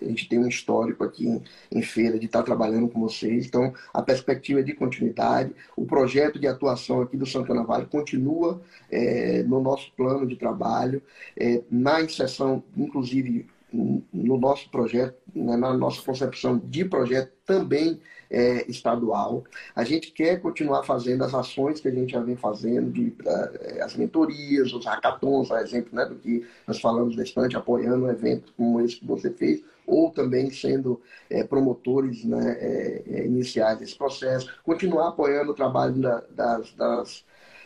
É, 0.01 0.07
a 0.07 0.09
gente 0.09 0.29
tem 0.29 0.39
um 0.39 0.49
histórico 0.49 1.05
aqui 1.05 1.27
em, 1.27 1.43
em 1.71 1.83
feira 1.83 2.19
de 2.19 2.27
estar 2.27 2.43
trabalhando 2.43 2.89
com 2.89 3.01
vocês. 3.01 3.47
Então, 3.47 3.73
a 3.93 4.03
perspectiva 4.03 4.61
é 4.61 4.63
de 4.63 4.75
continuidade. 4.75 5.53
O 5.77 5.85
projeto 5.85 6.39
de 6.39 6.47
atuação 6.47 7.01
aqui 7.01 7.17
do 7.17 7.27
Santana 7.27 7.65
Vale 7.65 7.87
continua 7.87 8.61
é, 8.91 9.43
no 9.43 9.61
nosso 9.61 9.93
plano 9.93 10.27
de 10.27 10.37
trabalho. 10.37 11.03
É, 11.37 11.63
na 11.71 12.01
inserção, 12.01 12.63
inclusive, 12.77 13.47
no 13.73 14.39
nosso 14.39 14.71
projeto, 14.71 15.17
né, 15.35 15.57
na 15.57 15.73
nossa 15.75 16.01
concepção 16.01 16.59
de 16.59 16.85
projeto 16.85 17.33
também 17.45 18.01
é, 18.31 18.69
estadual. 18.71 19.45
A 19.75 19.85
gente 19.85 20.11
quer 20.13 20.41
continuar 20.41 20.83
fazendo 20.83 21.25
as 21.25 21.35
ações 21.35 21.81
que 21.81 21.89
a 21.89 21.91
gente 21.91 22.13
já 22.13 22.21
vem 22.21 22.37
fazendo, 22.37 22.91
de, 22.91 23.09
uh, 23.25 23.83
as 23.83 23.95
mentorias, 23.97 24.73
os 24.73 24.85
hackathons, 24.85 25.49
por 25.49 25.59
exemplo, 25.59 25.91
né, 25.93 26.05
do 26.05 26.17
que 26.17 26.45
nós 26.67 26.81
falamos 26.81 27.15
bastante, 27.15 27.57
apoiando 27.57 28.07
um 28.07 28.11
evento 28.11 28.53
como 28.57 28.81
esse 28.81 28.97
que 28.97 29.07
você 29.07 29.31
fez, 29.31 29.63
ou 29.87 30.11
também 30.11 30.51
sendo 30.51 31.01
é, 31.31 31.44
promotores 31.44 32.25
né, 32.25 32.57
é, 32.59 33.03
é 33.07 33.27
iniciais 33.27 33.79
desse 33.79 33.96
processo, 33.96 34.53
continuar 34.62 35.09
apoiando 35.09 35.53
o 35.53 35.55
trabalho 35.55 35.94
da, 35.94 36.22
das, 36.31 36.72
das 36.75 37.25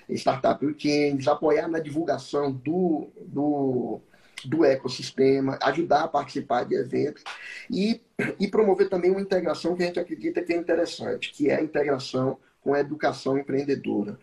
startup 0.08 0.64
weekends, 0.64 1.28
apoiar 1.28 1.68
na 1.68 1.78
divulgação 1.78 2.52
do, 2.52 3.08
do 3.20 4.00
do 4.44 4.64
ecossistema, 4.64 5.58
ajudar 5.62 6.04
a 6.04 6.08
participar 6.08 6.64
de 6.64 6.74
eventos 6.74 7.22
e, 7.70 8.00
e 8.38 8.48
promover 8.48 8.88
também 8.88 9.10
uma 9.10 9.20
integração 9.20 9.76
que 9.76 9.82
a 9.82 9.86
gente 9.86 10.00
acredita 10.00 10.42
que 10.42 10.52
é 10.52 10.56
interessante, 10.56 11.32
que 11.32 11.50
é 11.50 11.56
a 11.56 11.62
integração 11.62 12.38
com 12.62 12.74
a 12.74 12.80
educação 12.80 13.38
empreendedora. 13.38 14.18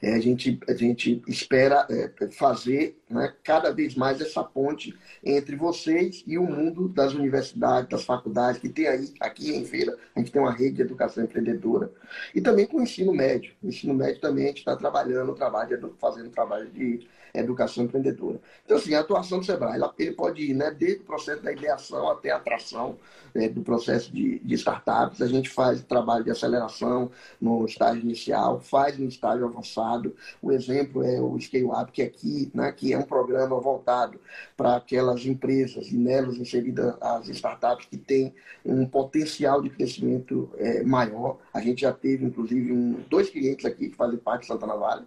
É, 0.00 0.14
a, 0.14 0.20
gente, 0.20 0.58
a 0.68 0.74
gente 0.74 1.22
espera 1.26 1.86
é, 1.90 2.28
fazer 2.28 2.98
né, 3.10 3.32
cada 3.42 3.72
vez 3.72 3.94
mais 3.94 4.20
essa 4.20 4.42
ponte 4.44 4.96
entre 5.24 5.56
vocês 5.56 6.22
e 6.26 6.38
o 6.38 6.44
mundo 6.44 6.88
das 6.88 7.12
universidades, 7.14 7.90
das 7.90 8.04
faculdades, 8.04 8.60
que 8.60 8.68
tem 8.68 8.86
aí, 8.86 9.12
aqui 9.20 9.54
em 9.54 9.64
Feira, 9.64 9.96
a 10.14 10.18
gente 10.18 10.30
tem 10.30 10.40
uma 10.40 10.52
rede 10.52 10.76
de 10.76 10.82
educação 10.82 11.24
empreendedora, 11.24 11.90
e 12.34 12.40
também 12.40 12.66
com 12.66 12.78
o 12.78 12.82
ensino 12.82 13.12
médio. 13.12 13.52
O 13.62 13.68
ensino 13.68 13.94
médio 13.94 14.20
também 14.20 14.44
a 14.44 14.48
gente 14.48 14.58
está 14.58 14.76
trabalhando, 14.76 15.34
trabalho, 15.34 15.96
fazendo 16.00 16.30
trabalho 16.30 16.70
de 16.70 17.06
educação 17.34 17.84
empreendedora. 17.84 18.40
Então, 18.64 18.76
assim, 18.76 18.94
a 18.94 19.00
atuação 19.00 19.38
do 19.38 19.44
Sebrae, 19.44 19.80
ele 19.98 20.12
pode 20.12 20.42
ir 20.42 20.54
né, 20.54 20.70
desde 20.70 21.00
o 21.00 21.04
processo 21.04 21.42
da 21.42 21.52
ideação 21.52 22.10
até 22.10 22.30
a 22.30 22.36
atração 22.36 22.96
né, 23.34 23.48
do 23.48 23.62
processo 23.62 24.12
de, 24.12 24.38
de, 24.38 24.54
startups. 24.54 25.20
A 25.20 25.26
gente 25.26 25.48
faz 25.48 25.82
trabalho 25.82 26.24
de 26.24 26.30
aceleração 26.30 27.10
no 27.40 27.64
estágio 27.64 28.02
inicial, 28.02 28.60
faz 28.60 28.98
no 28.98 29.06
estágio 29.08 29.46
avançado. 29.46 30.14
O 30.42 30.52
exemplo 30.52 31.02
é 31.04 31.20
o 31.20 31.38
Scale 31.40 31.64
Up, 31.64 31.92
que 31.92 32.02
aqui, 32.02 32.50
né, 32.54 32.72
que 32.72 32.92
é 32.92 32.98
um 32.98 33.02
programa 33.02 33.58
voltado 33.60 34.18
para 34.56 34.76
aquelas 34.76 35.24
empresas 35.24 35.90
e 35.90 35.96
nelas 35.96 36.36
inseridas 36.36 36.94
as 37.00 37.28
startups 37.28 37.86
que 37.86 37.96
têm 37.96 38.34
um 38.64 38.86
potencial 38.86 39.62
de 39.62 39.70
crescimento 39.70 40.50
é, 40.56 40.82
maior. 40.82 41.38
A 41.52 41.60
gente 41.60 41.82
já 41.82 41.92
teve, 41.92 42.24
inclusive, 42.24 42.72
um, 42.72 43.00
dois 43.08 43.30
clientes 43.30 43.64
aqui 43.64 43.88
que 43.90 43.96
fazem 43.96 44.18
parte 44.18 44.42
de 44.42 44.48
Santana 44.48 44.76
Vale, 44.76 45.06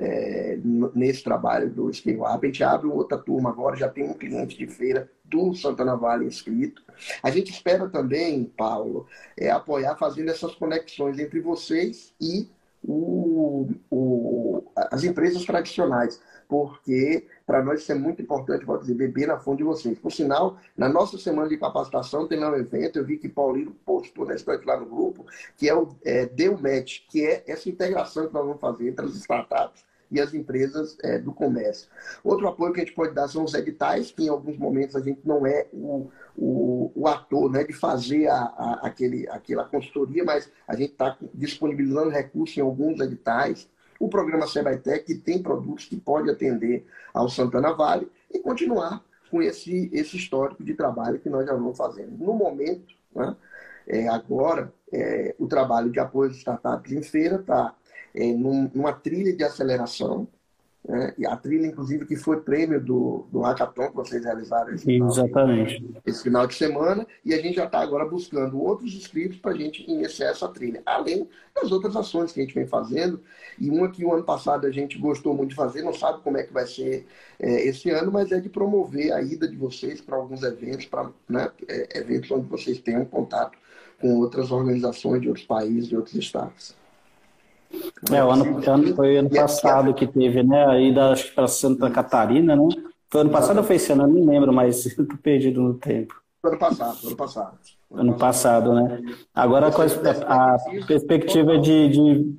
é, 0.00 0.58
nesse 0.94 1.22
trabalho 1.22 1.70
do 1.70 1.92
Scale 1.92 2.16
Up. 2.20 2.38
A 2.42 2.46
gente 2.46 2.64
abre 2.64 2.88
outra 2.88 3.18
turma 3.18 3.50
agora, 3.50 3.76
já 3.76 3.88
tem 3.88 4.04
um 4.04 4.14
cliente 4.14 4.56
de 4.56 4.66
feira 4.66 5.10
do 5.24 5.54
Santana 5.54 5.94
Vale 5.94 6.24
inscrito. 6.24 6.82
A 7.22 7.30
gente 7.30 7.52
espera 7.52 7.88
também, 7.88 8.44
Paulo, 8.44 9.06
é, 9.36 9.50
apoiar 9.50 9.96
fazendo 9.96 10.30
essas 10.30 10.54
conexões 10.54 11.18
entre 11.18 11.40
vocês 11.40 12.14
e 12.18 12.48
o, 12.82 13.68
o, 13.90 14.64
as 14.74 15.04
empresas 15.04 15.44
tradicionais, 15.44 16.18
porque 16.48 17.26
para 17.46 17.62
nós 17.62 17.82
isso 17.82 17.92
é 17.92 17.94
muito 17.94 18.22
importante, 18.22 18.64
vou 18.64 18.78
dizer, 18.78 18.94
beber 18.94 19.28
na 19.28 19.38
fonte 19.38 19.58
de 19.58 19.64
vocês. 19.64 19.98
Por 19.98 20.10
sinal, 20.10 20.56
na 20.74 20.88
nossa 20.88 21.18
semana 21.18 21.46
de 21.46 21.58
capacitação 21.58 22.26
tem 22.26 22.42
um 22.42 22.56
evento, 22.56 22.98
eu 22.98 23.04
vi 23.04 23.18
que 23.18 23.28
Paulino 23.28 23.76
postou 23.84 24.24
na 24.24 24.34
história 24.34 24.62
lá 24.64 24.80
no 24.80 24.86
grupo, 24.86 25.26
que 25.58 25.68
é 25.68 25.74
o 25.74 25.94
é, 26.02 26.24
Deu 26.24 26.56
Match, 26.56 27.00
que 27.10 27.26
é 27.26 27.44
essa 27.46 27.68
integração 27.68 28.26
que 28.26 28.32
nós 28.32 28.46
vamos 28.46 28.60
fazer 28.60 28.88
entre 28.88 29.04
as 29.04 29.14
startups 29.14 29.89
e 30.10 30.20
as 30.20 30.34
empresas 30.34 30.96
é, 31.02 31.18
do 31.18 31.32
comércio. 31.32 31.88
Outro 32.24 32.48
apoio 32.48 32.72
que 32.72 32.80
a 32.80 32.84
gente 32.84 32.94
pode 32.94 33.14
dar 33.14 33.28
são 33.28 33.44
os 33.44 33.54
editais, 33.54 34.10
que 34.10 34.24
em 34.24 34.28
alguns 34.28 34.58
momentos 34.58 34.96
a 34.96 35.00
gente 35.00 35.20
não 35.24 35.46
é 35.46 35.66
o, 35.72 36.10
o, 36.36 36.92
o 36.94 37.06
ator 37.06 37.50
né, 37.50 37.64
de 37.64 37.72
fazer 37.72 38.26
a, 38.28 38.36
a, 38.36 38.80
aquele, 38.82 39.28
aquela 39.28 39.64
consultoria, 39.64 40.24
mas 40.24 40.50
a 40.66 40.74
gente 40.74 40.92
está 40.92 41.16
disponibilizando 41.32 42.10
recursos 42.10 42.56
em 42.56 42.62
alguns 42.62 43.00
editais. 43.00 43.68
O 43.98 44.08
programa 44.08 44.46
Sebaitec, 44.46 45.04
que 45.04 45.14
tem 45.14 45.42
produtos 45.42 45.84
que 45.84 45.96
pode 45.96 46.30
atender 46.30 46.86
ao 47.12 47.28
Santana 47.28 47.72
Vale 47.74 48.10
e 48.30 48.38
continuar 48.38 49.04
com 49.30 49.40
esse, 49.40 49.88
esse 49.92 50.16
histórico 50.16 50.64
de 50.64 50.74
trabalho 50.74 51.20
que 51.20 51.30
nós 51.30 51.46
já 51.46 51.52
vamos 51.52 51.76
fazendo. 51.76 52.16
No 52.18 52.32
momento, 52.32 52.94
né, 53.14 53.36
é, 53.86 54.08
agora, 54.08 54.72
é, 54.92 55.34
o 55.38 55.46
trabalho 55.46 55.90
de 55.90 56.00
apoio 56.00 56.30
às 56.30 56.36
startups 56.36 56.92
em 56.92 57.02
feira 57.02 57.36
está 57.36 57.74
é, 58.14 58.32
num, 58.32 58.70
numa 58.74 58.92
trilha 58.92 59.34
de 59.34 59.44
aceleração, 59.44 60.26
né? 60.86 61.14
e 61.18 61.26
a 61.26 61.36
trilha, 61.36 61.66
inclusive, 61.66 62.06
que 62.06 62.16
foi 62.16 62.40
prêmio 62.40 62.80
do, 62.80 63.26
do 63.30 63.40
Hackathon 63.40 63.90
que 63.90 63.96
vocês 63.96 64.24
realizaram 64.24 64.74
esse 64.74 64.84
final, 64.84 65.08
Exatamente. 65.08 65.84
esse 66.06 66.22
final 66.22 66.46
de 66.46 66.54
semana, 66.54 67.06
e 67.24 67.34
a 67.34 67.36
gente 67.36 67.56
já 67.56 67.64
está 67.64 67.80
agora 67.80 68.04
buscando 68.04 68.60
outros 68.60 68.94
inscritos 68.94 69.38
para 69.38 69.52
a 69.52 69.56
gente 69.56 69.88
iniciar 69.90 70.30
essa 70.30 70.48
trilha, 70.48 70.82
além 70.86 71.28
das 71.54 71.70
outras 71.70 71.94
ações 71.96 72.32
que 72.32 72.40
a 72.40 72.42
gente 72.42 72.54
vem 72.54 72.66
fazendo, 72.66 73.20
e 73.58 73.70
uma 73.70 73.90
que 73.90 74.04
o 74.04 74.12
ano 74.12 74.24
passado 74.24 74.66
a 74.66 74.70
gente 74.70 74.98
gostou 74.98 75.34
muito 75.34 75.50
de 75.50 75.56
fazer, 75.56 75.82
não 75.82 75.92
sabe 75.92 76.22
como 76.22 76.38
é 76.38 76.42
que 76.42 76.52
vai 76.52 76.66
ser 76.66 77.06
é, 77.38 77.66
esse 77.66 77.90
ano, 77.90 78.10
mas 78.10 78.32
é 78.32 78.40
de 78.40 78.48
promover 78.48 79.12
a 79.12 79.22
ida 79.22 79.46
de 79.46 79.56
vocês 79.56 80.00
para 80.00 80.16
alguns 80.16 80.42
eventos, 80.42 80.86
para 80.86 81.10
né, 81.28 81.50
é, 81.68 81.98
eventos 81.98 82.30
onde 82.30 82.48
vocês 82.48 82.80
tenham 82.80 83.04
contato 83.04 83.58
com 84.00 84.16
outras 84.16 84.50
organizações 84.50 85.20
de 85.20 85.28
outros 85.28 85.46
países, 85.46 85.88
de 85.88 85.96
outros 85.96 86.14
estados. 86.14 86.79
É, 88.10 88.24
o 88.24 88.30
ano, 88.30 88.70
ano, 88.70 88.94
foi 88.96 89.16
ano 89.16 89.30
passado 89.30 89.94
que 89.94 90.06
teve, 90.06 90.42
né? 90.42 90.66
Aí 90.66 90.94
da, 90.94 91.12
acho 91.12 91.26
que 91.26 91.34
para 91.34 91.46
Santa 91.46 91.90
Catarina, 91.90 92.56
né? 92.56 92.68
Foi 93.08 93.20
ano 93.20 93.30
passado 93.30 93.58
ou 93.58 93.64
foi 93.64 93.76
esse 93.76 93.92
ano? 93.92 94.04
Eu 94.04 94.08
não 94.08 94.24
lembro, 94.24 94.52
mas 94.52 94.86
estou 94.86 95.06
perdido 95.22 95.60
no 95.60 95.74
tempo. 95.74 96.14
Ano 96.42 96.58
passado, 96.58 97.06
ano 97.06 97.16
passado. 97.16 97.58
Ano 97.92 98.16
passado, 98.16 98.74
né? 98.74 99.00
Agora 99.34 99.70
com 99.70 99.82
a, 99.82 100.54
a 100.54 100.56
perspectiva 100.86 101.58
de, 101.58 101.88
de, 101.88 102.34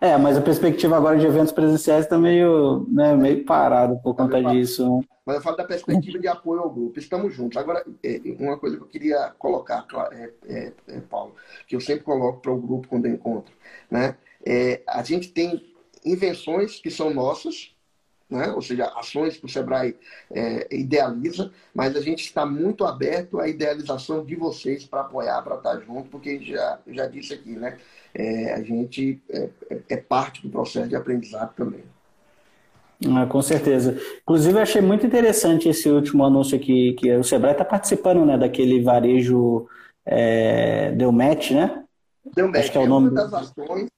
É, 0.00 0.16
mas 0.16 0.36
a 0.36 0.40
perspectiva 0.42 0.96
agora 0.96 1.18
de 1.18 1.26
eventos 1.26 1.52
presenciais 1.52 2.04
está 2.04 2.18
meio, 2.18 2.86
né, 2.90 3.16
meio 3.16 3.44
parado 3.44 3.98
por 4.02 4.14
conta 4.14 4.42
disso. 4.42 4.98
Né? 4.98 5.04
Mas 5.24 5.36
eu 5.36 5.42
falo 5.42 5.56
da 5.56 5.64
perspectiva 5.64 6.18
de 6.18 6.28
apoio 6.28 6.60
ao 6.60 6.70
grupo. 6.70 6.98
Estamos 6.98 7.34
juntos. 7.34 7.56
Agora, 7.56 7.84
é, 8.04 8.20
uma 8.38 8.58
coisa 8.58 8.76
que 8.76 8.82
eu 8.82 8.88
queria 8.88 9.32
colocar, 9.38 9.86
é, 10.12 10.30
é, 10.46 10.72
é, 10.88 11.00
Paulo, 11.00 11.34
que 11.66 11.76
eu 11.76 11.80
sempre 11.80 12.04
coloco 12.04 12.40
para 12.40 12.52
o 12.52 12.60
grupo 12.60 12.88
quando 12.88 13.06
eu 13.06 13.14
encontro, 13.14 13.52
né? 13.90 14.16
É, 14.44 14.82
a 14.86 15.02
gente 15.02 15.28
tem 15.28 15.72
invenções 16.04 16.80
que 16.80 16.90
são 16.90 17.12
nossas, 17.12 17.72
né? 18.28 18.50
ou 18.52 18.62
seja, 18.62 18.86
ações 18.96 19.36
que 19.36 19.44
o 19.44 19.48
Sebrae 19.48 19.94
é, 20.30 20.66
idealiza, 20.74 21.52
mas 21.74 21.94
a 21.96 22.00
gente 22.00 22.24
está 22.24 22.44
muito 22.46 22.84
aberto 22.84 23.38
à 23.38 23.48
idealização 23.48 24.24
de 24.24 24.34
vocês 24.34 24.84
para 24.84 25.02
apoiar, 25.02 25.42
para 25.42 25.56
estar 25.56 25.78
junto, 25.80 26.08
porque 26.08 26.40
já, 26.42 26.78
já 26.86 27.06
disse 27.06 27.34
aqui, 27.34 27.50
né? 27.50 27.78
É, 28.14 28.54
a 28.54 28.62
gente 28.62 29.22
é, 29.30 29.48
é, 29.88 29.96
parte 29.96 30.42
do 30.42 30.50
processo 30.50 30.88
de 30.88 30.96
aprendizado 30.96 31.54
também. 31.54 31.84
Ah, 33.14 33.26
com 33.26 33.42
certeza. 33.42 33.98
Inclusive, 34.22 34.58
eu 34.58 34.62
achei 34.62 34.80
muito 34.80 35.04
interessante 35.04 35.68
esse 35.68 35.88
último 35.88 36.24
anúncio 36.24 36.56
aqui, 36.56 36.92
que 36.94 37.12
o 37.14 37.24
Sebrae 37.24 37.52
está 37.52 37.64
participando 37.64 38.24
né, 38.24 38.38
daquele 38.38 38.82
varejo 38.82 39.66
é, 40.06 40.92
Deu 40.92 41.10
Match, 41.10 41.50
né? 41.50 41.84
Deu 42.34 42.46
Match, 42.46 42.60
Acho 42.60 42.72
que 42.72 42.78
é, 42.78 42.80
o 42.80 42.86
nome... 42.86 43.08
uma 43.08 43.28
das 43.28 43.32
ações 43.34 43.88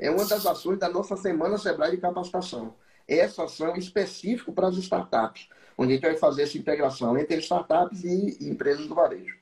é 0.00 0.10
uma 0.10 0.24
das 0.24 0.46
ações 0.46 0.78
da 0.78 0.88
nossa 0.88 1.14
Semana 1.14 1.58
Sebrae 1.58 1.90
de 1.90 1.98
Capacitação. 1.98 2.72
Essa 3.06 3.44
ação 3.44 3.74
é 3.74 3.78
específica 3.78 4.50
para 4.50 4.68
as 4.68 4.76
startups, 4.76 5.46
onde 5.76 5.92
a 5.92 5.94
gente 5.96 6.02
vai 6.02 6.16
fazer 6.16 6.44
essa 6.44 6.56
integração 6.56 7.18
entre 7.18 7.36
startups 7.36 8.02
e 8.02 8.38
empresas 8.48 8.86
do 8.86 8.94
varejo. 8.94 9.38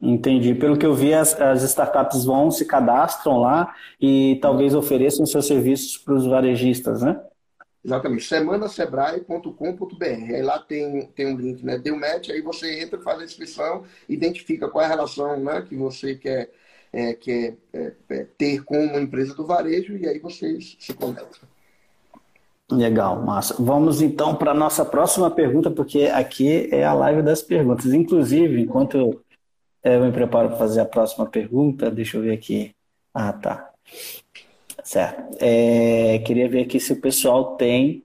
Entendi. 0.00 0.54
Pelo 0.54 0.76
que 0.76 0.84
eu 0.84 0.92
vi, 0.92 1.14
as, 1.14 1.40
as, 1.40 1.62
startups 1.62 2.26
vão, 2.26 2.50
se 2.50 2.66
cadastram 2.66 3.38
lá 3.38 3.74
e 3.98 4.38
talvez 4.42 4.74
ofereçam 4.74 5.24
seus 5.24 5.46
serviços 5.46 5.96
para 5.96 6.12
os 6.14 6.26
varejistas, 6.26 7.00
né? 7.00 7.18
Exatamente. 7.82 8.24
semanasebrae.com.br. 8.24 10.04
Aí 10.04 10.42
lá 10.42 10.58
tem, 10.58 11.06
tem 11.14 11.26
um 11.34 11.36
link, 11.38 11.64
né? 11.64 11.78
Deu 11.78 11.96
match, 11.98 12.28
aí 12.28 12.42
você 12.42 12.82
entra, 12.82 13.00
faz 13.00 13.20
a 13.20 13.24
inscrição, 13.24 13.84
identifica 14.06 14.68
qual 14.68 14.82
é 14.82 14.86
a 14.86 14.90
relação 14.90 15.38
né, 15.40 15.62
que 15.66 15.74
você 15.74 16.14
quer 16.14 16.50
é, 16.94 17.12
quer 17.12 17.56
é, 17.72 17.92
é, 18.08 18.26
ter 18.38 18.62
com 18.62 18.78
uma 18.78 19.00
empresa 19.00 19.34
do 19.34 19.44
varejo 19.44 19.96
e 19.96 20.06
aí 20.06 20.20
vocês 20.20 20.76
se 20.78 20.94
conectam. 20.94 21.48
Legal, 22.70 23.20
massa. 23.20 23.56
Vamos 23.58 24.00
então 24.00 24.36
para 24.36 24.52
a 24.52 24.54
nossa 24.54 24.84
próxima 24.84 25.28
pergunta, 25.28 25.70
porque 25.70 26.04
aqui 26.04 26.68
é 26.72 26.84
a 26.84 26.94
live 26.94 27.22
das 27.22 27.42
perguntas. 27.42 27.86
Inclusive, 27.86 28.62
enquanto 28.62 28.96
eu, 28.96 29.20
eu 29.82 30.04
me 30.04 30.12
preparo 30.12 30.50
para 30.50 30.58
fazer 30.58 30.80
a 30.80 30.86
próxima 30.86 31.26
pergunta, 31.26 31.90
deixa 31.90 32.16
eu 32.16 32.22
ver 32.22 32.32
aqui. 32.32 32.72
Ah, 33.12 33.32
tá. 33.32 33.70
Certo. 34.84 35.36
É, 35.40 36.20
queria 36.20 36.48
ver 36.48 36.62
aqui 36.62 36.78
se 36.78 36.92
o 36.92 37.00
pessoal 37.00 37.56
tem, 37.56 38.04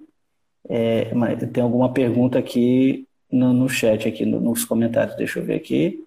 é, 0.68 1.06
tem 1.54 1.64
alguma 1.64 1.94
pergunta 1.94 2.40
aqui 2.40 3.08
no, 3.32 3.54
no 3.54 3.70
chat, 3.70 4.08
aqui 4.08 4.26
no, 4.26 4.42
nos 4.42 4.66
comentários. 4.66 5.16
Deixa 5.16 5.40
eu 5.40 5.46
ver 5.46 5.56
aqui. 5.56 6.04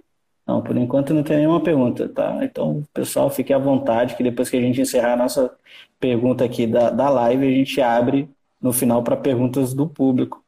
Não, 0.47 0.61
por 0.61 0.76
enquanto 0.76 1.14
não 1.14 1.22
tem 1.22 1.38
nenhuma 1.38 1.62
pergunta, 1.62 2.09
tá? 2.09 2.45
Então, 2.45 2.82
pessoal, 2.93 3.30
fique 3.30 3.53
à 3.53 3.59
vontade, 3.59 4.16
que 4.16 4.22
depois 4.22 4.51
que 4.51 4.57
a 4.57 4.61
gente 4.61 4.80
encerrar 4.80 5.12
a 5.14 5.16
nossa 5.16 5.55
pergunta 6.01 6.45
aqui 6.45 6.66
da, 6.66 6.90
da 6.90 7.09
live, 7.09 7.47
a 7.47 7.51
gente 7.51 7.80
abre 7.80 8.28
no 8.61 8.72
final 8.72 9.03
para 9.03 9.16
perguntas 9.16 9.72
do 9.72 9.86
público. 9.86 10.43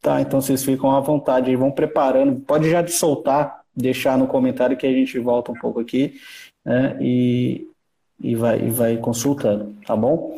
Tá, 0.00 0.20
então 0.20 0.40
vocês 0.40 0.64
ficam 0.64 0.90
à 0.90 0.98
vontade 0.98 1.50
e 1.50 1.56
vão 1.56 1.70
preparando. 1.70 2.40
Pode 2.40 2.68
já 2.68 2.84
soltar, 2.88 3.62
deixar 3.74 4.18
no 4.18 4.26
comentário 4.26 4.76
que 4.76 4.86
a 4.86 4.92
gente 4.92 5.16
volta 5.20 5.52
um 5.52 5.54
pouco 5.54 5.78
aqui 5.78 6.20
né, 6.64 6.96
e, 7.00 7.68
e, 8.20 8.34
vai, 8.34 8.60
e 8.60 8.68
vai 8.68 8.96
consultando, 8.96 9.76
tá 9.86 9.94
bom? 9.94 10.36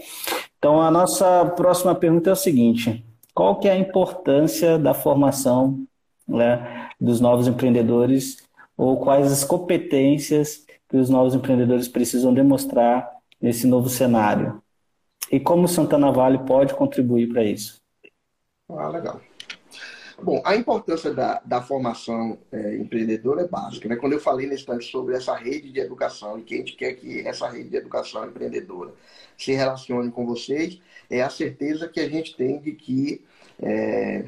Então 0.58 0.82
a 0.82 0.90
nossa 0.90 1.46
próxima 1.56 1.94
pergunta 1.94 2.28
é 2.28 2.32
a 2.34 2.36
seguinte: 2.36 3.02
qual 3.34 3.58
que 3.58 3.66
é 3.66 3.72
a 3.72 3.78
importância 3.78 4.78
da 4.78 4.92
formação 4.92 5.82
né, 6.26 6.90
dos 7.00 7.20
novos 7.20 7.46
empreendedores 7.46 8.44
ou 8.76 8.98
quais 8.98 9.30
as 9.30 9.44
competências 9.44 10.64
que 10.88 10.96
os 10.96 11.08
novos 11.08 11.34
empreendedores 11.34 11.88
precisam 11.88 12.34
demonstrar 12.34 13.08
nesse 13.40 13.66
novo 13.66 13.88
cenário? 13.88 14.62
E 15.30 15.40
como 15.40 15.68
Santana 15.68 16.12
Vale 16.12 16.38
pode 16.38 16.74
contribuir 16.74 17.28
para 17.28 17.44
isso? 17.44 17.80
Ah, 18.68 18.88
legal. 18.88 19.20
Bom, 20.22 20.40
a 20.44 20.54
importância 20.54 21.12
da, 21.12 21.40
da 21.44 21.60
formação 21.60 22.38
é, 22.52 22.76
empreendedora 22.76 23.42
é 23.42 23.48
básica. 23.48 23.88
Né? 23.88 23.96
Quando 23.96 24.12
eu 24.12 24.20
falei 24.20 24.46
nesse 24.46 24.62
instante 24.62 24.90
sobre 24.90 25.16
essa 25.16 25.34
rede 25.34 25.72
de 25.72 25.80
educação 25.80 26.38
e 26.38 26.42
que 26.42 26.54
a 26.54 26.58
gente 26.58 26.76
quer 26.76 26.94
que 26.94 27.26
essa 27.26 27.48
rede 27.48 27.70
de 27.70 27.76
educação 27.76 28.24
empreendedora 28.24 28.92
se 29.36 29.52
relacione 29.52 30.10
com 30.10 30.24
vocês, 30.24 30.80
é 31.10 31.20
a 31.20 31.28
certeza 31.28 31.88
que 31.88 32.00
a 32.00 32.08
gente 32.08 32.36
tem 32.36 32.60
de 32.60 32.72
que, 32.72 33.24
é, 33.60 34.24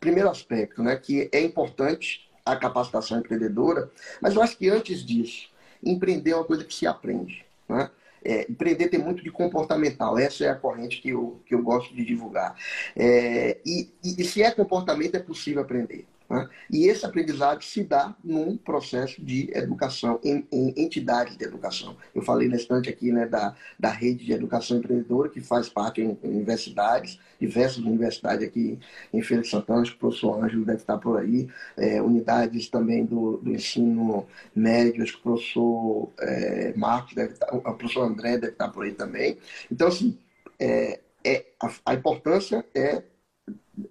primeiro 0.00 0.28
aspecto, 0.28 0.82
né, 0.82 0.96
que 0.96 1.28
é 1.32 1.40
importante 1.40 2.28
a 2.44 2.54
capacitação 2.56 3.18
empreendedora, 3.18 3.90
mas 4.20 4.34
eu 4.34 4.42
acho 4.42 4.56
que 4.56 4.68
antes 4.68 5.04
disso, 5.04 5.50
empreender 5.82 6.30
é 6.30 6.36
uma 6.36 6.44
coisa 6.44 6.64
que 6.64 6.74
se 6.74 6.86
aprende. 6.86 7.44
Né? 7.68 7.90
É, 8.24 8.50
empreender 8.50 8.88
tem 8.88 9.00
muito 9.00 9.22
de 9.22 9.30
comportamental, 9.30 10.18
essa 10.18 10.44
é 10.44 10.48
a 10.48 10.54
corrente 10.54 11.00
que 11.00 11.10
eu, 11.10 11.40
que 11.46 11.54
eu 11.54 11.62
gosto 11.62 11.94
de 11.94 12.04
divulgar. 12.04 12.56
É, 12.94 13.58
e, 13.64 13.90
e, 14.02 14.20
e 14.22 14.24
se 14.24 14.42
é 14.42 14.50
comportamento, 14.50 15.16
é 15.16 15.20
possível 15.20 15.62
aprender. 15.62 16.06
Né? 16.28 16.48
E 16.70 16.86
esse 16.86 17.06
aprendizado 17.06 17.62
se 17.62 17.84
dá 17.84 18.14
num 18.22 18.56
processo 18.56 19.22
de 19.22 19.50
educação, 19.54 20.20
em, 20.24 20.46
em, 20.50 20.74
entidades 20.76 21.36
de 21.36 21.44
educação. 21.44 21.96
Eu 22.14 22.22
falei 22.22 22.48
na 22.48 22.56
estante 22.56 22.88
aqui 22.88 23.12
né, 23.12 23.26
da, 23.26 23.54
da 23.78 23.90
rede 23.90 24.24
de 24.24 24.32
educação 24.32 24.78
empreendedora, 24.78 25.28
que 25.28 25.40
faz 25.40 25.68
parte 25.68 26.00
em, 26.00 26.18
universidades, 26.22 27.18
diversas 27.40 27.78
universidades 27.78 28.46
aqui 28.46 28.78
em 29.12 29.22
Feira 29.22 29.44
Santana, 29.44 29.82
acho 29.82 29.92
que 29.92 29.96
o 29.98 30.00
professor 30.00 30.42
Ângelo 30.42 30.64
deve 30.64 30.78
estar 30.78 30.98
por 30.98 31.18
aí, 31.18 31.48
é, 31.76 32.02
unidades 32.02 32.68
também 32.68 33.04
do, 33.04 33.36
do 33.38 33.52
ensino 33.52 34.26
médio, 34.54 35.02
acho 35.02 35.12
que 35.12 35.18
o 35.20 35.22
professor 35.22 36.12
é, 36.20 36.72
Marcos 36.76 37.14
deve 37.14 37.34
estar, 37.34 37.54
o 37.54 37.60
professor 37.60 38.02
André 38.02 38.38
deve 38.38 38.52
estar 38.52 38.68
por 38.68 38.84
aí 38.84 38.92
também. 38.92 39.38
Então, 39.70 39.88
assim, 39.88 40.18
é, 40.58 41.00
é 41.24 41.44
a, 41.60 41.70
a 41.86 41.94
importância 41.94 42.64
é, 42.74 43.02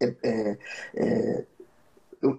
é, 0.01 0.15
é, 0.23 0.57
é 0.95 1.45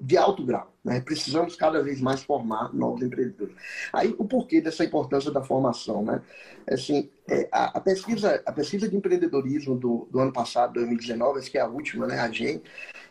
de 0.00 0.16
alto 0.16 0.44
grau. 0.44 0.72
Né? 0.84 1.00
Precisamos 1.00 1.56
cada 1.56 1.82
vez 1.82 2.00
mais 2.00 2.22
formar 2.22 2.72
novos 2.72 3.02
empreendedores. 3.02 3.54
Aí 3.92 4.14
o 4.18 4.24
porquê 4.24 4.60
dessa 4.60 4.84
importância 4.84 5.30
da 5.30 5.42
formação, 5.42 6.04
né? 6.04 6.22
Assim, 6.68 7.10
é, 7.28 7.48
a, 7.50 7.78
a, 7.78 7.80
pesquisa, 7.80 8.42
a 8.44 8.52
pesquisa 8.52 8.88
de 8.88 8.96
empreendedorismo 8.96 9.76
do, 9.76 10.08
do 10.10 10.18
ano 10.18 10.32
passado, 10.32 10.74
2019, 10.74 11.38
essa 11.38 11.50
que 11.50 11.58
é 11.58 11.60
a 11.60 11.68
última, 11.68 12.06
né, 12.06 12.18
a 12.18 12.30
GEM, 12.30 12.62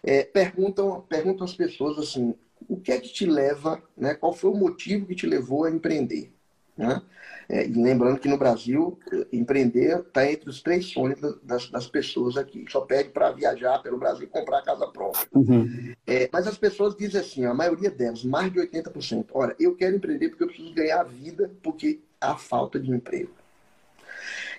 é, 0.03 0.24
perguntam, 0.24 1.01
perguntam 1.07 1.45
às 1.45 1.53
pessoas 1.53 1.97
assim, 1.97 2.36
o 2.68 2.80
que 2.80 2.91
é 2.91 2.99
que 2.99 3.11
te 3.11 3.26
leva, 3.26 3.82
né? 3.97 4.13
Qual 4.13 4.34
foi 4.34 4.49
o 4.49 4.55
motivo 4.55 5.05
que 5.05 5.16
te 5.16 5.26
levou 5.26 5.66
a 5.66 5.72
empreender? 5.72 6.35
Né? 6.78 7.02
É, 7.48 7.64
lembrando 7.64 8.20
que 8.20 8.28
no 8.28 8.38
Brasil, 8.38 9.00
empreender 9.32 10.00
está 10.00 10.30
entre 10.30 10.50
os 10.50 10.62
três 10.62 10.88
sonhos 10.88 11.20
das, 11.44 11.70
das 11.70 11.88
pessoas 11.88 12.38
aqui. 12.38 12.66
Só 12.70 12.82
pede 12.82 13.10
para 13.10 13.32
viajar 13.32 13.80
pelo 13.80 13.98
Brasil 13.98 14.24
e 14.24 14.28
comprar 14.28 14.64
casa 14.64 14.88
própria. 14.88 15.28
Uhum. 15.34 15.94
É, 16.08 16.28
mas 16.32 16.48
as 16.48 16.58
pessoas 16.58 16.96
dizem 16.96 17.22
assim, 17.22 17.46
a 17.46 17.54
maioria 17.54 17.92
delas, 17.92 18.24
mais 18.24 18.52
de 18.52 18.60
80%, 18.60 19.28
olha, 19.34 19.56
eu 19.60 19.76
quero 19.76 19.96
empreender 19.96 20.30
porque 20.30 20.44
eu 20.44 20.48
preciso 20.48 20.74
ganhar 20.74 21.04
vida, 21.04 21.52
porque 21.62 22.00
há 22.20 22.36
falta 22.36 22.80
de 22.80 22.92
emprego. 22.92 23.32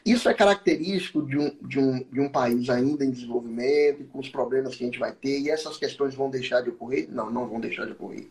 Isso 0.05 0.29
é 0.29 0.35
característico 0.35 1.21
de 1.21 1.37
um, 1.37 1.57
de, 1.63 1.81
um, 1.81 2.05
de 2.13 2.21
um 2.21 2.29
país 2.29 2.71
ainda 2.71 3.05
em 3.05 3.11
desenvolvimento, 3.11 4.05
com 4.05 4.21
os 4.21 4.29
problemas 4.29 4.77
que 4.77 4.85
a 4.85 4.87
gente 4.87 5.01
vai 5.01 5.13
ter, 5.13 5.41
e 5.41 5.51
essas 5.51 5.77
questões 5.77 6.15
vão 6.15 6.31
deixar 6.31 6.61
de 6.61 6.71
ocorrer? 6.71 7.09
Não, 7.11 7.29
não 7.29 7.49
vão 7.49 7.59
deixar 7.59 7.87
de 7.87 7.93
ocorrer. 7.93 8.29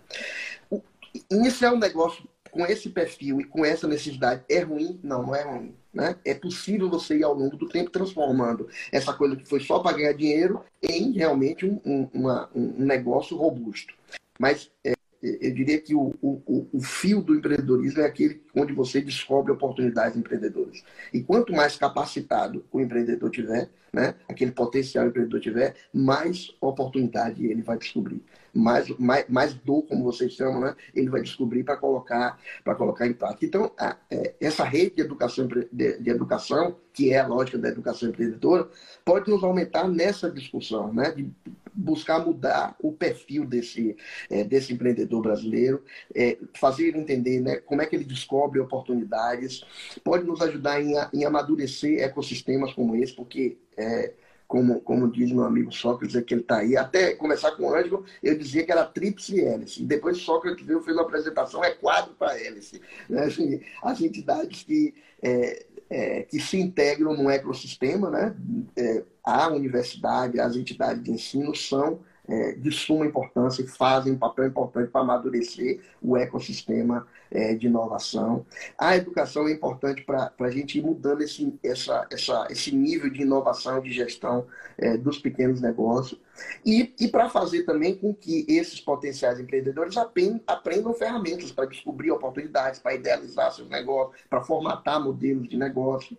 O, 0.70 0.82
iniciar 1.30 1.74
um 1.74 1.78
negócio 1.80 2.24
com 2.56 2.66
esse 2.66 2.89
perfil 2.89 3.41
e 3.41 3.43
com 3.43 3.66
essa 3.66 3.86
necessidade 3.86 4.41
é 4.47 4.62
ruim? 4.62 4.97
Não, 5.03 5.22
não 5.22 5.36
é 5.36 5.43
ruim. 5.43 5.76
Né? 5.93 6.16
É 6.24 6.34
possível 6.34 6.89
você 6.89 7.18
ir 7.18 7.24
ao 7.24 7.34
longo 7.34 7.58
do 7.58 7.68
tempo 7.68 7.89
transformando 7.89 8.70
essa 8.93 9.12
coisa 9.12 9.36
que 9.36 9.45
foi 9.45 9.60
só 9.60 9.80
para 9.80 9.97
ganhar 9.97 10.14
dinheiro 10.14 10.64
em 10.82 11.12
realmente 11.12 11.66
um, 11.66 11.82
um, 11.86 12.10
uma, 12.14 12.49
um 12.56 12.74
negócio 12.78 13.36
robusto. 13.36 13.93
Mas 14.39 14.72
é, 14.86 14.93
eu 15.22 15.53
diria 15.53 15.82
que 15.82 15.93
o, 15.93 16.14
o, 16.22 16.68
o, 16.72 16.82
fio 16.82 17.22
do 17.22 17.36
empreendedorismo 17.36 18.01
é 18.01 18.06
aquele 18.06 18.41
onde 18.56 18.72
você 18.72 19.01
descobre 19.01 19.51
oportunidades 19.51 20.18
empreendedoras. 20.18 20.82
E 21.14 21.22
quanto 21.22 21.51
mais 21.51 21.76
capacitado 21.76 22.64
o 22.72 22.80
empreendedor 22.80 23.30
tiver, 23.32 23.70
né, 23.91 24.16
aquele 24.30 24.51
potencial 24.51 25.08
empreendedor 25.08 25.41
tiver, 25.41 25.76
mais 25.93 26.56
oportunidade 26.62 27.45
ele 27.45 27.62
vai 27.62 27.78
descobrir 27.78 28.22
mais, 28.56 28.88
mais, 28.97 29.26
mais 29.28 29.53
dor, 29.53 29.84
como 29.84 30.03
vocês 30.03 30.34
chamam, 30.34 30.62
né? 30.62 30.76
ele 30.93 31.10
vai 31.10 31.22
descobrir 31.22 31.64
para 31.64 31.76
colocar, 31.76 32.39
colocar 32.78 33.06
em 33.06 33.14
prática. 33.14 33.45
Então, 33.45 33.72
a, 33.78 33.97
é, 34.10 34.34
essa 34.39 34.64
rede 34.64 34.95
de 34.95 35.01
educação, 35.01 35.47
de, 35.47 35.99
de, 35.99 36.10
educação, 36.10 36.78
que 36.93 37.12
é 37.12 37.20
a 37.20 37.28
lógica 37.28 37.58
da 37.58 37.68
educação 37.68 38.10
empreendedora, 38.10 38.70
pode 39.03 39.30
nos 39.30 39.43
aumentar 39.43 39.88
nessa 39.88 40.32
discussão, 40.32 40.93
né? 40.93 41.12
de 41.12 41.30
buscar 41.76 42.26
mudar 42.26 42.74
o 42.80 42.93
perfil 42.93 43.45
desse, 43.45 43.97
é, 44.30 44.45
desse 44.45 44.74
empreendedor 44.74 45.22
brasileiro, 45.22 45.84
é, 46.16 46.38
fazer 46.56 46.88
ele 46.88 46.99
entender 46.99 47.41
né, 47.41 47.58
como 47.58 47.82
é 47.82 47.86
que 47.86 47.95
ele 47.97 48.06
descobre 48.06 48.62
oportunidades, 48.62 49.66
pode 50.01 50.24
nos 50.24 50.41
ajudar 50.41 50.82
em, 50.82 50.93
em 51.14 51.26
amadurecer 51.26 52.01
ecossistemas 52.01 52.74
como 52.74 52.95
esse, 52.95 53.14
porque 53.14 53.58
é, 53.76 54.14
como, 54.48 54.80
como 54.82 55.12
diz 55.12 55.32
meu 55.32 55.43
amigo 55.43 55.72
Sócrates, 55.72 56.16
é 56.16 56.22
que 56.22 56.34
ele 56.34 56.41
está 56.41 56.58
aí. 56.58 56.78
Até 56.78 57.16
começar 57.16 57.52
com 57.52 57.64
o 57.64 57.76
Ângelo, 57.76 58.06
eu 58.22 58.38
dizia 58.38 58.64
que 58.64 58.72
era 58.72 58.86
tríplice 58.86 59.43
hélice. 59.43 59.84
Depois 59.84 60.18
Sócrates 60.20 60.66
veio, 60.66 60.82
fez 60.82 60.96
uma 60.96 61.04
apresentação, 61.04 61.64
é 61.64 61.72
quadro 61.72 62.14
para 62.14 62.39
hélice. 62.39 62.82
Né? 63.10 63.24
Assim, 63.24 63.62
as 63.82 64.02
entidades 64.02 64.64
que, 64.64 64.93
é, 65.22 65.66
é, 65.89 66.22
que 66.24 66.39
se 66.39 66.60
integram 66.60 67.16
no 67.16 67.30
ecossistema, 67.30 68.10
né? 68.10 68.36
É, 68.76 69.04
a 69.24 69.48
universidade, 69.50 70.39
as 70.39 70.56
entidades 70.56 71.04
de 71.04 71.12
ensino 71.12 71.56
são 71.56 72.00
é, 72.28 72.53
de 72.53 72.71
suma 72.71 73.05
importância 73.05 73.61
e 73.61 73.67
fazem 73.67 74.13
um 74.13 74.17
papel 74.17 74.47
importante 74.47 74.89
para 74.89 75.01
amadurecer 75.01 75.82
o 76.01 76.17
ecossistema 76.17 77.05
é, 77.32 77.53
de 77.53 77.67
inovação. 77.67 78.45
A 78.78 78.95
educação 78.95 79.47
é 79.47 79.51
importante 79.51 80.03
para 80.03 80.32
a 80.39 80.49
gente 80.49 80.80
ir 80.80 80.82
mudando 80.82 81.21
esse, 81.21 81.53
essa, 81.63 82.07
essa, 82.11 82.47
esse 82.49 82.73
nível 82.76 83.09
de 83.09 83.21
inovação, 83.21 83.82
de 83.82 83.91
gestão 83.91 84.45
é, 84.78 84.97
dos 84.97 85.19
pequenos 85.19 85.61
negócios. 85.61 86.19
E, 86.65 86.93
e 86.99 87.07
para 87.07 87.30
fazer 87.30 87.63
também 87.63 87.95
com 87.95 88.13
que 88.13 88.45
esses 88.47 88.80
potenciais 88.82 89.39
empreendedores 89.39 89.95
aprendam, 89.97 90.41
aprendam 90.47 90.93
ferramentas 90.93 91.51
para 91.51 91.65
descobrir 91.65 92.11
oportunidades, 92.11 92.80
para 92.80 92.95
idealizar 92.95 93.51
seus 93.53 93.69
negócios, 93.69 94.21
para 94.30 94.43
formatar 94.43 95.01
modelos 95.01 95.47
de 95.47 95.57
negócio 95.57 96.17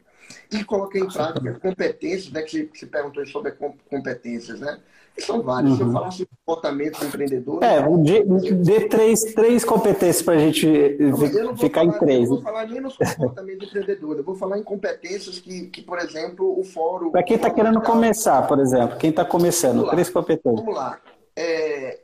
e 0.51 0.65
colocar 0.65 0.99
em 0.99 1.09
prática 1.09 1.55
competências, 1.61 2.33
né, 2.33 2.43
que 2.43 2.51
você, 2.51 2.71
você 2.75 2.87
perguntou 2.87 3.25
sobre 3.27 3.53
competências, 3.89 4.61
né? 4.61 4.81
São 5.23 5.43
vários. 5.43 5.73
Uhum. 5.73 5.77
Se 5.77 5.83
eu 5.83 5.87
uhum. 5.87 5.93
falasse 5.93 6.19
de 6.19 6.27
comportamento 6.27 6.99
do 6.99 7.07
empreendedor. 7.07 7.63
É, 7.63 7.83
dê, 7.99 8.25
dê 8.55 8.89
três, 8.89 9.23
três 9.35 9.65
competências 9.65 10.23
para 10.23 10.35
a 10.35 10.39
gente 10.39 10.67
não, 10.99 11.57
ficar 11.57 11.81
falar, 11.81 11.97
em 11.97 11.99
três. 11.99 12.29
Eu 12.29 12.37
não 12.37 12.37
vou 12.37 12.43
falar 12.43 12.67
nem 12.67 12.81
no 12.81 12.93
comportamento 12.93 13.59
do 13.59 13.65
empreendedor, 13.67 14.17
eu 14.17 14.25
vou 14.25 14.35
falar 14.35 14.59
em 14.59 14.63
competências 14.63 15.39
que, 15.39 15.67
que 15.69 15.83
por 15.83 15.99
exemplo, 15.99 16.59
o 16.59 16.65
fórum. 16.65 17.11
Para 17.11 17.23
quem 17.23 17.37
está 17.37 17.51
querendo 17.51 17.81
começar, 17.81 18.47
por 18.47 18.59
exemplo, 18.59 18.99
quem 18.99 19.11
está 19.11 19.25
começando, 19.25 19.89
três 19.91 20.11
competências. 20.11 20.61
Vamos 20.61 20.75
lá. 20.75 21.01
É, 21.35 22.01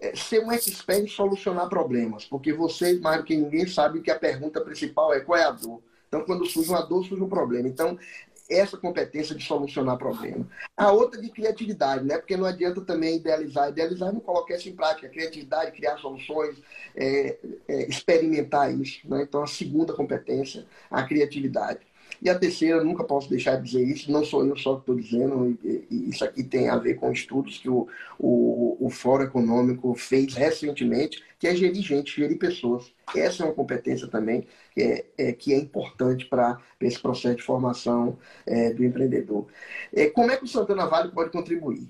é, 0.00 0.16
ser 0.16 0.44
um 0.44 0.50
expert 0.50 1.04
em 1.04 1.06
solucionar 1.06 1.68
problemas, 1.68 2.24
porque 2.24 2.52
você, 2.52 2.98
mais 3.00 3.18
do 3.18 3.24
que 3.24 3.36
ninguém, 3.36 3.66
sabe 3.66 4.00
que 4.00 4.10
a 4.10 4.18
pergunta 4.18 4.60
principal 4.60 5.12
é 5.12 5.20
qual 5.20 5.38
é 5.38 5.44
a 5.44 5.50
dor. 5.50 5.82
Então, 6.08 6.22
quando 6.24 6.44
surge 6.46 6.70
uma 6.70 6.82
dor, 6.82 7.04
surge 7.04 7.22
um 7.22 7.28
problema. 7.28 7.68
Então, 7.68 7.96
essa 8.50 8.76
competência 8.76 9.34
de 9.34 9.44
solucionar 9.44 9.96
problema. 9.96 10.46
A 10.76 10.90
outra 10.90 11.20
de 11.20 11.30
criatividade, 11.30 12.04
né? 12.04 12.18
Porque 12.18 12.36
não 12.36 12.44
adianta 12.44 12.80
também 12.80 13.16
idealizar. 13.16 13.68
Idealizar 13.68 14.12
não 14.12 14.20
colocar 14.20 14.56
isso 14.56 14.68
em 14.68 14.74
prática. 14.74 15.08
Criatividade, 15.08 15.72
criar 15.72 15.96
soluções, 15.98 16.56
é, 16.96 17.38
é, 17.68 17.88
experimentar 17.88 18.74
isso. 18.74 19.08
Né? 19.08 19.22
Então, 19.22 19.42
a 19.42 19.46
segunda 19.46 19.92
competência, 19.92 20.66
a 20.90 21.02
criatividade. 21.04 21.80
E 22.22 22.28
a 22.28 22.38
terceira, 22.38 22.84
nunca 22.84 23.02
posso 23.02 23.30
deixar 23.30 23.56
de 23.56 23.64
dizer 23.64 23.82
isso, 23.82 24.12
não 24.12 24.24
sou 24.24 24.44
eu 24.44 24.54
só 24.56 24.74
que 24.74 24.80
estou 24.80 24.94
dizendo, 24.94 25.58
e, 25.64 25.86
e, 25.90 26.10
isso 26.10 26.22
aqui 26.22 26.42
tem 26.42 26.68
a 26.68 26.76
ver 26.76 26.94
com 26.94 27.10
estudos 27.10 27.58
que 27.58 27.68
o, 27.68 27.88
o, 28.18 28.76
o 28.78 28.90
Fórum 28.90 29.24
Econômico 29.24 29.94
fez 29.94 30.34
recentemente, 30.34 31.22
que 31.38 31.46
é 31.46 31.56
gerir 31.56 31.82
gente, 31.82 32.14
gerir 32.14 32.38
pessoas. 32.38 32.92
Essa 33.16 33.42
é 33.42 33.46
uma 33.46 33.54
competência 33.54 34.06
também 34.06 34.46
é, 34.76 35.04
é 35.16 35.32
que 35.32 35.54
é 35.54 35.56
importante 35.56 36.26
para 36.26 36.60
esse 36.80 37.00
processo 37.00 37.36
de 37.36 37.42
formação 37.42 38.18
é, 38.46 38.72
do 38.74 38.84
empreendedor. 38.84 39.46
É, 39.92 40.10
como 40.10 40.30
é 40.30 40.36
que 40.36 40.44
o 40.44 40.48
Santana 40.48 40.86
Vale 40.86 41.12
pode 41.12 41.30
contribuir? 41.30 41.88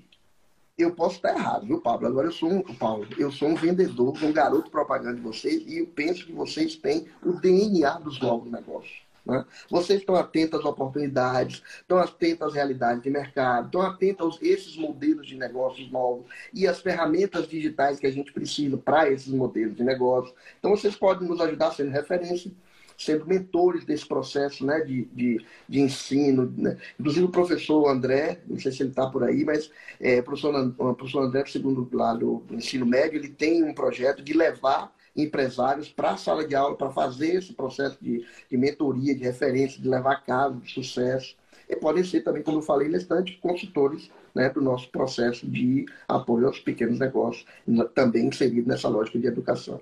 eu 0.77 0.95
posso 0.95 1.17
estar 1.17 1.35
errado, 1.35 1.65
viu, 1.67 1.79
Pablo? 1.79 2.07
Agora 2.07 2.27
eu 2.27 2.31
sou 2.31 2.49
um, 2.49 2.61
Paulo, 2.61 3.05
eu 3.17 3.31
sou 3.31 3.49
um 3.49 3.55
vendedor, 3.55 4.17
um 4.23 4.33
garoto 4.33 4.71
propaganda 4.71 5.15
de 5.15 5.21
vocês 5.21 5.63
e 5.67 5.79
eu 5.79 5.87
penso 5.87 6.25
que 6.25 6.33
vocês 6.33 6.75
têm 6.75 7.07
o 7.23 7.33
DNA 7.33 7.99
dos 7.99 8.19
novos 8.19 8.51
negócios. 8.51 9.10
Né? 9.25 9.45
Vocês 9.69 9.99
estão 9.99 10.15
atentos 10.15 10.59
às 10.59 10.65
oportunidades, 10.65 11.61
estão 11.79 11.97
atentos 11.97 12.47
às 12.47 12.53
realidades 12.53 13.03
de 13.03 13.09
mercado, 13.09 13.67
estão 13.67 13.81
atentos 13.81 14.39
a 14.41 14.45
esses 14.45 14.75
modelos 14.75 15.27
de 15.27 15.37
negócios 15.37 15.91
novos 15.91 16.25
e 16.53 16.67
as 16.67 16.81
ferramentas 16.81 17.47
digitais 17.47 17.99
que 17.99 18.07
a 18.07 18.11
gente 18.11 18.31
precisa 18.31 18.77
para 18.77 19.09
esses 19.09 19.27
modelos 19.27 19.75
de 19.75 19.83
negócio. 19.83 20.33
Então, 20.59 20.71
vocês 20.71 20.95
podem 20.95 21.27
nos 21.27 21.39
ajudar 21.39 21.71
sendo 21.71 21.91
referência 21.91 22.51
sendo 22.97 23.25
mentores 23.25 23.83
desse 23.83 24.05
processo 24.05 24.63
né, 24.63 24.79
de, 24.81 25.05
de, 25.05 25.43
de 25.67 25.79
ensino. 25.79 26.53
Né? 26.55 26.77
Inclusive 26.99 27.25
o 27.25 27.29
professor 27.29 27.89
André, 27.89 28.41
não 28.47 28.59
sei 28.59 28.71
se 28.71 28.83
ele 28.83 28.89
está 28.89 29.07
por 29.07 29.23
aí, 29.23 29.43
mas 29.43 29.71
é, 29.99 30.19
o, 30.19 30.23
professor, 30.23 30.55
o 30.55 30.93
professor 30.93 31.23
André, 31.23 31.43
segundo 31.47 31.89
lado 31.91 32.43
do 32.47 32.55
ensino 32.55 32.85
médio, 32.85 33.17
ele 33.17 33.29
tem 33.29 33.63
um 33.63 33.73
projeto 33.73 34.21
de 34.21 34.33
levar 34.33 34.93
empresários 35.15 35.89
para 35.89 36.11
a 36.11 36.17
sala 36.17 36.47
de 36.47 36.55
aula, 36.55 36.75
para 36.75 36.91
fazer 36.91 37.35
esse 37.35 37.53
processo 37.53 37.97
de, 38.01 38.25
de 38.49 38.57
mentoria, 38.57 39.15
de 39.15 39.23
referência, 39.23 39.81
de 39.81 39.87
levar 39.87 40.23
casos 40.23 40.61
de 40.61 40.71
sucesso. 40.71 41.35
E 41.69 41.75
podem 41.75 42.03
ser 42.03 42.21
também, 42.21 42.43
como 42.43 42.57
eu 42.57 42.61
falei, 42.61 42.87
instantes, 42.89 43.37
consultores 43.37 44.09
né, 44.35 44.49
do 44.49 44.61
nosso 44.61 44.89
processo 44.89 45.47
de 45.47 45.85
apoio 46.07 46.47
aos 46.47 46.59
pequenos 46.59 46.99
negócios, 46.99 47.45
também 47.93 48.27
inserido 48.27 48.67
nessa 48.67 48.89
lógica 48.89 49.19
de 49.19 49.27
educação. 49.27 49.79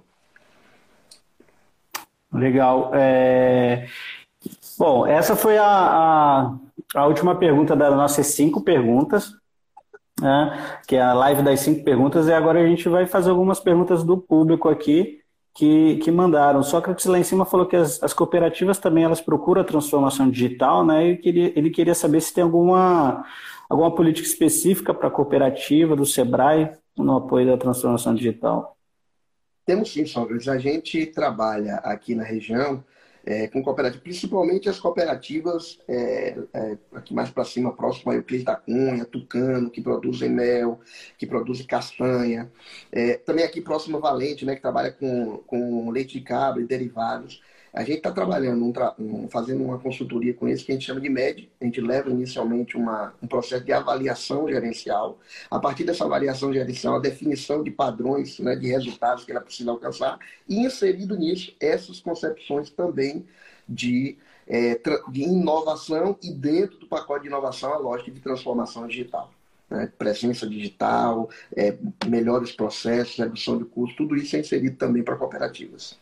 Legal. 2.32 2.92
É... 2.94 3.88
Bom, 4.78 5.06
essa 5.06 5.36
foi 5.36 5.58
a, 5.58 5.66
a, 5.66 6.58
a, 6.96 7.08
última 7.08 7.36
pergunta 7.36 7.76
das 7.76 7.94
nossas 7.94 8.28
cinco 8.28 8.62
perguntas, 8.62 9.34
né, 10.22 10.80
que 10.88 10.96
é 10.96 11.02
a 11.02 11.14
live 11.14 11.42
das 11.42 11.60
cinco 11.60 11.84
perguntas, 11.84 12.28
e 12.28 12.34
agora 12.34 12.62
a 12.62 12.68
gente 12.68 12.88
vai 12.88 13.06
fazer 13.06 13.32
algumas 13.32 13.60
perguntas 13.60 14.04
do 14.04 14.18
público 14.18 14.70
aqui 14.70 15.19
que, 15.60 15.98
que 15.98 16.10
mandaram. 16.10 16.64
Sócrates 16.64 17.06
lá 17.06 17.20
em 17.20 17.24
cima 17.24 17.44
falou 17.44 17.66
que 17.66 17.76
as, 17.76 18.02
as 18.02 18.14
cooperativas 18.14 18.78
também 18.78 19.04
elas 19.04 19.20
procuram 19.20 19.62
a 19.62 19.66
transformação 19.66 20.30
digital, 20.30 20.86
né? 20.86 21.10
E 21.10 21.18
queria, 21.18 21.52
ele 21.54 21.70
queria 21.70 21.94
saber 21.94 22.22
se 22.22 22.34
tem 22.34 22.46
alguma, 22.46 23.26
alguma 23.70 23.94
política 23.94 24.26
específica 24.26 24.94
para 24.94 25.10
a 25.10 25.12
cooperativa 25.12 25.98
do 25.98 26.06
Sebrae 26.06 26.72
no 26.98 27.18
apoio 27.18 27.46
da 27.46 27.58
transformação 27.58 28.16
digital. 28.16 28.78
Temos 29.66 29.92
sim, 29.92 30.06
Sócrates. 30.06 30.48
A 30.48 30.58
gente 30.58 31.06
trabalha 31.08 31.76
aqui 31.84 32.16
na 32.16 32.24
região 32.24 32.82
é, 33.30 33.48
com 33.48 33.62
cooperativas, 33.62 34.02
principalmente 34.02 34.68
as 34.68 34.80
cooperativas 34.80 35.78
é, 35.88 36.36
é, 36.52 36.78
aqui 36.96 37.14
mais 37.14 37.30
para 37.30 37.46
cima, 37.46 37.72
próximo 37.72 38.12
a 38.12 38.16
Euclides 38.16 38.44
da 38.44 38.56
Cunha, 38.56 39.06
Tucano, 39.06 39.70
que 39.70 39.82
produzem 39.82 40.32
mel, 40.32 40.80
que 41.16 41.28
produzem 41.28 41.68
castanha. 41.68 42.52
É, 42.92 43.18
também 43.18 43.46
aqui 43.46 43.62
próximo 43.62 43.98
a 43.98 44.00
Valente, 44.00 44.46
né, 44.46 44.56
que 44.56 44.62
trabalha 44.62 44.92
com, 44.92 45.38
com 45.46 45.92
leite 45.92 46.18
de 46.18 46.22
cabra 46.22 46.60
e 46.60 46.66
derivados. 46.66 47.40
A 47.74 47.82
gente 47.82 47.98
está 47.98 48.12
trabalhando, 48.12 48.66
um 48.66 48.72
tra... 48.72 48.96
um, 49.00 49.28
fazendo 49.28 49.64
uma 49.64 49.78
consultoria 49.78 50.34
com 50.34 50.48
eles 50.48 50.64
que 50.64 50.72
a 50.72 50.76
gente 50.76 50.86
chama 50.86 51.00
de 51.00 51.10
MED. 51.10 51.50
A 51.62 51.66
gente 51.66 51.80
leva 51.82 52.10
inicialmente 52.10 52.76
uma, 52.76 53.14
um 53.22 53.28
processo 53.28 53.64
de 53.64 53.72
avaliação 53.72 54.48
gerencial. 54.50 55.20
A 55.50 55.60
partir 55.60 55.84
dessa 55.84 56.06
avaliação 56.06 56.52
gerencial, 56.52 56.96
a 56.96 57.00
definição 57.00 57.64
de 57.64 57.72
padrões 57.72 58.40
né, 58.40 58.56
de 58.56 58.68
resultados 58.68 59.24
que 59.24 59.32
ela 59.32 59.42
precisa 59.42 59.72
alcançar. 59.72 60.18
E 60.48 60.60
inserido 60.60 61.16
nisso, 61.16 61.54
essas 61.60 62.00
concepções 62.00 62.70
também 62.70 63.26
de, 63.68 64.18
é, 64.48 64.80
de 65.12 65.22
inovação 65.22 66.18
e 66.24 66.32
dentro 66.32 66.78
do 66.80 66.88
pacote 66.88 67.24
de 67.24 67.28
inovação, 67.28 67.74
a 67.74 67.78
lógica 67.78 68.10
de 68.10 68.20
transformação 68.20 68.88
digital. 68.88 69.32
Né? 69.70 69.92
Presença 69.98 70.48
digital, 70.48 71.30
é, 71.56 71.78
melhores 72.08 72.52
processos, 72.52 73.18
redução 73.18 73.60
de 73.60 73.66
custos, 73.66 73.96
tudo 73.96 74.16
isso 74.16 74.36
é 74.36 74.40
inserido 74.40 74.76
também 74.76 75.04
para 75.04 75.16
cooperativas. 75.16 76.00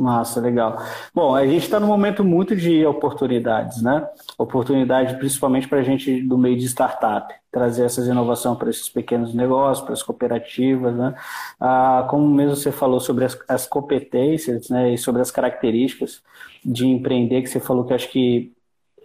Massa, 0.00 0.40
legal. 0.40 0.82
Bom, 1.14 1.34
a 1.34 1.46
gente 1.46 1.64
está 1.64 1.78
num 1.78 1.86
momento 1.86 2.24
muito 2.24 2.56
de 2.56 2.86
oportunidades, 2.86 3.82
né? 3.82 4.08
Oportunidade 4.38 5.14
principalmente 5.16 5.68
para 5.68 5.80
a 5.80 5.82
gente 5.82 6.22
do 6.22 6.38
meio 6.38 6.56
de 6.56 6.64
startup, 6.64 7.34
trazer 7.52 7.84
essas 7.84 8.06
inovações 8.06 8.56
para 8.56 8.70
esses 8.70 8.88
pequenos 8.88 9.34
negócios, 9.34 9.84
para 9.84 9.92
as 9.92 10.02
cooperativas, 10.02 10.96
né? 10.96 11.14
Ah, 11.60 12.06
como 12.08 12.26
mesmo 12.34 12.56
você 12.56 12.72
falou 12.72 12.98
sobre 12.98 13.26
as, 13.26 13.38
as, 13.46 13.66
competências, 13.66 14.70
né? 14.70 14.94
E 14.94 14.96
sobre 14.96 15.20
as 15.20 15.30
características 15.30 16.22
de 16.64 16.86
empreender, 16.86 17.42
que 17.42 17.48
você 17.48 17.60
falou 17.60 17.84
que 17.84 17.92
acho 17.92 18.08
que 18.08 18.54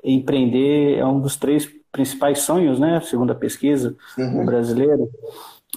empreender 0.01 0.97
é 0.97 1.05
um 1.05 1.19
dos 1.19 1.35
três 1.35 1.69
principais 1.91 2.39
sonhos, 2.39 2.79
né? 2.79 3.01
Segundo 3.01 3.31
a 3.31 3.35
pesquisa 3.35 3.97
uhum. 4.17 4.45
brasileira. 4.45 5.05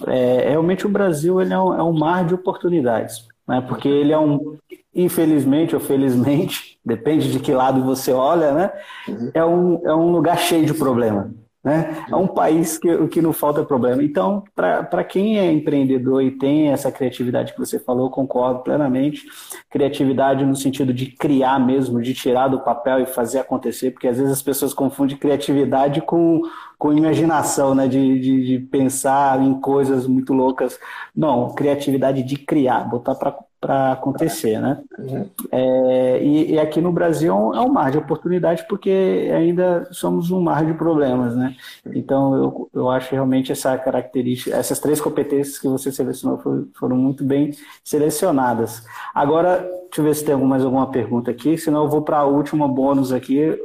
É, 0.07 0.51
realmente 0.51 0.85
o 0.85 0.89
Brasil 0.89 1.41
ele 1.41 1.53
é 1.53 1.59
um, 1.59 1.73
é 1.73 1.83
um 1.83 1.91
mar 1.91 2.25
de 2.25 2.33
oportunidades, 2.33 3.27
né? 3.45 3.59
Porque 3.59 3.89
ele 3.89 4.13
é 4.13 4.17
um 4.17 4.57
infelizmente 5.03 5.75
ou 5.75 5.81
felizmente, 5.81 6.79
depende 6.85 7.31
de 7.31 7.39
que 7.39 7.53
lado 7.53 7.83
você 7.83 8.11
olha, 8.11 8.51
né? 8.53 8.71
Uhum. 9.07 9.31
É, 9.33 9.45
um, 9.45 9.87
é 9.87 9.95
um 9.95 10.11
lugar 10.11 10.37
cheio 10.37 10.65
de 10.65 10.73
problema. 10.73 11.31
Né? 11.61 12.05
É 12.09 12.15
um 12.15 12.27
país 12.27 12.77
que, 12.77 13.07
que 13.09 13.21
não 13.21 13.33
falta 13.33 13.65
problema. 13.65 14.01
Então, 14.01 14.43
para 14.55 15.03
quem 15.03 15.37
é 15.37 15.51
empreendedor 15.51 16.23
e 16.23 16.31
tem 16.31 16.69
essa 16.69 16.89
criatividade 16.89 17.51
que 17.51 17.59
você 17.59 17.77
falou, 17.77 18.09
concordo 18.09 18.61
plenamente. 18.61 19.25
Criatividade 19.69 20.45
no 20.45 20.55
sentido 20.55 20.93
de 20.93 21.07
criar 21.07 21.59
mesmo, 21.59 22.01
de 22.01 22.13
tirar 22.13 22.47
do 22.47 22.61
papel 22.61 23.01
e 23.01 23.05
fazer 23.05 23.39
acontecer, 23.39 23.91
porque 23.91 24.07
às 24.07 24.17
vezes 24.17 24.31
as 24.31 24.41
pessoas 24.41 24.73
confundem 24.73 25.17
criatividade 25.17 26.01
com, 26.01 26.41
com 26.77 26.93
imaginação, 26.93 27.75
né? 27.75 27.89
de, 27.89 28.19
de, 28.19 28.45
de 28.45 28.59
pensar 28.67 29.41
em 29.41 29.59
coisas 29.59 30.07
muito 30.07 30.33
loucas. 30.33 30.79
Não, 31.13 31.53
criatividade 31.53 32.23
de 32.23 32.37
criar, 32.37 32.85
botar 32.89 33.15
para 33.15 33.37
para 33.59 33.91
acontecer, 33.91 34.59
né? 34.59 34.81
Uhum. 34.97 35.29
É, 35.51 36.23
e, 36.23 36.53
e, 36.53 36.59
aqui 36.59 36.79
no 36.79 36.93
Brasil 36.93 37.33
é 37.53 37.59
um 37.59 37.69
mar 37.69 37.91
de 37.91 37.97
oportunidade 37.97 38.65
porque 38.69 39.29
ainda 39.35 39.87
somos 39.91 40.31
um 40.31 40.39
mar 40.39 40.65
de 40.65 40.73
problemas, 40.73 41.35
né? 41.35 41.55
Então 41.93 42.35
eu, 42.35 42.69
eu 42.73 42.89
acho 42.89 43.11
realmente 43.11 43.51
essa 43.51 43.77
característica, 43.77 44.55
essas 44.55 44.79
três 44.79 45.01
competências 45.01 45.59
que 45.59 45.67
você 45.67 45.91
selecionou 45.91 46.37
foram, 46.37 46.67
foram 46.73 46.95
muito 46.95 47.23
bem 47.23 47.51
selecionadas. 47.83 48.85
Agora, 49.13 49.57
deixa 49.59 49.99
eu 49.99 50.03
ver 50.05 50.15
se 50.15 50.23
tem 50.23 50.35
mais 50.37 50.63
alguma 50.63 50.89
pergunta 50.89 51.29
aqui, 51.29 51.57
senão 51.57 51.83
eu 51.83 51.89
vou 51.89 52.01
para 52.01 52.19
a 52.19 52.25
última 52.25 52.67
bônus 52.67 53.11
aqui. 53.11 53.59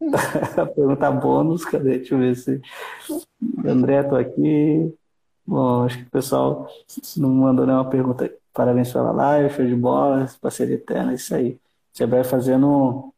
pergunta 0.76 1.10
bônus, 1.10 1.64
cadê? 1.64 1.98
Deixa 1.98 2.14
eu 2.14 2.18
ver 2.18 2.36
se. 2.36 2.60
André, 3.64 4.02
tô 4.02 4.14
aqui. 4.14 4.94
Bom, 5.46 5.84
acho 5.84 5.96
que 5.96 6.04
o 6.04 6.10
pessoal 6.10 6.68
não 7.16 7.30
mandou 7.30 7.64
nenhuma 7.64 7.88
pergunta. 7.88 8.30
Parabéns 8.52 8.92
pela 8.92 9.12
live, 9.12 9.54
show 9.54 9.64
de 9.64 9.74
bola, 9.74 10.26
parceria 10.40 10.74
eterna, 10.74 11.14
isso 11.14 11.34
aí. 11.34 11.58
Sebrae 11.92 12.24
fazendo 12.24 13.12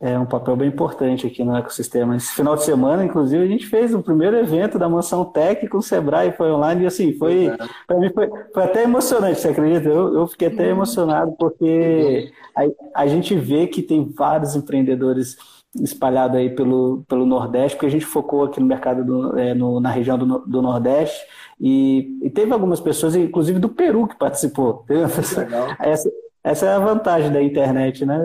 é, 0.00 0.18
um 0.18 0.26
papel 0.26 0.56
bem 0.56 0.68
importante 0.68 1.26
aqui 1.26 1.42
no 1.42 1.56
ecossistema. 1.56 2.16
Esse 2.16 2.32
final 2.32 2.54
de 2.54 2.64
semana, 2.64 3.04
inclusive, 3.04 3.42
a 3.42 3.46
gente 3.46 3.66
fez 3.66 3.94
o 3.94 4.02
primeiro 4.02 4.36
evento 4.36 4.78
da 4.78 4.88
Mansão 4.88 5.24
Tech 5.24 5.66
com 5.68 5.78
o 5.78 5.82
Sebrae, 5.82 6.32
foi 6.32 6.50
online, 6.50 6.84
e 6.84 6.86
assim, 6.86 7.12
foi, 7.14 7.46
é. 7.46 7.56
para 7.86 7.98
mim 7.98 8.10
foi, 8.10 8.28
foi, 8.52 8.62
até 8.62 8.84
emocionante, 8.84 9.40
você 9.40 9.48
acredita? 9.48 9.88
Eu, 9.88 10.14
eu 10.14 10.26
fiquei 10.26 10.48
até 10.48 10.64
uhum. 10.64 10.70
emocionado, 10.70 11.32
porque 11.38 12.30
a, 12.54 13.02
a 13.02 13.06
gente 13.06 13.34
vê 13.34 13.66
que 13.66 13.82
tem 13.82 14.04
vários 14.04 14.54
empreendedores 14.54 15.36
espalhados 15.74 16.36
aí 16.36 16.50
pelo, 16.50 17.04
pelo 17.08 17.24
Nordeste, 17.24 17.76
porque 17.76 17.86
a 17.86 17.90
gente 17.90 18.04
focou 18.04 18.44
aqui 18.44 18.58
no 18.58 18.66
mercado, 18.66 19.04
do, 19.04 19.38
é, 19.38 19.54
no, 19.54 19.80
na 19.80 19.90
região 19.90 20.18
do, 20.18 20.40
do 20.40 20.62
Nordeste, 20.62 21.24
e, 21.60 22.18
e, 22.22 22.30
teve 22.30 22.52
algumas 22.52 22.80
pessoas, 22.80 23.14
inclusive 23.14 23.58
do 23.58 23.68
Peru, 23.68 24.08
que 24.08 24.16
participou. 24.16 24.84
Essa, 25.78 26.10
essa 26.42 26.66
é 26.66 26.72
a 26.74 26.78
vantagem 26.78 27.30
da 27.30 27.42
internet, 27.42 28.06
né? 28.06 28.18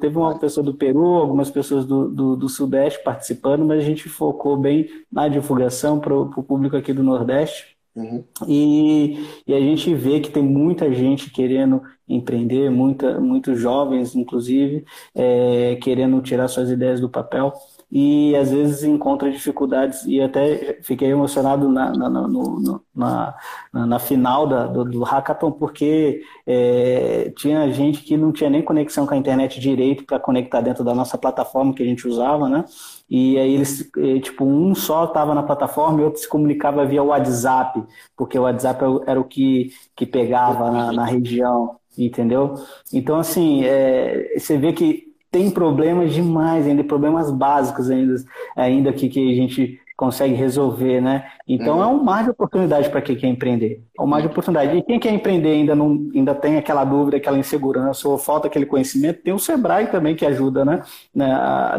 Teve 0.00 0.16
uma 0.16 0.38
pessoa 0.38 0.64
do 0.64 0.72
Peru, 0.72 1.16
algumas 1.16 1.50
pessoas 1.50 1.84
do, 1.84 2.08
do, 2.08 2.36
do 2.36 2.48
Sudeste 2.48 3.02
participando, 3.02 3.64
mas 3.64 3.80
a 3.80 3.84
gente 3.84 4.08
focou 4.08 4.56
bem 4.56 4.88
na 5.10 5.26
divulgação 5.26 5.98
para 5.98 6.14
o 6.14 6.42
público 6.44 6.76
aqui 6.76 6.92
do 6.92 7.02
Nordeste. 7.02 7.75
Uhum. 7.96 8.22
E, 8.46 9.18
e, 9.46 9.54
a 9.54 9.58
gente 9.58 9.94
vê 9.94 10.20
que 10.20 10.30
tem 10.30 10.42
muita 10.42 10.92
gente 10.92 11.30
querendo 11.30 11.82
empreender, 12.06 12.70
muita, 12.70 13.18
muitos 13.18 13.58
jovens, 13.58 14.14
inclusive, 14.14 14.84
é, 15.14 15.76
querendo 15.76 16.20
tirar 16.20 16.46
suas 16.46 16.68
ideias 16.70 17.00
do 17.00 17.08
papel 17.08 17.54
e 17.90 18.34
às 18.34 18.50
vezes 18.50 18.82
encontra 18.82 19.30
dificuldades 19.30 20.04
e 20.06 20.20
até 20.20 20.78
fiquei 20.82 21.08
emocionado 21.08 21.68
na, 21.68 21.92
na, 21.92 22.08
no, 22.08 22.82
na, 22.94 23.34
na, 23.72 23.98
final 23.98 24.46
da, 24.46 24.66
do, 24.66 24.84
do 24.84 25.02
hackathon 25.04 25.52
porque 25.52 26.20
é, 26.44 27.32
tinha 27.36 27.70
gente 27.72 28.02
que 28.02 28.16
não 28.16 28.32
tinha 28.32 28.50
nem 28.50 28.62
conexão 28.62 29.06
com 29.06 29.14
a 29.14 29.16
internet 29.16 29.60
direito 29.60 30.04
para 30.04 30.18
conectar 30.18 30.60
dentro 30.60 30.82
da 30.82 30.94
nossa 30.94 31.16
plataforma 31.16 31.74
que 31.74 31.82
a 31.82 31.86
gente 31.86 32.08
usava, 32.08 32.48
né? 32.48 32.64
E 33.08 33.38
aí 33.38 33.54
eles, 33.54 33.88
é, 33.96 34.18
tipo, 34.18 34.44
um 34.44 34.74
só 34.74 35.04
estava 35.04 35.32
na 35.32 35.42
plataforma 35.42 36.00
e 36.00 36.04
outro 36.04 36.20
se 36.20 36.28
comunicava 36.28 36.84
via 36.84 37.02
WhatsApp, 37.04 37.84
porque 38.16 38.36
o 38.36 38.42
WhatsApp 38.42 38.82
era 39.06 39.20
o 39.20 39.24
que, 39.24 39.70
que 39.94 40.04
pegava 40.04 40.72
na, 40.72 40.92
na 40.92 41.04
região, 41.04 41.76
entendeu? 41.96 42.54
Então, 42.92 43.18
assim, 43.18 43.64
é, 43.64 44.34
você 44.38 44.58
vê 44.58 44.72
que 44.72 45.06
tem 45.30 45.50
problemas 45.50 46.12
demais 46.12 46.66
ainda, 46.66 46.84
problemas 46.84 47.30
básicos 47.30 47.90
ainda, 47.90 48.16
ainda 48.56 48.92
que, 48.92 49.08
que 49.08 49.32
a 49.32 49.34
gente 49.34 49.80
consegue 49.96 50.34
resolver, 50.34 51.00
né? 51.00 51.26
Então, 51.48 51.82
é 51.82 51.86
um 51.86 52.02
mar 52.02 52.24
de 52.24 52.30
oportunidade 52.30 52.90
para 52.90 53.00
quem 53.00 53.16
quer 53.16 53.28
empreender. 53.28 53.82
É 53.98 54.02
um 54.02 54.06
mar 54.06 54.20
de 54.20 54.26
oportunidade. 54.26 54.76
E 54.76 54.82
quem 54.82 55.00
quer 55.00 55.10
empreender 55.12 55.52
ainda 55.52 55.74
não 55.74 56.10
ainda 56.14 56.34
tem 56.34 56.58
aquela 56.58 56.84
dúvida, 56.84 57.16
aquela 57.16 57.38
insegurança 57.38 58.08
ou 58.08 58.18
falta 58.18 58.46
aquele 58.46 58.66
conhecimento, 58.66 59.22
tem 59.22 59.32
o 59.32 59.38
Sebrae 59.38 59.86
também 59.86 60.14
que 60.14 60.26
ajuda, 60.26 60.64
né? 60.64 60.82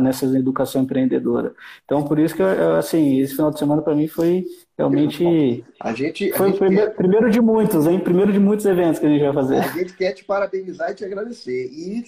Nessa 0.02 0.26
educação 0.26 0.82
empreendedora. 0.82 1.54
Então, 1.86 2.04
por 2.04 2.18
isso 2.18 2.36
que, 2.36 2.42
assim, 2.78 3.20
esse 3.20 3.36
final 3.36 3.52
de 3.52 3.60
semana 3.60 3.82
para 3.82 3.94
mim 3.94 4.08
foi 4.08 4.46
realmente... 4.78 5.64
A 5.80 5.94
gente... 5.94 6.32
Foi 6.34 6.48
a 6.48 6.54
o 6.54 6.58
primeiro, 6.58 6.88
quer... 6.88 6.96
primeiro, 6.96 7.30
de 7.30 7.42
muitos, 7.42 7.88
hein? 7.88 8.00
Primeiro 8.00 8.32
de 8.32 8.40
muitos 8.40 8.66
eventos 8.66 9.00
que 9.00 9.06
a 9.06 9.10
gente 9.10 9.24
vai 9.24 9.34
fazer. 9.34 9.58
A 9.58 9.68
gente 9.70 9.96
quer 9.96 10.14
te 10.14 10.24
parabenizar 10.24 10.92
e 10.92 10.96
te 10.96 11.04
agradecer. 11.06 11.72
E 11.72 12.00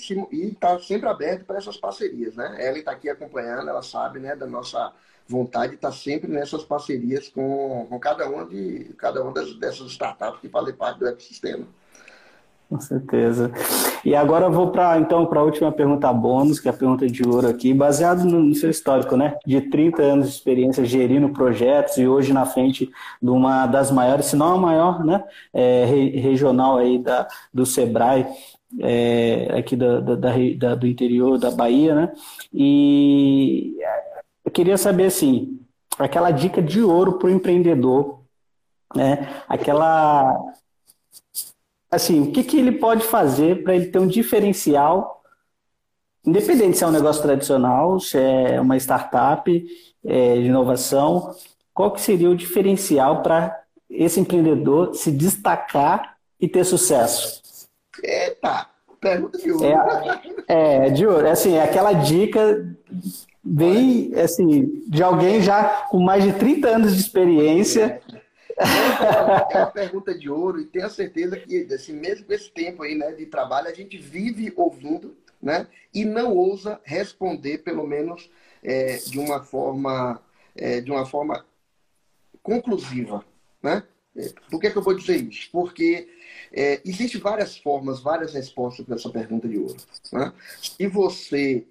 está 0.48 0.80
sempre 0.80 1.10
aberto 1.10 1.46
para 1.46 1.58
essas 1.58 1.78
parcerias, 1.78 2.36
né? 2.36 2.58
Ela 2.60 2.78
está 2.78 2.92
aqui 2.92 3.10
acompanhando, 3.10 3.70
ela 3.70 3.82
sabe, 3.82 4.20
né, 4.20 4.36
da 4.36 4.46
nossa 4.48 4.92
vontade 5.30 5.70
de 5.70 5.76
estar 5.76 5.92
sempre 5.92 6.30
nessas 6.30 6.64
parcerias 6.64 7.30
com, 7.30 7.86
com 7.88 8.00
cada 8.00 8.28
uma 8.28 8.46
de 8.46 8.96
cada 8.98 9.22
uma 9.22 9.32
das, 9.32 9.54
dessas 9.54 9.92
startups 9.92 10.42
que 10.42 10.50
fazem 10.50 10.74
parte 10.74 11.00
do 11.00 11.08
ecossistema. 11.08 11.66
Com 12.68 12.80
certeza. 12.80 13.52
E 14.06 14.16
agora 14.16 14.46
eu 14.46 14.52
vou 14.52 14.70
para 14.70 15.00
então 15.00 15.26
para 15.26 15.40
a 15.40 15.44
última 15.44 15.72
pergunta 15.72 16.14
bônus, 16.14 16.60
que 16.60 16.68
é 16.68 16.72
a 16.72 16.74
pergunta 16.74 17.08
de 17.08 17.28
ouro 17.28 17.48
aqui, 17.48 17.74
baseado 17.74 18.24
no, 18.26 18.44
no, 18.44 18.54
seu 18.54 18.70
histórico, 18.70 19.18
né? 19.18 19.38
De 19.44 19.60
30 19.62 20.04
anos 20.04 20.28
de 20.28 20.36
experiência 20.36 20.86
gerindo 20.86 21.30
projetos 21.30 21.98
e 21.98 22.08
hoje 22.08 22.32
na 22.32 22.46
frente 22.46 22.88
de 23.20 23.30
uma 23.30 23.66
das 23.66 23.92
maiores, 23.92 24.28
se 24.28 24.36
não 24.36 24.54
a 24.54 24.58
maior, 24.58 25.04
né? 25.04 25.24
É, 25.52 25.86
regional 25.86 26.78
aí 26.78 27.00
da, 27.00 27.28
do 27.52 27.66
Sebrae, 27.66 28.28
é, 28.80 29.48
aqui 29.58 29.76
da, 29.76 30.00
da, 30.00 30.16
da, 30.16 30.76
do 30.76 30.86
interior 30.86 31.40
da 31.40 31.50
Bahia, 31.50 31.96
né? 31.96 32.14
E 32.54 33.76
eu 34.50 34.52
queria 34.52 34.78
saber 34.78 35.06
assim, 35.06 35.60
aquela 36.00 36.32
dica 36.32 36.60
de 36.60 36.82
ouro 36.82 37.20
para 37.20 37.28
o 37.28 37.30
empreendedor, 37.30 38.22
né? 38.96 39.44
Aquela 39.48 40.36
assim, 41.92 42.22
o 42.22 42.32
que, 42.32 42.44
que 42.44 42.58
ele 42.58 42.72
pode 42.72 43.04
fazer 43.04 43.64
para 43.64 43.76
ele 43.76 43.88
ter 43.88 44.00
um 44.00 44.08
diferencial, 44.08 45.24
independente 46.26 46.80
se 46.80 46.84
é 46.84 46.88
um 46.88 46.92
negócio 46.92 47.22
tradicional, 47.22 48.00
se 48.00 48.18
é 48.18 48.60
uma 48.60 48.76
startup 48.78 49.66
é, 50.04 50.36
de 50.36 50.46
inovação, 50.46 51.36
qual 51.72 51.92
que 51.92 52.02
seria 52.02 52.30
o 52.30 52.36
diferencial 52.36 53.22
para 53.22 53.56
esse 53.88 54.20
empreendedor 54.20 54.96
se 54.96 55.12
destacar 55.12 56.18
e 56.40 56.48
ter 56.48 56.64
sucesso? 56.64 57.40
Eita, 58.04 58.68
pergunta 59.00 59.38
de 59.38 59.52
ouro. 59.52 59.66
É, 60.48 60.88
é 60.88 60.90
de 60.90 61.06
ouro. 61.06 61.28
É 61.28 61.32
assim, 61.32 61.54
é 61.54 61.64
aquela 61.64 61.94
dica 61.94 62.66
bem, 63.44 64.14
assim, 64.16 64.84
de 64.88 65.02
alguém 65.02 65.42
já 65.42 65.88
com 65.90 66.00
mais 66.00 66.24
de 66.24 66.34
30 66.34 66.68
anos 66.68 66.96
de 66.96 67.02
experiência. 67.02 68.02
É 68.58 69.58
uma 69.58 69.68
pergunta 69.68 70.14
de 70.18 70.30
ouro 70.30 70.60
e 70.60 70.66
tenho 70.66 70.90
certeza 70.90 71.38
que, 71.38 71.66
assim, 71.74 71.94
mesmo 71.94 72.26
com 72.26 72.34
esse 72.34 72.52
tempo 72.52 72.84
aí, 72.84 72.96
né, 72.96 73.12
de 73.14 73.26
trabalho, 73.26 73.70
a 73.70 73.74
gente 73.74 73.98
vive 73.98 74.52
ouvindo, 74.56 75.16
né, 75.42 75.68
e 75.94 76.04
não 76.04 76.36
ousa 76.36 76.80
responder, 76.84 77.60
pelo 77.60 77.88
menos, 77.88 78.30
é, 78.62 78.98
de 78.98 79.18
uma 79.18 79.42
forma, 79.42 80.22
é, 80.56 80.82
de 80.82 80.92
uma 80.92 81.06
forma 81.06 81.46
conclusiva, 82.44 83.24
né? 83.64 83.84
É, 84.16 84.34
por 84.50 84.60
que, 84.60 84.70
que 84.70 84.78
eu 84.78 84.82
vou 84.82 84.96
dizer 84.96 85.22
isso? 85.22 85.50
Porque 85.52 86.10
é, 86.52 86.82
existem 86.84 87.22
várias 87.22 87.58
formas, 87.58 88.02
várias 88.02 88.34
respostas 88.34 88.86
para 88.86 88.96
essa 88.96 89.10
pergunta 89.10 89.48
de 89.48 89.58
ouro. 89.58 89.78
Né? 90.12 90.34
Se 90.62 90.88
você 90.88 91.66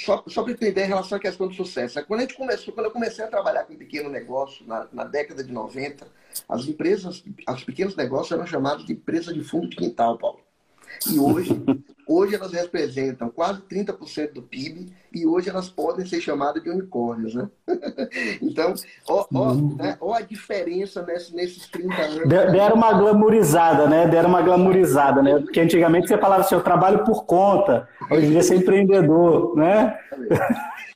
só, 0.00 0.24
só 0.26 0.42
para 0.42 0.52
entender 0.52 0.84
em 0.84 0.88
relação 0.88 1.18
à 1.18 1.20
questão 1.20 1.46
do 1.46 1.54
sucesso. 1.54 2.02
Quando, 2.06 2.20
a 2.20 2.22
gente 2.22 2.34
começou, 2.34 2.72
quando 2.72 2.86
eu 2.86 2.92
comecei 2.92 3.24
a 3.24 3.28
trabalhar 3.28 3.64
com 3.64 3.76
pequeno 3.76 4.08
negócio, 4.08 4.66
na, 4.66 4.88
na 4.92 5.04
década 5.04 5.44
de 5.44 5.52
90, 5.52 6.06
as 6.48 6.66
empresas, 6.66 7.22
os 7.48 7.64
pequenos 7.64 7.94
negócios 7.96 8.32
eram 8.32 8.46
chamados 8.46 8.84
de 8.84 8.92
empresa 8.92 9.32
de 9.32 9.42
fundo 9.42 9.68
de 9.68 9.76
quintal, 9.76 10.18
Paulo. 10.18 10.40
E 11.10 11.18
hoje, 11.18 11.62
hoje 12.06 12.34
elas 12.34 12.52
representam 12.52 13.30
quase 13.30 13.60
30% 13.62 14.32
do 14.32 14.42
PIB 14.42 14.92
e 15.12 15.26
hoje 15.26 15.48
elas 15.48 15.68
podem 15.68 16.04
ser 16.04 16.20
chamadas 16.20 16.62
de 16.62 16.68
unicórnios, 16.68 17.34
né? 17.34 17.48
então, 18.42 18.74
ó, 19.08 19.26
ó, 19.32 19.54
né, 19.54 19.96
ó 20.00 20.14
a 20.14 20.20
diferença 20.20 21.02
nesse, 21.02 21.34
nesses 21.34 21.68
30 21.68 21.94
anos. 21.94 22.28
Deram 22.28 22.76
uma 22.76 22.92
glamourizada, 22.92 23.88
né? 23.88 24.06
Deram 24.08 24.28
uma 24.28 24.42
glamourizada, 24.42 25.22
né? 25.22 25.38
Porque 25.38 25.60
antigamente 25.60 26.08
você 26.08 26.18
falava 26.18 26.42
assim, 26.42 26.54
eu 26.54 26.62
trabalho 26.62 27.04
por 27.04 27.24
conta, 27.24 27.88
hoje 28.10 28.26
em 28.26 28.30
dia 28.30 28.42
você 28.42 28.54
é 28.54 28.58
empreendedor, 28.58 29.56
né? 29.56 29.98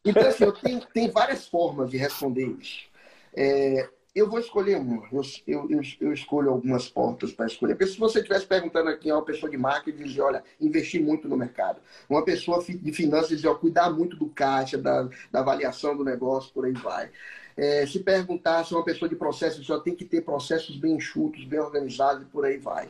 Então, 0.04 0.26
assim, 0.26 0.44
eu 0.44 0.52
tenho, 0.52 0.80
tem 0.92 1.10
várias 1.10 1.46
formas 1.48 1.90
de 1.90 1.96
responder 1.96 2.46
isso. 2.60 2.84
É, 3.34 3.88
eu 4.14 4.30
vou 4.30 4.38
escolher 4.38 4.76
uma. 4.76 5.08
Eu, 5.10 5.22
eu, 5.46 5.70
eu, 5.70 5.80
eu 6.00 6.12
escolho 6.12 6.50
algumas 6.50 6.88
portas 6.88 7.32
para 7.32 7.46
escolher. 7.46 7.74
Porque 7.74 7.92
se 7.92 7.98
você 7.98 8.18
estivesse 8.18 8.46
perguntando 8.46 8.88
aqui 8.88 9.10
a 9.10 9.16
uma 9.16 9.24
pessoa 9.24 9.50
de 9.50 9.56
marketing, 9.58 10.04
dizer, 10.04 10.20
olha, 10.20 10.44
investir 10.60 11.02
muito 11.02 11.28
no 11.28 11.36
mercado. 11.36 11.80
Uma 12.08 12.24
pessoa 12.24 12.62
de 12.62 12.92
finanças 12.92 13.30
dizer, 13.30 13.48
ó, 13.48 13.54
cuidar 13.56 13.90
muito 13.90 14.16
do 14.16 14.28
caixa, 14.28 14.78
da, 14.78 15.08
da 15.32 15.40
avaliação 15.40 15.96
do 15.96 16.04
negócio, 16.04 16.52
por 16.52 16.64
aí 16.64 16.72
vai. 16.72 17.10
É, 17.56 17.86
se 17.86 18.00
perguntar 18.00 18.64
se 18.64 18.74
uma 18.74 18.84
pessoa 18.84 19.08
de 19.08 19.14
processo 19.14 19.62
só 19.62 19.78
tem 19.78 19.94
que 19.94 20.04
ter 20.04 20.22
processos 20.22 20.76
bem 20.76 20.96
enxutos, 20.96 21.44
bem 21.44 21.60
organizados 21.60 22.22
e 22.22 22.26
por 22.26 22.44
aí 22.44 22.58
vai. 22.58 22.88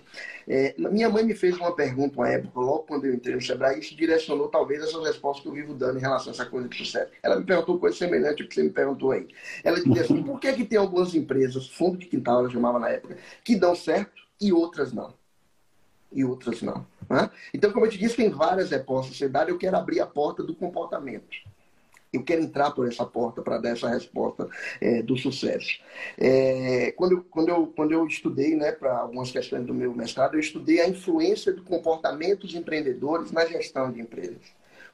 É, 0.49 0.75
minha 0.79 1.09
mãe 1.11 1.23
me 1.23 1.35
fez 1.35 1.57
uma 1.57 1.75
pergunta 1.75 2.17
uma 2.17 2.29
época, 2.29 2.59
logo 2.59 2.85
quando 2.85 3.05
eu 3.05 3.15
entrei 3.15 3.35
no 3.35 3.43
Sebrae, 3.43 3.77
e 3.77 3.81
isso 3.81 3.95
direcionou 3.95 4.49
talvez 4.49 4.83
essas 4.83 5.05
respostas 5.05 5.43
que 5.43 5.49
eu 5.49 5.53
vivo 5.53 5.75
dando 5.75 5.99
em 5.99 6.01
relação 6.01 6.33
a 6.33 6.35
essa 6.35 6.47
coisa 6.47 6.69
de 6.69 6.77
sucesso. 6.77 7.13
Ela 7.23 7.37
me 7.37 7.45
perguntou 7.45 7.79
coisa 7.79 7.97
semelhante 7.97 8.43
ao 8.43 8.49
que 8.49 8.55
você 8.55 8.63
me 8.63 8.71
perguntou 8.71 9.13
aí. 9.13 9.29
Ela 9.63 9.81
disse 9.83 10.01
assim: 10.01 10.23
por 10.23 10.41
que, 10.41 10.53
que 10.55 10.65
tem 10.65 10.79
algumas 10.79 11.15
empresas, 11.15 11.69
fundo 11.69 11.99
de 11.99 12.07
quintal, 12.07 12.41
ela 12.41 12.51
chamava 12.51 12.79
na 12.79 12.89
época, 12.89 13.19
que 13.43 13.57
dão 13.57 13.75
certo 13.75 14.23
e 14.41 14.53
outras 14.53 14.93
não? 14.93 15.13
E 16.11 16.25
outras 16.25 16.63
não. 16.63 16.87
Né? 17.11 17.29
Então, 17.53 17.71
como 17.71 17.85
eu 17.85 17.91
te 17.91 17.99
disse, 17.99 18.17
tem 18.17 18.31
várias 18.31 18.71
respostas 18.71 19.15
a 19.15 19.19
ser 19.19 19.49
Eu 19.51 19.59
quero 19.59 19.77
abrir 19.77 20.01
a 20.01 20.07
porta 20.07 20.43
do 20.43 20.55
comportamento 20.55 21.54
eu 22.15 22.23
quero 22.23 22.43
entrar 22.43 22.71
por 22.71 22.87
essa 22.87 23.05
porta 23.05 23.43
para 23.43 23.59
dar 23.59 23.71
essa 23.71 23.89
resposta 23.89 24.49
é, 24.81 25.03
do 25.03 25.17
sucesso. 25.17 25.79
É, 26.17 26.93
quando, 26.93 27.13
eu, 27.13 27.25
quando, 27.25 27.49
eu, 27.49 27.67
quando 27.75 27.93
eu 27.93 28.07
estudei, 28.07 28.55
né, 28.55 28.73
para 28.73 28.99
algumas 28.99 29.31
questões 29.31 29.67
do 29.67 29.75
meu 29.75 29.95
mestrado, 29.95 30.35
eu 30.35 30.41
estudei 30.41 30.81
a 30.81 30.89
influência 30.89 31.53
do 31.53 31.63
comportamento 31.63 32.43
dos 32.43 32.55
empreendedores 32.55 33.33
na 33.33 33.45
gestão 33.47 33.91
de 33.91 34.01
empresas. 34.01 34.43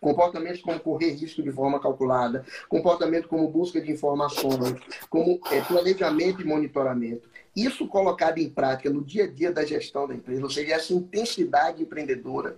Comportamentos 0.01 0.63
como 0.63 0.81
correr 0.81 1.11
risco 1.11 1.43
de 1.43 1.53
forma 1.53 1.79
calculada, 1.79 2.45
comportamento 2.71 3.29
como 3.29 3.47
busca 3.49 3.81
de 3.81 3.93
informações, 3.93 4.81
como 5.11 5.39
é, 5.51 5.61
planejamento 5.61 6.41
e 6.41 6.45
monitoramento. 6.45 7.29
Isso 7.55 7.87
colocado 7.87 8.39
em 8.39 8.49
prática 8.49 8.89
no 8.89 9.05
dia 9.05 9.25
a 9.25 9.27
dia 9.27 9.53
da 9.53 9.63
gestão 9.65 10.09
da 10.09 10.15
empresa, 10.15 10.43
ou 10.43 10.49
seja, 10.51 10.75
essa 10.75 10.95
intensidade 10.95 11.83
empreendedora, 11.83 12.57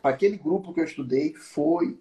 para 0.00 0.10
aquele 0.10 0.36
grupo 0.36 0.72
que 0.72 0.80
eu 0.80 0.84
estudei, 0.84 1.34
foi 1.34 1.98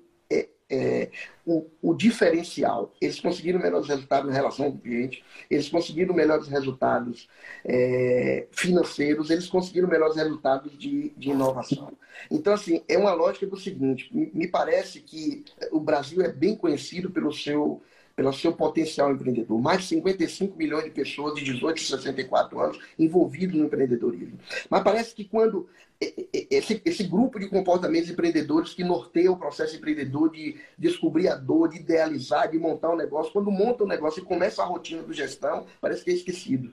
é, 0.72 1.09
o, 1.45 1.65
o, 1.82 1.93
diferencial. 1.93 2.93
Eles 3.01 3.19
conseguiram 3.19 3.59
melhores 3.59 3.88
resultados 3.88 4.30
na 4.30 4.36
relação 4.36 4.72
com 4.72 4.78
o 4.78 4.82
cliente, 4.82 5.24
eles 5.49 5.67
conseguiram 5.67 6.15
melhores 6.15 6.47
resultados 6.47 7.28
é, 7.65 8.47
financeiros, 8.51 9.30
eles 9.30 9.47
conseguiram 9.47 9.89
melhores 9.89 10.15
resultados 10.15 10.78
de, 10.78 11.09
de 11.17 11.30
inovação. 11.30 11.91
Então, 12.30 12.53
assim, 12.53 12.82
é 12.88 12.97
uma 12.97 13.13
lógica 13.13 13.45
do 13.45 13.57
seguinte: 13.57 14.09
me 14.34 14.47
parece 14.47 15.01
que 15.01 15.43
o 15.72 15.80
Brasil 15.80 16.22
é 16.22 16.32
bem 16.32 16.55
conhecido 16.55 17.11
pelo 17.11 17.34
seu 17.34 17.82
pelo 18.22 18.34
seu 18.34 18.53
potencial 18.53 19.11
empreendedor. 19.11 19.59
Mais 19.59 19.82
de 19.82 19.88
55 19.88 20.55
milhões 20.55 20.84
de 20.84 20.91
pessoas 20.91 21.34
de 21.34 21.43
18 21.43 21.80
a 21.80 21.97
64 21.97 22.59
anos 22.59 22.80
envolvidos 22.99 23.55
no 23.55 23.65
empreendedorismo. 23.65 24.38
Mas 24.69 24.84
parece 24.84 25.15
que 25.15 25.26
quando 25.26 25.67
esse, 25.99 26.82
esse 26.86 27.03
grupo 27.03 27.39
de 27.39 27.47
comportamentos 27.47 28.11
empreendedores 28.11 28.76
que 28.76 28.84
norteia 28.84 29.32
o 29.32 29.38
processo 29.38 29.76
empreendedor 29.76 30.32
de 30.32 30.55
descobrir 30.78 31.30
a 31.30 31.36
dor, 31.36 31.69
de 31.69 31.78
idealizar, 31.78 32.49
de 32.49 32.59
montar 32.59 32.91
um 32.91 32.95
negócio, 32.95 33.34
quando 33.34 33.49
monta 33.49 33.84
um 33.84 33.88
negócio 33.88 34.22
e 34.22 34.26
começa 34.26 34.61
a 34.61 34.65
rotina 34.65 35.01
do 35.01 35.13
gestão, 35.13 35.65
parece 35.80 36.03
que 36.03 36.11
é 36.11 36.13
esquecido. 36.13 36.72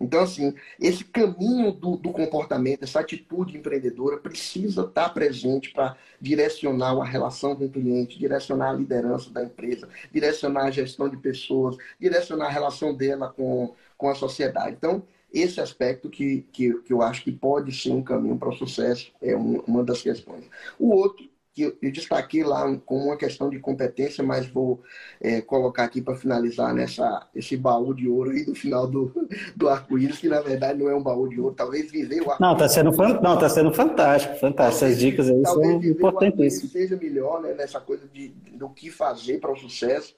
Então, 0.00 0.20
assim, 0.20 0.54
esse 0.80 1.04
caminho 1.04 1.72
do, 1.72 1.96
do 1.96 2.10
comportamento, 2.12 2.82
essa 2.82 3.00
atitude 3.00 3.56
empreendedora 3.56 4.18
precisa 4.18 4.82
estar 4.82 5.08
presente 5.10 5.72
para 5.72 5.96
direcionar 6.20 6.96
a 6.96 7.04
relação 7.04 7.56
com 7.56 7.66
o 7.66 7.70
cliente, 7.70 8.18
direcionar 8.18 8.70
a 8.70 8.74
liderança 8.74 9.30
da 9.30 9.42
empresa, 9.42 9.88
direcionar 10.12 10.64
a 10.64 10.70
gestão 10.70 11.08
de 11.08 11.16
pessoas, 11.16 11.76
direcionar 11.98 12.46
a 12.46 12.50
relação 12.50 12.94
dela 12.94 13.32
com, 13.34 13.74
com 13.96 14.08
a 14.08 14.14
sociedade. 14.14 14.76
Então, 14.76 15.02
esse 15.32 15.60
aspecto 15.60 16.08
que, 16.08 16.46
que, 16.52 16.72
que 16.82 16.92
eu 16.92 17.02
acho 17.02 17.24
que 17.24 17.32
pode 17.32 17.72
ser 17.72 17.90
um 17.90 18.02
caminho 18.02 18.38
para 18.38 18.48
o 18.48 18.56
sucesso 18.56 19.12
é 19.20 19.34
uma 19.36 19.84
das 19.84 20.00
questões. 20.00 20.44
O 20.78 20.94
outro 20.94 21.28
que 21.56 21.62
eu 21.62 21.90
destaquei 21.90 22.44
lá 22.44 22.70
como 22.84 23.06
uma 23.06 23.16
questão 23.16 23.48
de 23.48 23.58
competência, 23.58 24.22
mas 24.22 24.46
vou 24.46 24.82
é, 25.18 25.40
colocar 25.40 25.84
aqui 25.84 26.02
para 26.02 26.14
finalizar 26.14 26.74
nessa 26.74 27.26
esse 27.34 27.56
baú 27.56 27.94
de 27.94 28.06
ouro 28.06 28.30
aí 28.30 28.44
do 28.44 28.54
final 28.54 28.86
do, 28.86 29.10
do 29.56 29.66
arco-íris, 29.66 30.18
que 30.18 30.28
na 30.28 30.42
verdade 30.42 30.78
não 30.78 30.90
é 30.90 30.94
um 30.94 31.02
baú 31.02 31.26
de 31.26 31.40
ouro, 31.40 31.54
talvez 31.54 31.90
viver 31.90 32.20
o 32.20 32.30
arco-íris. 32.30 32.40
Não, 32.40 32.52
está 32.52 32.68
sendo, 32.68 32.90
não, 33.22 33.38
tá 33.38 33.48
sendo 33.48 33.72
fantástico, 33.72 34.36
fantástico. 34.36 34.84
Essas 34.84 34.98
dicas 34.98 35.30
aí 35.30 35.46
são 35.46 35.82
importantíssimas. 35.82 36.72
seja 36.72 36.94
melhor 36.94 37.40
né, 37.40 37.54
nessa 37.54 37.80
coisa 37.80 38.06
de, 38.12 38.28
do 38.52 38.68
que 38.68 38.90
fazer 38.90 39.40
para 39.40 39.50
o 39.50 39.56
sucesso. 39.56 40.14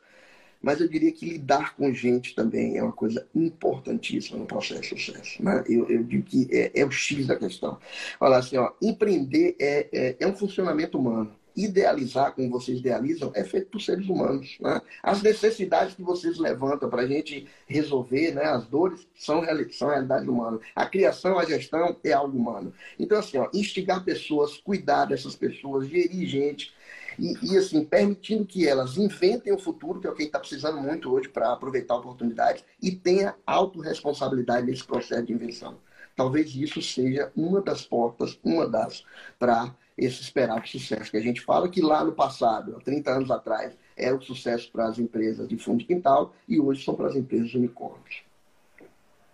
Mas 0.61 0.80
eu 0.80 0.88
diria 0.88 1.12
que 1.12 1.28
lidar 1.28 1.74
com 1.76 1.92
gente 1.92 2.34
também 2.34 2.76
é 2.76 2.82
uma 2.82 2.92
coisa 2.92 3.26
importantíssima 3.34 4.38
no 4.38 4.46
processo 4.46 4.94
de 4.94 5.02
sucesso. 5.02 5.42
Né? 5.42 5.62
Eu, 5.68 5.88
eu 5.88 6.02
digo 6.02 6.24
que 6.24 6.48
é, 6.50 6.72
é, 6.74 6.84
o 6.84 6.90
X 6.90 7.26
da 7.26 7.36
questão. 7.36 7.78
Olha 8.20 8.36
assim, 8.36 8.56
ó, 8.56 8.72
empreender 8.82 9.56
é, 9.61 9.88
é, 9.92 10.16
é 10.20 10.26
um 10.26 10.36
funcionamento 10.36 10.98
humano 10.98 11.38
idealizar 11.59 12.32
como 12.34 12.50
vocês 12.50 12.78
idealizam 12.78 13.32
é 13.34 13.42
feito 13.42 13.66
por 13.70 13.80
seres 13.80 14.09
humanos. 14.09 14.56
Né? 14.61 14.80
As 15.02 15.20
necessidades 15.20 15.94
que 15.94 16.02
vocês 16.02 16.38
levantam 16.38 16.88
para 16.88 17.02
a 17.02 17.06
gente 17.06 17.48
resolver, 17.66 18.32
né, 18.32 18.44
as 18.44 18.64
dores, 18.66 19.06
são, 19.16 19.42
são 19.72 19.88
realidade 19.88 20.28
humana. 20.28 20.61
A 20.74 20.86
criação, 20.86 21.36
a 21.36 21.44
gestão 21.44 21.96
é 22.04 22.12
algo 22.12 22.38
humano. 22.38 22.72
Então, 22.96 23.18
assim, 23.18 23.38
ó, 23.38 23.48
instigar 23.52 24.04
pessoas, 24.04 24.56
cuidar 24.59 25.06
dessas 25.06 25.34
pessoas, 25.34 25.88
gerir 25.88 26.28
gente, 26.28 26.72
e, 27.18 27.34
e, 27.42 27.56
assim, 27.56 27.84
permitindo 27.84 28.46
que 28.46 28.66
elas 28.66 28.96
inventem 28.96 29.52
o 29.52 29.58
futuro, 29.58 30.00
que 30.00 30.06
é 30.06 30.10
o 30.10 30.14
que 30.14 30.22
está 30.22 30.38
precisando 30.38 30.80
muito 30.80 31.12
hoje 31.12 31.28
para 31.28 31.52
aproveitar 31.52 31.96
oportunidades, 31.96 32.64
e 32.80 32.92
tenha 32.92 33.34
autorresponsabilidade 33.46 34.66
nesse 34.66 34.84
processo 34.84 35.24
de 35.24 35.32
invenção. 35.32 35.76
Talvez 36.14 36.54
isso 36.54 36.80
seja 36.82 37.30
uma 37.36 37.60
das 37.60 37.82
portas, 37.82 38.38
uma 38.42 38.68
das, 38.68 39.04
para 39.38 39.74
esse 39.96 40.22
esperado 40.22 40.66
sucesso 40.68 41.10
que 41.10 41.16
a 41.16 41.20
gente 41.20 41.40
fala, 41.40 41.68
que 41.68 41.80
lá 41.80 42.04
no 42.04 42.12
passado, 42.12 42.76
há 42.76 42.80
30 42.80 43.10
anos 43.10 43.30
atrás, 43.30 43.76
era 43.96 44.16
o 44.16 44.22
sucesso 44.22 44.70
para 44.72 44.86
as 44.86 44.98
empresas 44.98 45.48
de 45.48 45.58
fundo 45.58 45.78
de 45.78 45.84
quintal 45.84 46.32
e 46.48 46.60
hoje 46.60 46.84
são 46.84 46.94
para 46.94 47.08
as 47.08 47.16
empresas 47.16 47.52
unicórnios. 47.54 48.22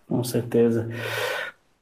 Com 0.09 0.25
certeza. 0.25 0.89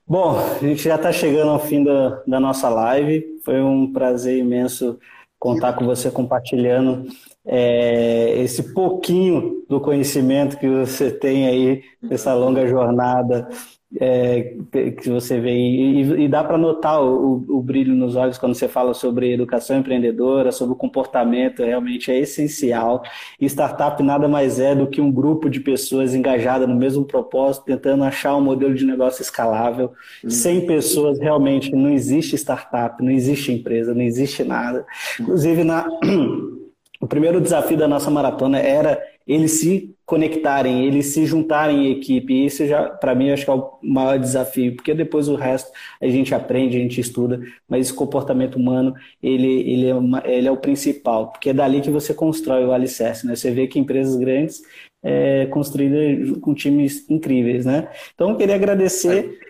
Bom, 0.07 0.37
a 0.37 0.59
gente 0.59 0.83
já 0.83 0.97
está 0.97 1.13
chegando 1.13 1.51
ao 1.51 1.61
fim 1.61 1.85
da, 1.85 2.23
da 2.27 2.41
nossa 2.41 2.69
live. 2.69 3.41
Foi 3.45 3.61
um 3.61 3.93
prazer 3.93 4.39
imenso 4.39 4.99
contar 5.43 5.73
com 5.73 5.85
você 5.85 6.09
compartilhando 6.09 7.05
é, 7.45 8.39
esse 8.39 8.73
pouquinho 8.73 9.65
do 9.69 9.81
conhecimento 9.81 10.57
que 10.57 10.69
você 10.69 11.11
tem 11.11 11.49
aí, 11.49 11.83
essa 12.09 12.33
longa 12.33 12.65
jornada 12.69 13.49
é, 14.01 14.55
que 14.71 15.11
você 15.11 15.39
vê 15.39 15.53
e, 15.53 16.25
e 16.25 16.29
dá 16.29 16.43
para 16.43 16.57
notar 16.57 17.03
o, 17.03 17.45
o, 17.49 17.63
brilho 17.63 17.95
nos 17.95 18.17
olhos 18.17 18.39
quando 18.39 18.55
você 18.55 18.67
fala 18.67 18.95
sobre 18.95 19.33
educação 19.33 19.79
empreendedora, 19.79 20.51
sobre 20.51 20.73
o 20.75 20.77
comportamento, 20.77 21.63
realmente 21.63 22.11
é 22.11 22.19
essencial. 22.19 23.03
E 23.41 23.47
startup 23.47 24.03
nada 24.03 24.27
mais 24.29 24.59
é 24.59 24.75
do 24.75 24.87
que 24.87 25.01
um 25.01 25.11
grupo 25.11 25.51
de 25.51 25.61
pessoas 25.61 26.15
engajadas 26.15 26.69
no 26.69 26.75
mesmo 26.75 27.05
propósito, 27.05 27.65
tentando 27.67 28.05
achar 28.05 28.35
um 28.37 28.41
modelo 28.41 28.75
de 28.75 28.87
negócio 28.87 29.23
escalável. 29.23 29.93
Hum. 30.25 30.31
Sem 30.31 30.67
pessoas, 30.67 31.19
realmente 31.19 31.75
não 31.75 31.91
existe 31.91 32.35
startup, 32.37 33.03
não 33.03 33.11
existe 33.11 33.53
empresa, 33.53 33.95
não 33.95 34.03
existe 34.03 34.43
nada. 34.43 34.87
Inclusive, 35.21 35.65
na, 35.65 35.87
o 37.03 37.07
primeiro 37.09 37.41
desafio 37.41 37.77
da 37.77 37.89
nossa 37.89 38.09
maratona 38.13 38.61
era 38.61 39.03
eles 39.27 39.59
se 39.59 39.93
conectarem, 40.07 40.87
eles 40.87 41.07
se 41.07 41.27
juntarem 41.27 41.89
em 41.89 41.91
equipe. 41.91 42.33
E 42.33 42.47
isso 42.47 42.65
já, 42.65 42.85
para 42.89 43.13
mim, 43.13 43.33
acho 43.33 43.45
que 43.45 43.51
é 43.51 43.55
o 43.55 43.73
maior 43.83 44.21
desafio, 44.21 44.77
porque 44.77 44.95
depois 44.95 45.29
o 45.29 45.35
resto 45.35 45.73
a 46.01 46.07
gente 46.07 46.33
aprende, 46.33 46.77
a 46.77 46.81
gente 46.81 47.01
estuda, 47.01 47.41
mas 47.69 47.87
esse 47.87 47.95
comportamento 47.95 48.55
humano, 48.55 48.95
ele, 49.21 49.69
ele, 49.69 49.89
é, 49.89 49.95
uma, 49.97 50.23
ele 50.25 50.47
é 50.47 50.51
o 50.53 50.57
principal, 50.57 51.33
porque 51.33 51.51
é 51.51 51.53
dali 51.53 51.81
que 51.81 51.91
você 51.91 52.15
constrói 52.15 52.65
o 52.65 52.73
alicerce, 52.73 53.27
né? 53.27 53.35
Você 53.35 53.51
vê 53.51 53.67
que 53.67 53.81
empresas 53.81 54.15
grandes 54.15 54.63
é, 55.03 55.47
construídas 55.47 56.39
com 56.39 56.55
times 56.55 57.05
incríveis, 57.11 57.67
né? 57.67 57.89
Então, 58.15 58.31
eu 58.31 58.37
queria 58.37 58.55
agradecer 58.55 59.41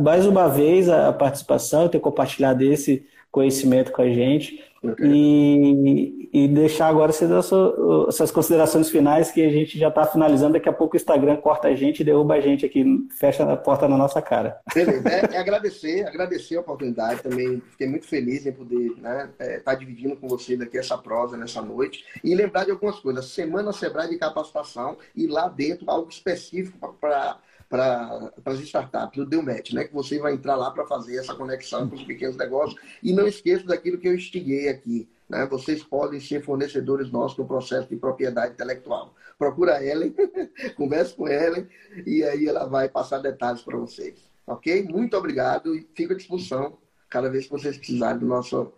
mais 0.00 0.26
uma 0.26 0.48
vez 0.48 0.88
a 0.88 1.12
participação, 1.12 1.88
ter 1.88 2.00
compartilhado 2.00 2.64
esse 2.64 3.06
conhecimento 3.30 3.92
com 3.92 4.02
a 4.02 4.08
gente. 4.08 4.60
E, 5.02 6.30
e 6.32 6.48
deixar 6.48 6.88
agora 6.88 7.12
você 7.12 7.26
dar 7.26 7.42
suas 7.42 8.30
considerações 8.30 8.88
finais, 8.88 9.30
que 9.30 9.44
a 9.44 9.50
gente 9.50 9.78
já 9.78 9.88
está 9.88 10.06
finalizando. 10.06 10.54
Daqui 10.54 10.68
a 10.68 10.72
pouco 10.72 10.94
o 10.94 10.96
Instagram 10.96 11.36
corta 11.36 11.68
a 11.68 11.74
gente 11.74 12.00
e 12.00 12.04
derruba 12.04 12.34
a 12.34 12.40
gente 12.40 12.64
aqui, 12.64 12.84
fecha 13.10 13.44
a 13.44 13.56
porta 13.56 13.86
na 13.86 13.98
nossa 13.98 14.22
cara. 14.22 14.58
Beleza, 14.74 15.06
é, 15.08 15.34
é 15.34 15.38
agradecer, 15.38 16.06
agradecer 16.06 16.56
a 16.56 16.60
oportunidade 16.60 17.22
também. 17.22 17.62
Fiquei 17.70 17.88
muito 17.88 18.06
feliz 18.06 18.46
em 18.46 18.52
poder 18.52 18.86
estar 18.86 19.02
né, 19.02 19.30
é, 19.38 19.58
tá 19.58 19.74
dividindo 19.74 20.16
com 20.16 20.26
vocês 20.28 20.58
aqui 20.60 20.78
essa 20.78 20.96
prosa 20.96 21.36
nessa 21.36 21.60
noite. 21.60 22.04
E 22.24 22.34
lembrar 22.34 22.64
de 22.64 22.70
algumas 22.70 22.98
coisas. 22.98 23.26
Semana 23.26 23.72
Sebrae 23.72 24.08
de 24.08 24.16
capacitação 24.16 24.96
e 25.14 25.26
lá 25.26 25.46
dentro 25.48 25.90
algo 25.90 26.08
específico 26.08 26.96
para 26.98 27.38
para 27.70 28.32
as 28.44 28.58
startups, 28.58 29.22
o 29.22 29.24
Delmet, 29.24 29.72
né? 29.72 29.84
Que 29.84 29.94
você 29.94 30.18
vai 30.18 30.34
entrar 30.34 30.56
lá 30.56 30.72
para 30.72 30.84
fazer 30.86 31.16
essa 31.16 31.34
conexão 31.34 31.88
com 31.88 31.94
os 31.94 32.02
pequenos 32.02 32.36
negócios. 32.36 32.78
E 33.00 33.12
não 33.12 33.28
esqueça 33.28 33.64
daquilo 33.64 33.96
que 33.96 34.08
eu 34.08 34.14
instiguei 34.14 34.68
aqui. 34.68 35.08
Né? 35.28 35.46
Vocês 35.46 35.80
podem 35.84 36.18
ser 36.18 36.42
fornecedores 36.42 37.12
nossos 37.12 37.38
no 37.38 37.46
processo 37.46 37.88
de 37.88 37.94
propriedade 37.94 38.54
intelectual. 38.54 39.14
Procura 39.38 39.76
a 39.76 39.84
Ellen, 39.84 40.12
converse 40.76 41.14
com 41.14 41.28
ela 41.28 41.64
e 42.04 42.24
aí 42.24 42.48
ela 42.48 42.66
vai 42.66 42.88
passar 42.88 43.18
detalhes 43.18 43.62
para 43.62 43.78
vocês. 43.78 44.18
Ok? 44.44 44.82
Muito 44.90 45.16
obrigado 45.16 45.72
e 45.76 45.88
fico 45.94 46.12
à 46.12 46.16
disposição 46.16 46.76
cada 47.08 47.30
vez 47.30 47.44
que 47.44 47.52
vocês 47.52 47.78
precisarem 47.78 48.18
do 48.18 48.26
nosso, 48.26 48.72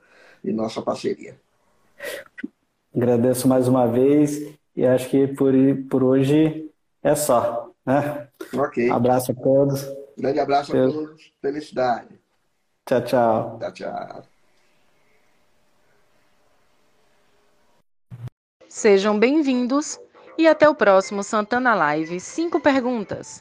de 0.45 0.53
nossa 0.53 0.83
parceria. 0.83 1.41
Agradeço 2.95 3.49
mais 3.49 3.67
uma 3.67 3.87
vez 3.87 4.55
e 4.77 4.85
acho 4.85 5.09
que 5.09 5.29
por, 5.29 5.55
por 5.89 6.03
hoje 6.03 6.71
é 7.03 7.15
só. 7.15 7.72
Né? 7.85 8.29
Ok. 8.55 8.91
Abraço 8.91 9.33
a 9.33 9.35
todos. 9.35 9.83
Grande 10.17 10.41
abraço 10.41 10.73
a 10.73 10.75
todos. 10.75 11.33
Felicidade. 11.41 12.21
Tchau, 12.87 13.05
tchau. 13.05 13.59
Tchau, 13.59 13.73
tchau. 13.73 14.23
Sejam 18.69 19.19
bem-vindos 19.19 20.01
e 20.39 20.49
até 20.49 20.69
o 20.69 20.75
próximo 20.75 21.23
Santana 21.23 21.75
Live 21.75 22.19
5 22.19 22.59
perguntas. 22.61 23.41